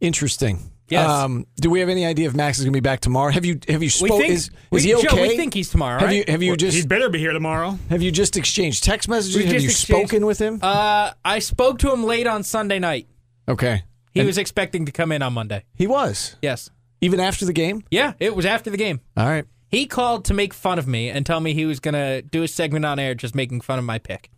Interesting. 0.00 0.70
Yes. 0.90 1.08
Um, 1.08 1.46
do 1.60 1.68
we 1.70 1.80
have 1.80 1.88
any 1.90 2.06
idea 2.06 2.28
if 2.28 2.34
Max 2.34 2.58
is 2.58 2.64
going 2.64 2.72
to 2.72 2.76
be 2.76 2.80
back 2.80 3.00
tomorrow? 3.00 3.30
Have 3.30 3.44
you 3.44 3.60
have 3.68 3.82
you 3.82 3.86
We 3.86 3.88
spoken? 3.90 4.18
think- 4.18 4.32
Is, 4.32 4.50
we- 4.70 4.78
is 4.78 4.84
he 4.84 4.90
Joe, 4.92 4.98
okay? 4.98 5.28
we 5.28 5.36
think 5.36 5.52
he's 5.52 5.68
tomorrow, 5.70 5.98
Have 6.00 6.08
right? 6.08 6.16
you 6.16 6.24
have 6.32 6.42
you 6.42 6.50
Well, 6.52 6.56
just 6.56 6.74
He's 6.76 6.86
better 6.86 7.08
be 7.10 7.18
here 7.18 7.32
tomorrow. 7.32 7.78
have 7.90 8.00
you 8.02 8.10
just 8.10 8.36
exchanged 8.36 8.84
text 8.84 9.08
messages? 9.08 9.36
We 9.36 9.44
have 9.44 9.52
just 9.52 9.64
you 9.64 9.70
exchanged- 9.70 10.08
spoken 10.08 10.26
with 10.26 10.38
him? 10.38 10.60
Uh, 10.62 11.12
I 11.24 11.40
spoke 11.40 11.78
to 11.80 11.92
him 11.92 12.04
late 12.04 12.26
on 12.26 12.42
Sunday 12.42 12.78
night. 12.78 13.06
okay. 13.48 13.82
He 14.14 14.20
And 14.20 14.26
was 14.26 14.38
expecting 14.38 14.86
to 14.86 14.92
come 14.92 15.12
in 15.12 15.20
on 15.22 15.34
Monday. 15.34 15.64
He 15.74 15.86
was 15.86 16.36
Yes. 16.40 16.70
even 17.02 17.20
after 17.20 17.44
the 17.44 17.52
game. 17.52 17.84
Yeah, 17.90 18.14
it 18.18 18.34
was 18.34 18.46
after 18.46 18.70
the 18.70 18.78
game. 18.78 19.00
All 19.16 19.26
right. 19.28 19.44
He 19.70 19.84
called 19.84 20.24
to 20.24 20.34
make 20.34 20.54
fun 20.54 20.78
of 20.78 20.86
me 20.88 21.10
and 21.10 21.26
tell 21.26 21.38
me 21.40 21.52
he 21.52 21.66
was 21.66 21.78
gonna 21.78 22.22
do 22.22 22.42
a 22.42 22.48
segment 22.48 22.86
on 22.86 22.98
air 22.98 23.14
just 23.14 23.34
making 23.34 23.60
fun 23.60 23.78
of 23.78 23.84
my 23.84 23.98
pick. 23.98 24.30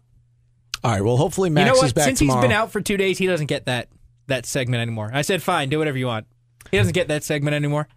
All 0.82 0.90
right. 0.90 1.04
Well, 1.04 1.16
hopefully 1.18 1.50
Max 1.50 1.66
you 1.68 1.72
know 1.72 1.78
what? 1.78 1.86
is 1.86 1.92
back 1.92 2.04
Since 2.06 2.18
tomorrow. 2.18 2.40
he's 2.40 2.48
been 2.48 2.52
out 2.56 2.72
for 2.72 2.80
two 2.80 2.96
days, 2.96 3.18
he 3.18 3.26
doesn't 3.28 3.46
get 3.46 3.66
that 3.66 3.88
that 4.26 4.44
segment 4.46 4.80
anymore. 4.82 5.10
I 5.12 5.22
said, 5.22 5.42
fine, 5.42 5.68
do 5.70 5.78
whatever 5.78 5.98
you 5.98 6.06
want. 6.06 6.26
He 6.70 6.76
doesn't 6.76 6.92
get 6.92 7.08
that 7.08 7.24
segment 7.24 7.54
anymore. 7.54 7.88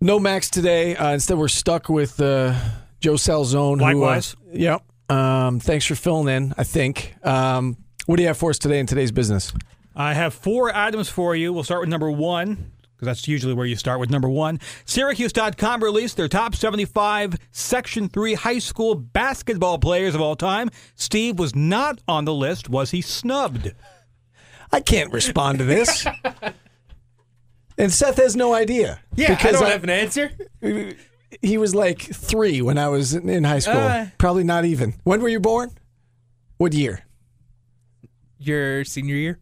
No 0.00 0.18
Max 0.18 0.50
today. 0.50 0.96
Uh, 0.96 1.12
instead, 1.12 1.38
we're 1.38 1.48
stuck 1.48 1.88
with 1.88 2.20
uh, 2.20 2.54
Joe 3.00 3.14
Salzone. 3.14 3.80
Likewise. 3.80 4.36
Who, 4.46 4.52
uh, 4.52 4.58
yep. 4.58 4.84
Um, 5.08 5.60
thanks 5.60 5.84
for 5.84 5.94
filling 5.94 6.34
in. 6.34 6.54
I 6.56 6.64
think. 6.64 7.14
Um, 7.22 7.76
what 8.06 8.16
do 8.16 8.22
you 8.22 8.28
have 8.28 8.36
for 8.36 8.50
us 8.50 8.58
today 8.58 8.78
in 8.78 8.86
today's 8.86 9.12
business? 9.12 9.52
I 9.94 10.14
have 10.14 10.34
four 10.34 10.74
items 10.74 11.08
for 11.08 11.36
you. 11.36 11.52
We'll 11.52 11.64
start 11.64 11.82
with 11.82 11.88
number 11.88 12.10
one, 12.10 12.72
because 12.96 13.06
that's 13.06 13.28
usually 13.28 13.54
where 13.54 13.66
you 13.66 13.76
start 13.76 14.00
with 14.00 14.10
number 14.10 14.28
one. 14.28 14.58
Syracuse.com 14.86 15.84
released 15.84 16.16
their 16.16 16.28
top 16.28 16.54
75 16.54 17.36
Section 17.50 18.08
3 18.08 18.34
high 18.34 18.58
school 18.58 18.94
basketball 18.94 19.78
players 19.78 20.14
of 20.14 20.20
all 20.20 20.34
time. 20.34 20.70
Steve 20.94 21.38
was 21.38 21.54
not 21.54 22.00
on 22.08 22.24
the 22.24 22.34
list. 22.34 22.68
Was 22.68 22.90
he 22.90 23.02
snubbed? 23.02 23.72
I 24.72 24.80
can't 24.80 25.12
respond 25.12 25.58
to 25.58 25.64
this. 25.64 26.06
and 27.78 27.92
Seth 27.92 28.16
has 28.16 28.36
no 28.36 28.54
idea. 28.54 29.00
Yeah, 29.16 29.34
because 29.34 29.56
I 29.56 29.60
don't 29.60 29.68
I, 29.68 29.72
have 29.72 29.84
an 29.84 29.90
answer. 29.90 30.30
He 31.40 31.56
was 31.58 31.74
like 31.74 32.00
three 32.00 32.60
when 32.60 32.78
I 32.78 32.88
was 32.88 33.14
in 33.14 33.28
in 33.28 33.44
high 33.44 33.60
school. 33.60 33.76
Uh. 33.76 34.06
Probably 34.18 34.44
not 34.44 34.64
even. 34.64 34.94
When 35.04 35.20
were 35.20 35.28
you 35.28 35.40
born? 35.40 35.70
What 36.58 36.72
year? 36.74 37.04
Your 38.38 38.84
senior 38.84 39.16
year? 39.16 39.38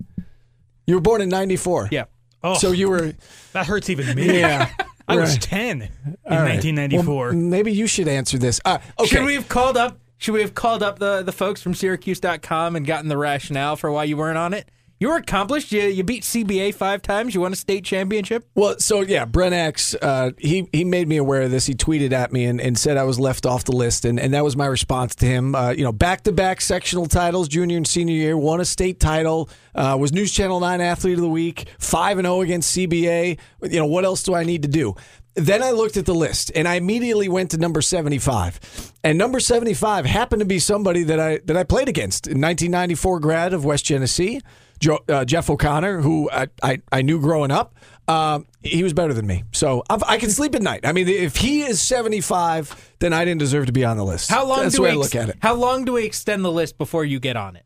You 0.87 0.95
were 0.95 1.01
born 1.01 1.21
in 1.21 1.29
'94. 1.29 1.89
Yeah. 1.91 2.05
Oh, 2.43 2.55
So 2.55 2.73
you 2.73 2.89
were. 2.89 3.13
that 3.53 3.67
hurts 3.67 3.91
even 3.91 4.15
me. 4.15 4.41
Yeah. 4.41 4.71
I 5.09 5.17
was 5.17 5.33
right. 5.33 5.43
10 5.43 5.83
in 5.83 5.89
All 6.25 6.39
right. 6.39 6.55
1994. 6.55 7.27
Well, 7.27 7.35
maybe 7.35 7.73
you 7.73 7.89
should 7.89 8.07
answer 8.07 8.39
this. 8.39 8.61
Uh, 8.65 8.79
okay. 8.99 9.09
Should 9.09 9.25
we 9.25 9.35
have 9.35 9.49
called 9.49 9.77
up? 9.77 9.99
Should 10.19 10.35
we 10.35 10.41
have 10.41 10.55
called 10.55 10.83
up 10.83 10.99
the 10.99 11.23
the 11.23 11.33
folks 11.33 11.61
from 11.63 11.75
Syracuse.com 11.75 12.77
and 12.77 12.87
gotten 12.87 13.09
the 13.09 13.17
rationale 13.17 13.75
for 13.77 13.91
why 13.91 14.05
you 14.05 14.17
weren't 14.17 14.39
on 14.39 14.55
it? 14.55 14.71
You 15.01 15.09
were 15.09 15.17
accomplished. 15.17 15.73
You 15.73 15.85
you 15.85 16.05
beat 16.05 16.25
CBA 16.25 16.75
five 16.75 17.01
times. 17.01 17.35
You 17.35 17.41
won 17.41 17.55
a 17.55 17.57
state 17.57 17.87
championship. 17.87 18.47
Well, 18.55 18.79
so 18.79 19.01
yeah, 19.01 19.25
Brent 19.25 19.55
Axe, 19.55 19.95
uh, 19.95 20.33
he 20.37 20.69
he 20.73 20.85
made 20.85 21.09
me 21.09 21.17
aware 21.17 21.41
of 21.41 21.51
this. 21.51 21.65
He 21.65 21.73
tweeted 21.73 22.13
at 22.13 22.35
me 22.35 22.45
and, 22.45 22.61
and 22.61 22.79
said 22.79 22.99
I 22.99 23.05
was 23.05 23.19
left 23.19 23.47
off 23.47 23.65
the 23.65 23.73
list, 23.73 24.05
and, 24.05 24.21
and 24.21 24.35
that 24.35 24.45
was 24.45 24.57
my 24.57 24.67
response 24.67 25.15
to 25.17 25.27
him. 25.27 25.55
Uh, 25.55 25.71
you 25.71 25.85
know, 25.85 25.93
back 25.93 26.25
to 26.25 26.33
back 26.33 26.61
sectional 26.61 27.07
titles, 27.07 27.49
junior 27.49 27.79
and 27.79 27.89
senior 27.89 28.15
year, 28.15 28.37
won 28.37 28.61
a 28.61 28.65
state 28.67 29.01
title, 29.01 29.49
uh, 29.75 29.97
was 29.99 30.13
News 30.13 30.33
Channel 30.33 30.61
Nine 30.61 30.83
Athlete 30.83 31.15
of 31.15 31.23
the 31.23 31.31
Week, 31.31 31.67
five 31.79 32.19
and 32.19 32.27
zero 32.27 32.43
against 32.43 32.77
CBA. 32.77 33.39
You 33.63 33.79
know, 33.79 33.87
what 33.87 34.05
else 34.05 34.23
do 34.23 34.35
I 34.35 34.45
need 34.45 34.61
to 34.63 34.69
do? 34.69 34.97
Then 35.35 35.63
I 35.63 35.71
looked 35.71 35.97
at 35.97 36.05
the 36.05 36.15
list, 36.15 36.53
and 36.55 36.69
I 36.69 36.75
immediately 36.75 37.31
went 37.31 37.53
to 37.53 37.57
number 37.57 37.81
seventy 37.81 38.19
five, 38.19 38.61
and 39.03 39.17
number 39.17 39.41
seventy 39.41 39.73
five 39.73 40.05
happened 40.05 40.41
to 40.41 40.47
be 40.47 40.59
somebody 40.59 41.05
that 41.05 41.19
I 41.19 41.39
that 41.47 41.57
I 41.57 41.65
played 41.65 41.89
against 41.89 42.27
in 42.27 42.39
nineteen 42.39 42.71
ninety 42.71 42.95
four 42.95 43.19
grad 43.19 43.55
of 43.55 43.65
West 43.65 43.87
Genesee. 43.87 44.43
Joe, 44.81 44.99
uh, 45.09 45.25
Jeff 45.25 45.49
O'Connor, 45.51 46.01
who 46.01 46.31
I, 46.31 46.49
I, 46.63 46.83
I 46.91 47.03
knew 47.03 47.21
growing 47.21 47.51
up, 47.51 47.75
um, 48.09 48.47
he 48.63 48.83
was 48.83 48.93
better 48.93 49.15
than 49.15 49.27
me. 49.27 49.45
So 49.53 49.85
I'm, 49.89 50.01
I 50.07 50.17
can 50.19 50.31
sleep 50.31 50.55
at 50.55 50.63
night. 50.63 50.81
I 50.85 50.93
mean, 50.93 51.07
if 51.07 51.37
he 51.37 51.63
is 51.63 51.81
75, 51.81 52.95
then 52.99 53.13
I 53.13 53.25
didn't 53.25 53.41
deserve 53.41 53.67
to 53.67 53.73
be 53.73 53.85
on 53.85 53.97
the 53.99 54.05
list. 54.05 54.31
How 54.31 54.47
long 54.47 54.61
That's 54.61 54.75
do 54.75 54.79
the 54.79 54.83
way 54.83 54.97
we 54.97 55.03
ex- 55.03 55.15
look 55.15 55.23
at 55.23 55.29
it. 55.29 55.37
How 55.41 55.55
long 55.55 55.85
do 55.85 55.93
we 55.93 56.05
extend 56.05 56.45
the 56.45 56.51
list 56.51 56.79
before 56.79 57.05
you 57.05 57.21
get 57.21 57.37
on 57.37 57.57
it? 57.57 57.65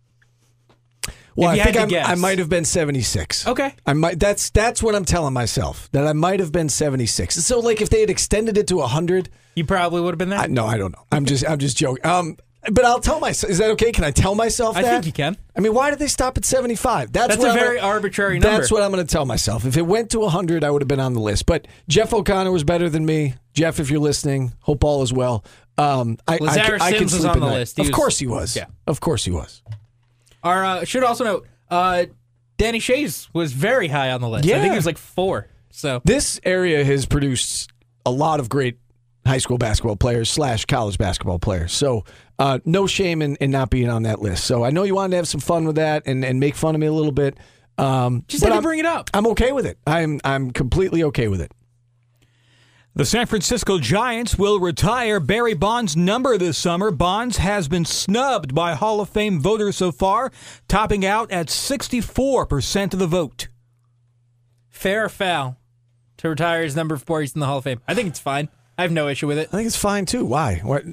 Well, 1.37 1.48
I 1.50 1.59
think. 1.59 1.92
I 1.92 2.14
might 2.14 2.38
have 2.38 2.48
been 2.48 2.64
76. 2.64 3.46
Okay. 3.46 3.74
I 3.87 3.92
might. 3.92 4.20
That's 4.20 4.50
that's 4.50 4.83
what 4.83 4.94
I'm 4.94 5.05
telling 5.05 5.35
myself 5.35 5.90
that 5.92 6.07
I 6.07 6.12
might 6.12 6.38
have 6.40 6.53
been 6.53 6.68
76. 6.68 7.35
So 7.35 7.59
like 7.59 7.81
if 7.81 7.90
they 7.90 8.00
had 8.00 8.11
extended 8.11 8.57
it 8.57 8.68
to 8.68 8.77
100, 8.77 9.31
You 9.57 9.64
probably 9.64 10.00
would 10.00 10.11
have 10.12 10.18
been 10.18 10.29
there. 10.29 10.38
I, 10.38 10.46
no, 10.46 10.66
I 10.66 10.77
don't 10.77 10.92
know. 10.92 11.05
I'm 11.11 11.24
just 11.24 11.44
I'm 11.48 11.59
just 11.59 11.77
joking. 11.77 12.07
Um, 12.07 12.37
but 12.72 12.85
I'll 12.85 13.00
tell 13.00 13.20
myself. 13.20 13.50
Is 13.50 13.59
that 13.59 13.70
okay? 13.72 13.92
Can 13.92 14.05
I 14.05 14.11
tell 14.11 14.35
myself 14.35 14.74
that? 14.74 14.81
I 14.81 14.83
that? 14.88 14.90
think 14.94 15.07
you 15.07 15.12
can. 15.12 15.37
I 15.57 15.61
mean, 15.61 15.74
why 15.74 15.90
did 15.90 15.98
they 15.98 16.07
stop 16.07 16.37
at 16.38 16.44
75? 16.44 17.12
That's, 17.12 17.29
That's 17.29 17.38
what 17.38 17.48
a 17.48 17.53
I'm 17.53 17.59
very 17.59 17.77
gonna- 17.77 17.88
arbitrary 17.88 18.38
number. 18.38 18.59
That's 18.59 18.70
what 18.72 18.83
I'm 18.83 18.90
going 18.92 19.05
to 19.07 19.11
tell 19.12 19.24
myself. 19.27 19.64
If 19.64 19.77
it 19.77 19.83
went 19.83 20.11
to 20.11 20.20
100, 20.20 20.64
I 20.64 20.70
would 20.70 20.83
have 20.83 20.88
been 20.88 21.00
on 21.00 21.14
the 21.14 21.20
list. 21.20 21.46
But 21.46 21.66
Jeff 21.88 22.12
O'Connor 22.12 22.50
was 22.50 22.64
better 22.64 22.88
than 22.88 23.05
me. 23.07 23.35
Jeff, 23.53 23.79
if 23.81 23.90
you're 23.90 24.00
listening, 24.00 24.55
hope 24.61 24.83
all 24.85 25.03
is 25.03 25.12
well. 25.12 25.44
Um, 25.79 26.18
I, 26.27 26.35
I, 26.35 26.38
Lazarus 26.38 26.83
I, 26.83 26.92
Sims 26.92 27.12
was 27.14 27.24
on 27.24 27.40
the 27.40 27.46
night. 27.46 27.55
list. 27.55 27.77
He 27.77 27.83
of 27.83 27.88
was- 27.88 27.94
course 27.96 28.18
he 28.18 28.27
was. 28.27 28.57
Yeah. 28.57 28.66
Of 28.87 29.00
course 29.00 29.24
he 29.24 29.31
was. 29.31 29.62
Our 30.42 30.64
uh, 30.64 30.85
should 30.85 31.05
also 31.05 31.24
note, 31.24 31.46
uh, 31.70 32.07
Danny 32.57 32.79
Schayes 32.79 33.29
was 33.33 33.53
very 33.53 33.88
high 33.88 34.11
on 34.12 34.20
the 34.20 34.29
list. 34.29 34.44
Yeah. 34.44 34.57
I 34.57 34.61
think 34.61 34.72
he 34.72 34.77
was 34.77 34.87
like 34.87 34.98
four. 34.98 35.48
So 35.70 36.00
This 36.05 36.38
area 36.44 36.85
has 36.85 37.05
produced 37.07 37.70
a 38.07 38.11
lot 38.11 38.38
of 38.40 38.48
great 38.48 38.79
high 39.27 39.39
school 39.39 39.59
basketball 39.59 39.97
players 39.97 40.31
slash 40.31 40.65
college 40.67 40.99
basketball 40.99 41.39
players. 41.39 41.73
So 41.73 42.05
uh, 42.39 42.59
no 42.65 42.87
shame 42.87 43.23
in, 43.23 43.37
in 43.37 43.51
not 43.51 43.71
being 43.71 43.89
on 43.89 44.03
that 44.03 44.21
list. 44.21 44.45
So 44.45 44.65
I 44.65 44.71
know 44.71 44.83
you 44.83 44.95
wanted 44.95 45.13
to 45.13 45.17
have 45.17 45.29
some 45.29 45.41
fun 45.41 45.65
with 45.67 45.77
that 45.77 46.03
and, 46.07 46.25
and 46.25 46.41
make 46.41 46.55
fun 46.55 46.75
of 46.75 46.81
me 46.81 46.87
a 46.87 46.93
little 46.93 47.13
bit. 47.13 47.39
Um, 47.79 48.25
just 48.29 48.43
but 48.43 48.49
had 48.49 48.53
to 48.53 48.57
I'm, 48.59 48.63
bring 48.63 48.79
it 48.79 48.87
up. 48.87 49.11
I'm 49.15 49.27
okay 49.29 49.53
with 49.53 49.67
it. 49.67 49.79
I'm 49.87 50.21
I'm 50.25 50.53
completely 50.53 51.03
okay 51.05 51.29
with 51.29 51.41
it. 51.41 51.53
The 52.97 53.05
San 53.05 53.27
Francisco 53.27 53.81
Giants 53.81 54.39
will 54.39 54.61
retire 54.61 55.19
Barry 55.19 55.55
Bonds' 55.55 55.97
number 55.97 56.39
this 56.39 56.57
summer. 56.57 56.93
Bonds 56.93 57.39
has 57.39 57.67
been 57.67 57.85
snubbed 57.85 58.55
by 58.55 58.75
Hall 58.75 59.01
of 59.01 59.09
Fame 59.09 59.41
voters 59.41 59.75
so 59.75 59.91
far, 59.91 60.31
topping 60.69 61.05
out 61.05 61.33
at 61.33 61.49
64% 61.49 62.93
of 62.93 63.01
the 63.01 63.09
vote. 63.09 63.49
Fair 64.71 65.07
or 65.07 65.09
foul 65.09 65.57
to 66.19 66.29
retire 66.29 66.63
his 66.63 66.77
number 66.77 66.95
before 66.95 67.21
he's 67.21 67.35
in 67.35 67.41
the 67.41 67.47
Hall 67.47 67.59
of 67.59 67.65
Fame. 67.65 67.81
I 67.89 67.95
think 67.95 68.07
it's 68.07 68.21
fine. 68.21 68.49
I 68.79 68.83
have 68.83 68.93
no 68.93 69.09
issue 69.09 69.27
with 69.27 69.39
it. 69.39 69.49
I 69.53 69.57
think 69.57 69.67
it's 69.67 69.77
fine 69.77 70.07
too. 70.07 70.25
Why? 70.25 70.57
What? 70.65 70.85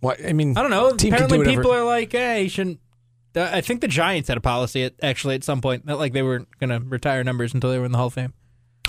What? 0.00 0.24
I 0.24 0.32
mean, 0.32 0.56
I 0.56 0.62
don't 0.62 0.70
know. 0.70 0.90
Team 0.90 1.10
can 1.12 1.14
Apparently, 1.14 1.38
do 1.38 1.40
whatever. 1.40 1.62
people 1.62 1.72
are 1.72 1.84
like, 1.84 2.12
"Hey, 2.12 2.44
you 2.44 2.48
shouldn't." 2.48 2.80
Uh, 3.36 3.48
I 3.52 3.60
think 3.60 3.80
the 3.80 3.88
Giants 3.88 4.28
had 4.28 4.36
a 4.36 4.40
policy 4.40 4.82
at, 4.84 4.94
actually 5.02 5.36
at 5.36 5.44
some 5.44 5.60
point 5.60 5.86
that 5.86 5.98
like 5.98 6.12
they 6.12 6.22
weren't 6.22 6.48
going 6.58 6.70
to 6.70 6.80
retire 6.88 7.22
numbers 7.22 7.54
until 7.54 7.70
they 7.70 7.78
were 7.78 7.84
in 7.84 7.92
the 7.92 7.98
Hall 7.98 8.08
of 8.08 8.14
Fame. 8.14 8.32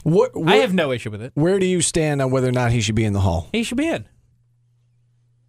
What, 0.03 0.31
I 0.35 0.39
where- 0.39 0.61
have 0.61 0.73
no 0.73 0.91
issue 0.91 1.11
with 1.11 1.21
it. 1.21 1.31
Where 1.35 1.59
do 1.59 1.65
you 1.67 1.81
stand 1.81 2.21
on 2.23 2.31
whether 2.31 2.47
or 2.47 2.51
not 2.53 2.71
he 2.71 2.81
should 2.81 2.95
be 2.95 3.03
in 3.05 3.13
the 3.13 3.19
hall? 3.19 3.49
He 3.51 3.61
should 3.63 3.77
be 3.77 3.87
in. 3.87 4.07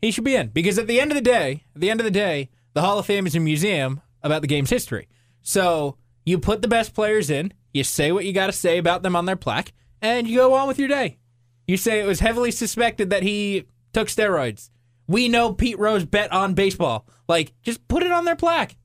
He 0.03 0.11
should 0.11 0.25
be 0.25 0.35
in 0.35 0.49
because 0.49 0.79
at 0.79 0.87
the 0.89 1.01
end 1.01 1.11
of 1.11 1.15
the 1.15 1.23
day, 1.23 1.65
at 1.75 1.81
the 1.81 1.91
end 1.91 2.01
of 2.01 2.05
the 2.05 2.11
day, 2.11 2.51
the 2.75 2.83
Hall 2.83 2.99
of 2.99 3.07
Fame 3.07 3.27
is 3.27 3.35
a 3.37 3.41
museum 3.41 4.01
about 4.23 4.43
the 4.43 4.49
game's 4.49 4.69
history. 4.71 5.09
So 5.43 5.97
you 6.27 6.39
put 6.39 6.61
the 6.61 6.69
best 6.69 6.93
players 6.93 7.31
in, 7.31 7.53
you 7.73 7.85
say 7.85 8.13
what 8.13 8.25
you 8.25 8.33
got 8.33 8.47
to 8.47 8.53
say 8.53 8.79
about 8.79 9.03
them 9.03 9.15
on 9.17 9.27
their 9.27 9.37
plaque, 9.37 9.73
and 10.03 10.27
you 10.29 10.39
go 10.39 10.55
on 10.55 10.69
with 10.69 10.79
your 10.79 10.89
day. 10.89 11.19
You 11.67 11.77
say 11.77 12.01
it 12.01 12.07
was 12.07 12.21
heavily 12.21 12.51
suspected 12.51 13.11
that 13.11 13.23
he 13.23 13.65
took 13.93 14.09
steroids. 14.09 14.71
We 15.07 15.29
know 15.29 15.53
Pete 15.53 15.79
Rose 15.79 16.05
bet 16.05 16.33
on 16.33 16.55
baseball. 16.55 17.07
Like, 17.29 17.53
just 17.63 17.87
put 17.89 18.03
it 18.03 18.13
on 18.13 18.25
their 18.25 18.37
plaque. 18.37 18.77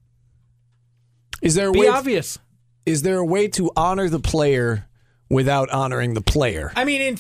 Is 1.41 1.55
there 1.55 1.69
a 1.69 1.71
Be 1.71 1.81
way? 1.81 1.87
obvious. 1.87 2.39
Is 2.85 3.01
there 3.01 3.17
a 3.17 3.25
way 3.25 3.47
to 3.49 3.71
honor 3.75 4.09
the 4.09 4.19
player 4.19 4.87
without 5.29 5.69
honoring 5.69 6.13
the 6.13 6.21
player? 6.21 6.71
I 6.75 6.85
mean, 6.85 7.01
in 7.01 7.19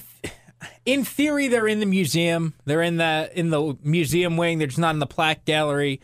in 0.85 1.03
theory, 1.03 1.47
they're 1.47 1.67
in 1.67 1.79
the 1.79 1.85
museum. 1.85 2.53
They're 2.65 2.81
in 2.81 2.97
the 2.97 3.29
in 3.35 3.49
the 3.49 3.77
museum 3.83 4.37
wing. 4.37 4.57
They're 4.57 4.67
just 4.67 4.79
not 4.79 4.95
in 4.95 4.99
the 4.99 5.05
plaque 5.07 5.45
gallery. 5.45 6.01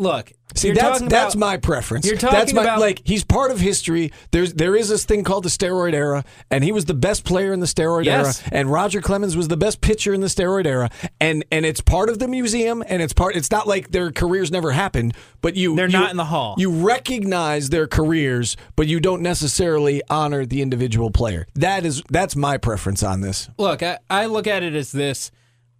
Look, 0.00 0.32
See, 0.54 0.70
that's 0.70 1.00
that's 1.02 1.34
about- 1.34 1.36
my 1.36 1.56
preference. 1.56 2.06
You're 2.06 2.16
talking 2.16 2.38
that's 2.38 2.52
my 2.52 2.62
about 2.62 2.78
like 2.80 3.02
he's 3.04 3.22
part 3.24 3.50
of 3.50 3.58
history. 3.60 4.12
There's 4.30 4.54
there 4.54 4.74
is 4.76 4.88
this 4.88 5.04
thing 5.04 5.24
called 5.24 5.42
the 5.44 5.48
steroid 5.50 5.92
era, 5.92 6.24
and 6.50 6.62
he 6.64 6.70
was 6.72 6.84
the 6.86 6.94
best 6.94 7.24
player 7.24 7.52
in 7.52 7.60
the 7.60 7.66
steroid 7.66 8.04
Yes. 8.04 8.40
era. 8.42 8.48
And 8.52 8.70
Roger 8.72 9.00
Clemens 9.00 9.36
was 9.36 9.48
the 9.48 9.56
best 9.56 9.80
pitcher 9.80 10.14
in 10.14 10.20
the 10.20 10.28
steroid 10.28 10.66
era. 10.66 10.88
And 11.20 11.44
and 11.52 11.66
it's 11.66 11.80
part 11.80 12.08
of 12.08 12.18
the 12.20 12.28
museum, 12.28 12.82
and 12.88 13.02
it's 13.02 13.12
part. 13.12 13.34
It's 13.36 13.50
not 13.50 13.66
like 13.66 13.90
their 13.90 14.10
careers 14.12 14.50
never 14.52 14.70
happened, 14.72 15.14
but 15.42 15.54
you 15.56 15.74
They're 15.76 15.86
you- 15.86 15.92
not 15.92 16.10
in 16.12 16.16
the 16.16 16.24
hall. 16.26 16.54
You 16.58 16.70
recognize 16.70 17.70
their 17.70 17.86
careers, 17.86 18.56
but 18.76 18.86
you 18.86 19.00
don't 19.00 19.22
necessarily 19.22 20.02
honor 20.08 20.46
the 20.46 20.62
individual 20.62 21.10
player. 21.10 21.46
That 21.56 21.84
is 21.84 22.02
that's 22.10 22.36
my 22.36 22.56
preference 22.56 23.02
on 23.02 23.20
this. 23.20 23.48
look. 23.58 23.82
I, 23.82 23.98
I 24.08 24.26
look 24.26 24.46
at 24.46 24.62
it 24.62 24.74
as 24.74 24.92
this. 24.92 25.30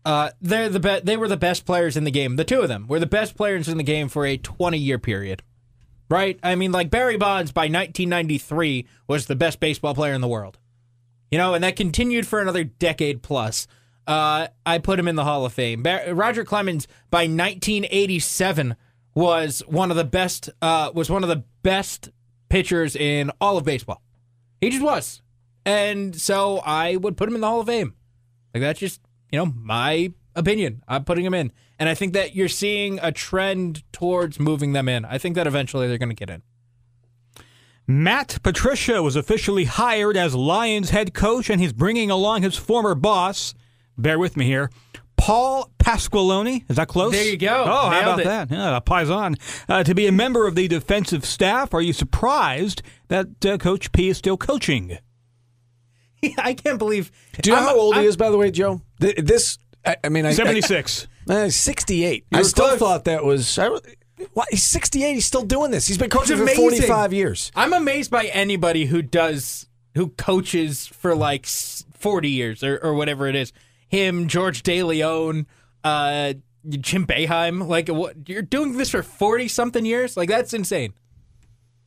Uh, 0.09 0.31
they're 0.41 0.71
the 0.71 0.81
be- 0.81 1.01
They 1.05 1.19
were 1.19 1.29
the 1.29 1.37
best 1.37 1.67
players 1.67 1.95
in 1.95 2.05
the 2.05 2.11
game. 2.11 2.37
The 2.37 2.45
two 2.45 2.63
of 2.63 2.69
them 2.69 2.87
were 2.89 2.99
the 2.99 3.05
best 3.05 3.37
players 3.37 3.69
in 3.69 3.77
the 3.77 3.83
game 3.83 4.09
for 4.09 4.25
a 4.25 4.39
20 4.39 4.79
year 4.79 4.99
period. 4.99 5.43
Right? 6.09 6.41
I 6.43 6.55
mean, 6.55 6.73
like 6.73 6.89
Barry 6.89 7.19
Bonds 7.19 7.53
by 7.53 7.65
1993 7.65 8.89
was 9.07 9.27
the 9.27 9.37
best 9.37 9.61
baseball 9.61 9.95
player 9.95 10.15
in 10.15 10.23
the 10.23 10.27
world. 10.27 10.59
You 11.31 11.37
know, 11.37 11.53
and 11.53 11.63
that 11.63 11.77
continued 11.77 12.27
for 12.27 12.41
another 12.41 12.65
decade 12.65 13.21
plus. 13.21 13.67
Uh, 14.07 14.49
I 14.65 14.79
put 14.79 14.99
him 14.99 15.09
in 15.09 15.17
the 15.17 15.25
Hall 15.25 15.45
of 15.45 15.53
Fame. 15.53 15.83
Bar- 15.83 16.15
Roger 16.15 16.43
Clemens 16.43 16.89
by 17.11 17.25
1987 17.25 18.77
was 19.15 19.63
one 19.67 19.91
of 19.91 19.99
the 19.99 20.05
best. 20.05 20.49
Uh, 20.63 20.91
was 20.95 21.11
one 21.11 21.23
of 21.23 21.29
the 21.29 21.45
best 21.63 22.09
pitchers 22.49 22.97
in 22.97 23.31
all 23.43 23.59
of 23.59 23.65
baseball. 23.67 24.01
He 24.63 24.71
just 24.71 24.83
was, 24.83 25.21
and 25.67 26.17
so 26.17 26.63
I 26.65 26.97
would 26.97 27.19
put 27.19 27.29
him 27.29 27.35
in 27.35 27.43
the 27.43 27.47
Hall 27.47 27.61
of 27.61 27.67
Fame. 27.67 27.93
Like 28.55 28.63
that's 28.63 28.81
just 28.81 29.03
you 29.31 29.39
know 29.39 29.47
my 29.47 30.13
opinion. 30.35 30.83
I'm 30.89 31.05
putting 31.05 31.25
them 31.25 31.35
in, 31.35 31.53
and 31.79 31.89
I 31.89 31.95
think 31.95 32.13
that 32.15 32.35
you're 32.35 32.49
seeing 32.49 32.99
a 33.03 33.13
trend 33.13 33.83
towards 33.93 34.39
moving 34.41 34.73
them 34.73 34.89
in. 34.89 35.05
I 35.05 35.19
think 35.19 35.35
that 35.37 35.47
eventually 35.47 35.89
they're 35.89 35.99
going 35.99 36.09
to 36.11 36.15
get 36.15 36.31
in. 36.31 36.43
Matt 37.87 38.39
Patricia 38.43 39.03
was 39.03 39.17
officially 39.17 39.65
hired 39.65 40.17
as 40.17 40.35
Lions 40.35 40.91
head 40.91 41.15
coach, 41.15 41.49
and 41.49 41.61
he's 41.61 41.73
bringing 41.73 42.11
along 42.11 42.43
his 42.43 42.57
former 42.57 42.95
boss. 42.95 43.55
Bear 43.97 44.19
with 44.19 44.37
me 44.37 44.45
here. 44.45 44.71
Paul 45.17 45.71
Pasqualoni. 45.79 46.65
Is 46.71 46.77
that 46.77 46.87
close? 46.89 47.13
There 47.13 47.25
you 47.25 47.37
go. 47.39 47.65
Oh, 47.67 47.89
how 47.91 48.01
about 48.03 48.21
it. 48.21 48.25
that? 48.27 48.51
Yeah, 48.51 48.77
a 48.77 48.81
paisan. 48.81 49.37
Uh, 49.69 49.83
to 49.83 49.95
be 49.95 50.07
a 50.07 50.13
member 50.13 50.47
of 50.47 50.55
the 50.55 50.69
defensive 50.69 51.25
staff, 51.25 51.73
are 51.75 51.81
you 51.81 51.93
surprised 51.93 52.83
that 53.09 53.45
uh, 53.45 53.57
Coach 53.59 53.91
P 53.93 54.09
is 54.11 54.19
still 54.19 54.37
coaching? 54.37 54.99
I 56.39 56.55
can't 56.55 56.79
believe. 56.79 57.11
Do 57.41 57.51
you 57.51 57.57
know 57.57 57.63
I'm- 57.63 57.69
how 57.69 57.81
old 57.81 57.95
he 57.95 58.01
I'm- 58.01 58.09
is, 58.09 58.17
by 58.17 58.31
the 58.31 58.37
way, 58.37 58.51
Joe? 58.51 58.83
Th- 59.01 59.17
This, 59.17 59.59
I, 59.85 59.97
I 60.05 60.09
mean, 60.09 60.27
I, 60.27 60.33
76. 60.33 61.07
I, 61.29 61.33
uh, 61.43 61.51
68. 61.51 62.27
You 62.31 62.39
I 62.39 62.41
were 62.41 62.45
still 62.45 62.67
close. 62.69 62.79
thought 62.79 63.05
that 63.05 63.25
was. 63.25 63.59
I, 63.59 63.69
why, 64.33 64.45
he's 64.51 64.65
68. 64.65 65.15
He's 65.15 65.27
still 65.27 65.43
doing 65.45 65.71
this. 65.71 65.87
He's 65.87 65.99
been 65.99 66.11
coaching 66.11 66.37
for 66.37 66.43
amazing. 66.43 66.63
45 66.63 67.13
years. 67.13 67.53
I'm 67.55 67.73
amazed 67.73 68.11
by 68.11 68.25
anybody 68.27 68.87
who 68.87 69.03
does 69.03 69.69
who 69.95 70.09
coaches 70.11 70.87
for 70.87 71.15
like 71.15 71.47
40 71.47 72.29
years 72.31 72.63
or, 72.63 72.79
or 72.79 72.95
whatever 72.95 73.27
it 73.29 73.35
is. 73.37 73.53
Him, 73.89 74.29
George 74.29 74.63
DeLeon, 74.63 75.47
uh, 75.85 76.35
Jim 76.69 77.07
Boeheim. 77.07 77.67
Like, 77.67 77.89
what? 77.89 78.29
You're 78.29 78.43
doing 78.43 78.77
this 78.77 78.91
for 78.91 79.03
40 79.03 79.49
something 79.49 79.85
years? 79.85 80.17
Like, 80.17 80.29
that's 80.29 80.53
insane. 80.53 80.93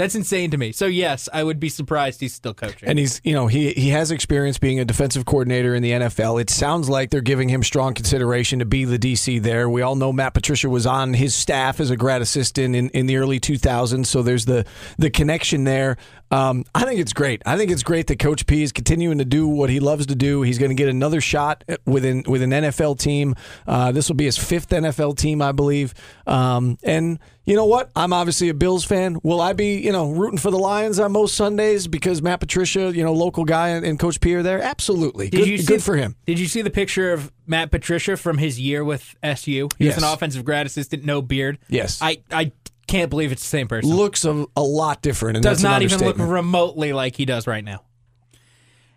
That's 0.01 0.15
insane 0.15 0.49
to 0.49 0.57
me. 0.57 0.71
So 0.71 0.87
yes, 0.87 1.29
I 1.31 1.43
would 1.43 1.59
be 1.59 1.69
surprised 1.69 2.21
he's 2.21 2.33
still 2.33 2.55
coaching. 2.55 2.89
And 2.89 2.97
he's, 2.97 3.21
you 3.23 3.33
know, 3.33 3.45
he 3.45 3.71
he 3.73 3.89
has 3.89 4.09
experience 4.09 4.57
being 4.57 4.79
a 4.79 4.85
defensive 4.85 5.25
coordinator 5.25 5.75
in 5.75 5.83
the 5.83 5.91
NFL. 5.91 6.41
It 6.41 6.49
sounds 6.49 6.89
like 6.89 7.11
they're 7.11 7.21
giving 7.21 7.49
him 7.49 7.61
strong 7.61 7.93
consideration 7.93 8.57
to 8.59 8.65
be 8.65 8.83
the 8.83 8.97
DC 8.97 9.43
there. 9.43 9.69
We 9.69 9.83
all 9.83 9.95
know 9.95 10.11
Matt 10.11 10.33
Patricia 10.33 10.71
was 10.71 10.87
on 10.87 11.13
his 11.13 11.35
staff 11.35 11.79
as 11.79 11.91
a 11.91 11.95
grad 11.95 12.23
assistant 12.23 12.75
in, 12.75 12.89
in 12.89 13.05
the 13.05 13.17
early 13.17 13.39
2000s, 13.39 14.07
so 14.07 14.23
there's 14.23 14.45
the 14.45 14.65
the 14.97 15.11
connection 15.11 15.65
there. 15.65 15.97
Um, 16.31 16.63
I 16.73 16.85
think 16.85 16.99
it's 16.99 17.13
great. 17.13 17.41
I 17.45 17.57
think 17.57 17.71
it's 17.71 17.83
great 17.83 18.07
that 18.07 18.19
Coach 18.19 18.47
P 18.47 18.63
is 18.63 18.71
continuing 18.71 19.17
to 19.17 19.25
do 19.25 19.47
what 19.47 19.69
he 19.69 19.79
loves 19.79 20.07
to 20.07 20.15
do. 20.15 20.41
He's 20.41 20.57
going 20.57 20.69
to 20.69 20.75
get 20.75 20.87
another 20.87 21.19
shot 21.19 21.63
with 21.85 22.05
an 22.05 22.23
with 22.25 22.41
an 22.41 22.51
NFL 22.51 22.99
team. 22.99 23.35
Uh, 23.67 23.91
this 23.91 24.07
will 24.07 24.15
be 24.15 24.25
his 24.25 24.37
fifth 24.37 24.69
NFL 24.69 25.17
team, 25.17 25.41
I 25.41 25.51
believe. 25.51 25.93
Um, 26.25 26.77
and 26.83 27.19
you 27.43 27.55
know 27.55 27.65
what? 27.65 27.91
I'm 27.95 28.13
obviously 28.13 28.49
a 28.49 28.53
Bills 28.53 28.85
fan. 28.85 29.19
Will 29.23 29.41
I 29.41 29.53
be, 29.53 29.79
you 29.79 29.91
know, 29.91 30.11
rooting 30.11 30.37
for 30.37 30.51
the 30.51 30.57
Lions 30.57 30.99
on 30.99 31.11
most 31.11 31.35
Sundays 31.35 31.87
because 31.87 32.21
Matt 32.21 32.39
Patricia, 32.39 32.95
you 32.95 33.03
know, 33.03 33.13
local 33.13 33.45
guy 33.45 33.69
and, 33.69 33.99
Coach 33.99 34.21
P 34.21 34.33
are 34.35 34.43
there? 34.43 34.61
Absolutely. 34.61 35.29
Did 35.29 35.39
good, 35.39 35.47
you 35.47 35.57
see, 35.57 35.65
good 35.65 35.83
for 35.83 35.97
him. 35.97 36.15
Did 36.25 36.39
you 36.39 36.47
see 36.47 36.61
the 36.61 36.69
picture 36.69 37.11
of 37.11 37.31
Matt 37.45 37.71
Patricia 37.71 38.15
from 38.15 38.37
his 38.37 38.59
year 38.59 38.83
with 38.83 39.15
SU? 39.21 39.69
He 39.77 39.85
was 39.85 39.97
an 39.97 40.03
offensive 40.03 40.45
grad 40.45 40.65
assistant, 40.65 41.03
no 41.03 41.21
beard. 41.21 41.59
Yes. 41.67 41.99
I, 42.01 42.21
I 42.31 42.51
can't 42.91 43.10
believe 43.10 43.32
it's 43.32 43.41
the 43.41 43.47
same 43.47 43.67
person. 43.69 43.89
Looks 43.89 44.25
a, 44.25 44.45
a 44.56 44.62
lot 44.62 45.01
different. 45.01 45.38
And 45.38 45.43
does 45.43 45.62
that's 45.62 45.63
an 45.63 45.71
not 45.71 45.82
even 45.82 45.99
look 45.99 46.17
remotely 46.17 46.91
like 46.91 47.15
he 47.15 47.25
does 47.25 47.47
right 47.47 47.63
now. 47.63 47.86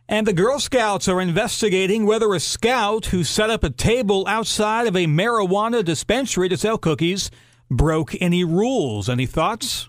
And 0.08 0.26
the 0.26 0.32
Girl 0.32 0.58
Scouts 0.58 1.08
are 1.08 1.20
investigating 1.20 2.04
whether 2.04 2.34
a 2.34 2.40
scout 2.40 3.06
who 3.06 3.24
set 3.24 3.50
up 3.50 3.62
a 3.62 3.70
table 3.70 4.26
outside 4.26 4.86
of 4.86 4.96
a 4.96 5.06
marijuana 5.06 5.84
dispensary 5.84 6.48
to 6.48 6.56
sell 6.56 6.76
cookies 6.76 7.30
broke 7.70 8.20
any 8.20 8.44
rules. 8.44 9.08
Any 9.08 9.26
thoughts? 9.26 9.88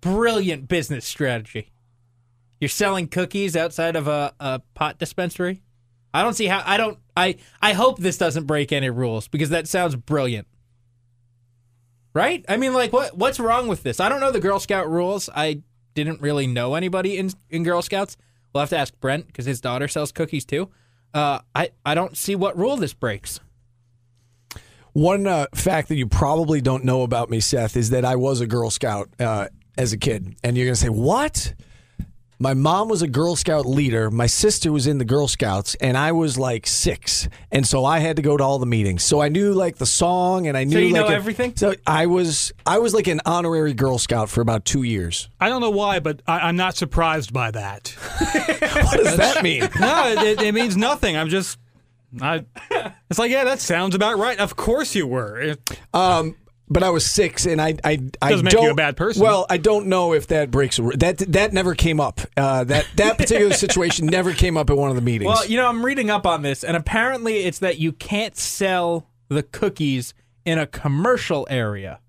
Brilliant 0.00 0.68
business 0.68 1.04
strategy. 1.04 1.72
You're 2.60 2.68
selling 2.68 3.08
cookies 3.08 3.56
outside 3.56 3.96
of 3.96 4.06
a, 4.06 4.32
a 4.38 4.60
pot 4.74 4.98
dispensary. 4.98 5.62
I 6.14 6.22
don't 6.22 6.34
see 6.34 6.46
how. 6.46 6.62
I 6.64 6.76
don't. 6.76 6.98
I 7.16 7.36
I 7.60 7.72
hope 7.72 7.98
this 7.98 8.16
doesn't 8.16 8.44
break 8.44 8.72
any 8.72 8.90
rules 8.90 9.28
because 9.28 9.50
that 9.50 9.68
sounds 9.68 9.96
brilliant. 9.96 10.46
Right? 12.12 12.44
I 12.48 12.56
mean, 12.56 12.72
like, 12.72 12.92
what 12.92 13.16
what's 13.16 13.38
wrong 13.38 13.68
with 13.68 13.82
this? 13.82 14.00
I 14.00 14.08
don't 14.08 14.20
know 14.20 14.32
the 14.32 14.40
Girl 14.40 14.58
Scout 14.58 14.90
rules. 14.90 15.28
I 15.34 15.62
didn't 15.94 16.20
really 16.20 16.46
know 16.46 16.74
anybody 16.74 17.18
in 17.18 17.30
in 17.50 17.62
Girl 17.62 17.82
Scouts. 17.82 18.16
We'll 18.52 18.60
have 18.60 18.70
to 18.70 18.78
ask 18.78 18.98
Brent 19.00 19.26
because 19.26 19.46
his 19.46 19.60
daughter 19.60 19.86
sells 19.86 20.10
cookies 20.10 20.44
too. 20.44 20.70
Uh, 21.14 21.40
I 21.54 21.70
I 21.84 21.94
don't 21.94 22.16
see 22.16 22.34
what 22.34 22.56
rule 22.56 22.76
this 22.76 22.94
breaks. 22.94 23.40
One 24.92 25.26
uh, 25.26 25.46
fact 25.54 25.88
that 25.88 25.96
you 25.96 26.08
probably 26.08 26.60
don't 26.60 26.84
know 26.84 27.02
about 27.02 27.30
me, 27.30 27.38
Seth, 27.40 27.76
is 27.76 27.90
that 27.90 28.04
I 28.04 28.16
was 28.16 28.40
a 28.40 28.46
Girl 28.46 28.70
Scout 28.70 29.08
uh, 29.20 29.48
as 29.78 29.92
a 29.92 29.98
kid. 29.98 30.34
And 30.42 30.56
you're 30.56 30.66
to 30.66 30.76
say, 30.76 30.88
what? 30.88 31.54
My 32.42 32.54
mom 32.54 32.88
was 32.88 33.02
a 33.02 33.06
Girl 33.06 33.36
Scout 33.36 33.66
leader. 33.66 34.10
My 34.10 34.24
sister 34.24 34.72
was 34.72 34.86
in 34.86 34.96
the 34.96 35.04
Girl 35.04 35.28
Scouts, 35.28 35.74
and 35.74 35.94
I 35.94 36.12
was 36.12 36.38
like 36.38 36.66
six, 36.66 37.28
and 37.52 37.66
so 37.66 37.84
I 37.84 37.98
had 37.98 38.16
to 38.16 38.22
go 38.22 38.34
to 38.34 38.42
all 38.42 38.58
the 38.58 38.64
meetings. 38.64 39.04
So 39.04 39.20
I 39.20 39.28
knew 39.28 39.52
like 39.52 39.76
the 39.76 39.84
song, 39.84 40.46
and 40.46 40.56
I 40.56 40.64
knew 40.64 40.72
so 40.72 40.78
you 40.78 40.94
like 40.94 41.02
know 41.02 41.14
everything? 41.14 41.54
So 41.54 41.74
I 41.86 42.06
was 42.06 42.54
I 42.64 42.78
was 42.78 42.94
like 42.94 43.08
an 43.08 43.20
honorary 43.26 43.74
Girl 43.74 43.98
Scout 43.98 44.30
for 44.30 44.40
about 44.40 44.64
two 44.64 44.84
years. 44.84 45.28
I 45.38 45.50
don't 45.50 45.60
know 45.60 45.68
why, 45.68 46.00
but 46.00 46.22
I, 46.26 46.48
I'm 46.48 46.56
not 46.56 46.76
surprised 46.76 47.30
by 47.30 47.50
that. 47.50 47.94
What 48.80 49.04
does 49.04 49.16
that 49.18 49.42
mean? 49.42 49.60
no, 49.80 50.08
it, 50.08 50.18
it, 50.18 50.42
it 50.42 50.54
means 50.54 50.78
nothing. 50.78 51.18
I'm 51.18 51.28
just. 51.28 51.58
I, 52.22 52.46
it's 53.10 53.18
like, 53.18 53.30
yeah, 53.30 53.44
that 53.44 53.60
sounds 53.60 53.94
about 53.94 54.18
right. 54.18 54.38
Of 54.38 54.56
course 54.56 54.94
you 54.94 55.06
were. 55.06 55.56
Um, 55.92 56.36
but 56.70 56.82
I 56.82 56.90
was 56.90 57.04
six, 57.04 57.44
and 57.44 57.60
I 57.60 57.76
I, 57.84 57.98
I 58.22 58.30
Doesn't 58.30 58.44
make 58.44 58.54
you 58.54 58.60
don't, 58.60 58.70
a 58.70 58.74
bad 58.74 58.96
person. 58.96 59.22
Well, 59.22 59.44
I 59.50 59.56
don't 59.56 59.88
know 59.88 60.14
if 60.14 60.28
that 60.28 60.50
breaks 60.50 60.78
a 60.78 60.82
that 60.96 61.18
that 61.18 61.52
never 61.52 61.74
came 61.74 62.00
up. 62.00 62.20
Uh, 62.36 62.64
that 62.64 62.86
that 62.96 63.18
particular 63.18 63.52
situation 63.54 64.06
never 64.06 64.32
came 64.32 64.56
up 64.56 64.70
at 64.70 64.76
one 64.76 64.90
of 64.90 64.96
the 64.96 65.02
meetings. 65.02 65.28
Well, 65.28 65.46
you 65.46 65.56
know, 65.56 65.66
I'm 65.66 65.84
reading 65.84 66.08
up 66.08 66.26
on 66.26 66.42
this, 66.42 66.64
and 66.64 66.76
apparently 66.76 67.40
it's 67.40 67.58
that 67.58 67.78
you 67.78 67.92
can't 67.92 68.36
sell 68.36 69.08
the 69.28 69.42
cookies 69.42 70.14
in 70.44 70.58
a 70.58 70.66
commercial 70.66 71.46
area, 71.50 72.00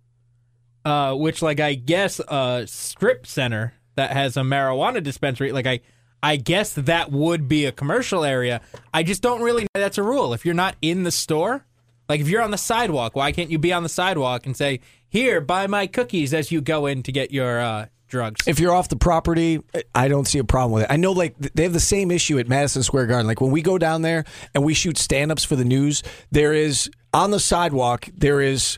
uh, 0.86 1.14
which, 1.14 1.42
like, 1.42 1.60
I 1.60 1.76
guess 1.76 2.20
a 2.20 2.64
strip 2.68 3.28
center 3.28 3.74
that 3.96 4.12
has 4.12 4.38
a 4.38 4.42
marijuana 4.42 5.02
dispensary, 5.04 5.52
like, 5.52 5.68
I, 5.68 5.82
I 6.24 6.36
guess 6.36 6.74
that 6.74 7.12
would 7.12 7.48
be 7.48 7.66
a 7.66 7.72
commercial 7.72 8.24
area. 8.24 8.62
I 8.94 9.04
just 9.04 9.22
don't 9.22 9.42
really 9.42 9.64
know 9.64 9.82
that's 9.82 9.98
a 9.98 10.04
rule. 10.04 10.34
If 10.34 10.46
you're 10.46 10.54
not 10.54 10.76
in 10.82 11.04
the 11.04 11.12
store, 11.12 11.66
like, 12.12 12.22
if 12.22 12.28
you're 12.28 12.42
on 12.42 12.52
the 12.52 12.58
sidewalk, 12.58 13.16
why 13.16 13.32
can't 13.32 13.50
you 13.50 13.58
be 13.58 13.74
on 13.74 13.84
the 13.84 13.90
sidewalk 13.90 14.46
and 14.46 14.56
say, 14.56 14.82
"Here, 15.10 15.42
buy 15.42 15.68
my 15.68 15.88
cookies" 15.88 16.34
as 16.34 16.52
you 16.52 16.62
go 16.62 16.86
in 16.86 17.04
to 17.04 17.12
get 17.12 17.32
your 17.32 17.60
uh, 17.60 17.86
drugs? 18.08 18.48
if 18.48 18.60
you're 18.60 18.74
off 18.74 18.90
the 18.90 18.96
property, 18.96 19.62
I 19.96 20.08
don't 20.08 20.26
see 20.28 20.38
a 20.40 20.44
problem 20.44 20.74
with 20.74 20.84
it. 20.84 20.92
I 20.92 20.98
know 20.98 21.14
like 21.14 21.38
they 21.40 21.64
have 21.64 21.74
the 21.74 21.80
same 21.80 22.12
issue 22.12 22.38
at 22.40 22.48
Madison 22.48 22.84
Square 22.84 23.08
Garden. 23.08 23.28
Like 23.28 23.42
when 23.42 23.52
we 23.52 23.62
go 23.62 23.78
down 23.78 24.02
there 24.02 24.26
and 24.54 24.64
we 24.64 24.74
shoot 24.74 24.98
stand-ups 24.98 25.44
for 25.44 25.56
the 25.56 25.66
news, 25.66 26.04
there 26.32 26.54
is 26.54 26.90
on 27.14 27.32
the 27.32 27.40
sidewalk 27.40 28.10
there 28.16 28.42
is 28.42 28.78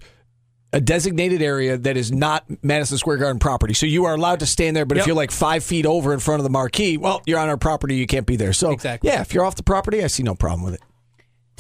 a 0.72 0.82
designated 0.82 1.42
area 1.42 1.78
that 1.78 1.96
is 1.98 2.12
not 2.12 2.46
Madison 2.64 2.98
Square 2.98 3.18
Garden 3.18 3.40
property. 3.40 3.76
So 3.76 3.86
you 3.86 4.06
are 4.06 4.16
allowed 4.16 4.40
to 4.40 4.48
stand 4.48 4.76
there, 4.76 4.86
but 4.86 4.98
if 4.98 5.06
you're 5.06 5.16
like 5.16 5.30
five 5.32 5.64
feet 5.64 5.86
over 5.86 6.14
in 6.14 6.20
front 6.20 6.40
of 6.40 6.44
the 6.44 6.50
marquee, 6.50 6.98
well, 6.98 7.22
you're 7.28 7.38
on 7.38 7.48
our 7.48 7.58
property. 7.58 7.96
You 7.96 8.08
can't 8.08 8.26
be 8.26 8.36
there. 8.38 8.54
So 8.54 8.72
Exactly. 8.72 9.10
yeah, 9.10 9.22
if 9.22 9.34
you're 9.34 9.46
off 9.46 9.56
the 9.56 9.64
property, 9.64 10.04
I 10.04 10.08
see 10.08 10.24
no 10.24 10.34
problem 10.34 10.64
with 10.64 10.74
it. 10.74 10.82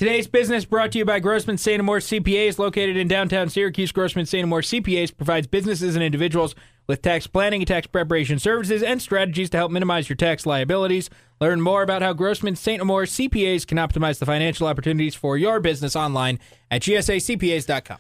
Today's 0.04 0.28
business 0.28 0.66
brought 0.66 0.92
to 0.92 0.98
you 0.98 1.06
by 1.06 1.22
Grossman 1.22 1.58
St. 1.58 1.80
Amour 1.80 2.00
CPAs, 2.00 2.60
located 2.60 2.98
in 2.98 3.08
downtown 3.08 3.48
Syracuse. 3.48 3.94
Grossman 3.94 4.26
St. 4.26 4.44
Amour 4.44 4.60
CPAs 4.60 5.16
provides 5.16 5.48
businesses 5.48 5.96
and 5.96 6.04
individuals 6.04 6.56
with 6.88 7.02
tax 7.02 7.26
planning 7.26 7.62
and 7.62 7.68
tax 7.70 7.88
preparation 7.88 8.38
services 8.38 8.84
and 8.84 9.02
strategies 9.02 9.50
to 9.52 9.56
help 9.56 9.72
minimize 9.72 10.10
your 10.10 10.18
tax 10.18 10.46
liabilities. 10.46 11.10
Learn 11.40 11.62
more 11.62 11.84
about 11.84 12.02
how 12.02 12.12
Grossman 12.12 12.58
St. 12.58 12.82
Amour 12.82 13.06
CPAs 13.06 13.66
can 13.66 13.78
optimize 13.78 14.20
the 14.20 14.26
financial 14.26 14.68
opportunities 14.68 15.16
for 15.16 15.38
your 15.38 15.62
business 15.62 15.96
online 15.96 16.38
at 16.70 16.82
gsacpas.com. 16.82 18.00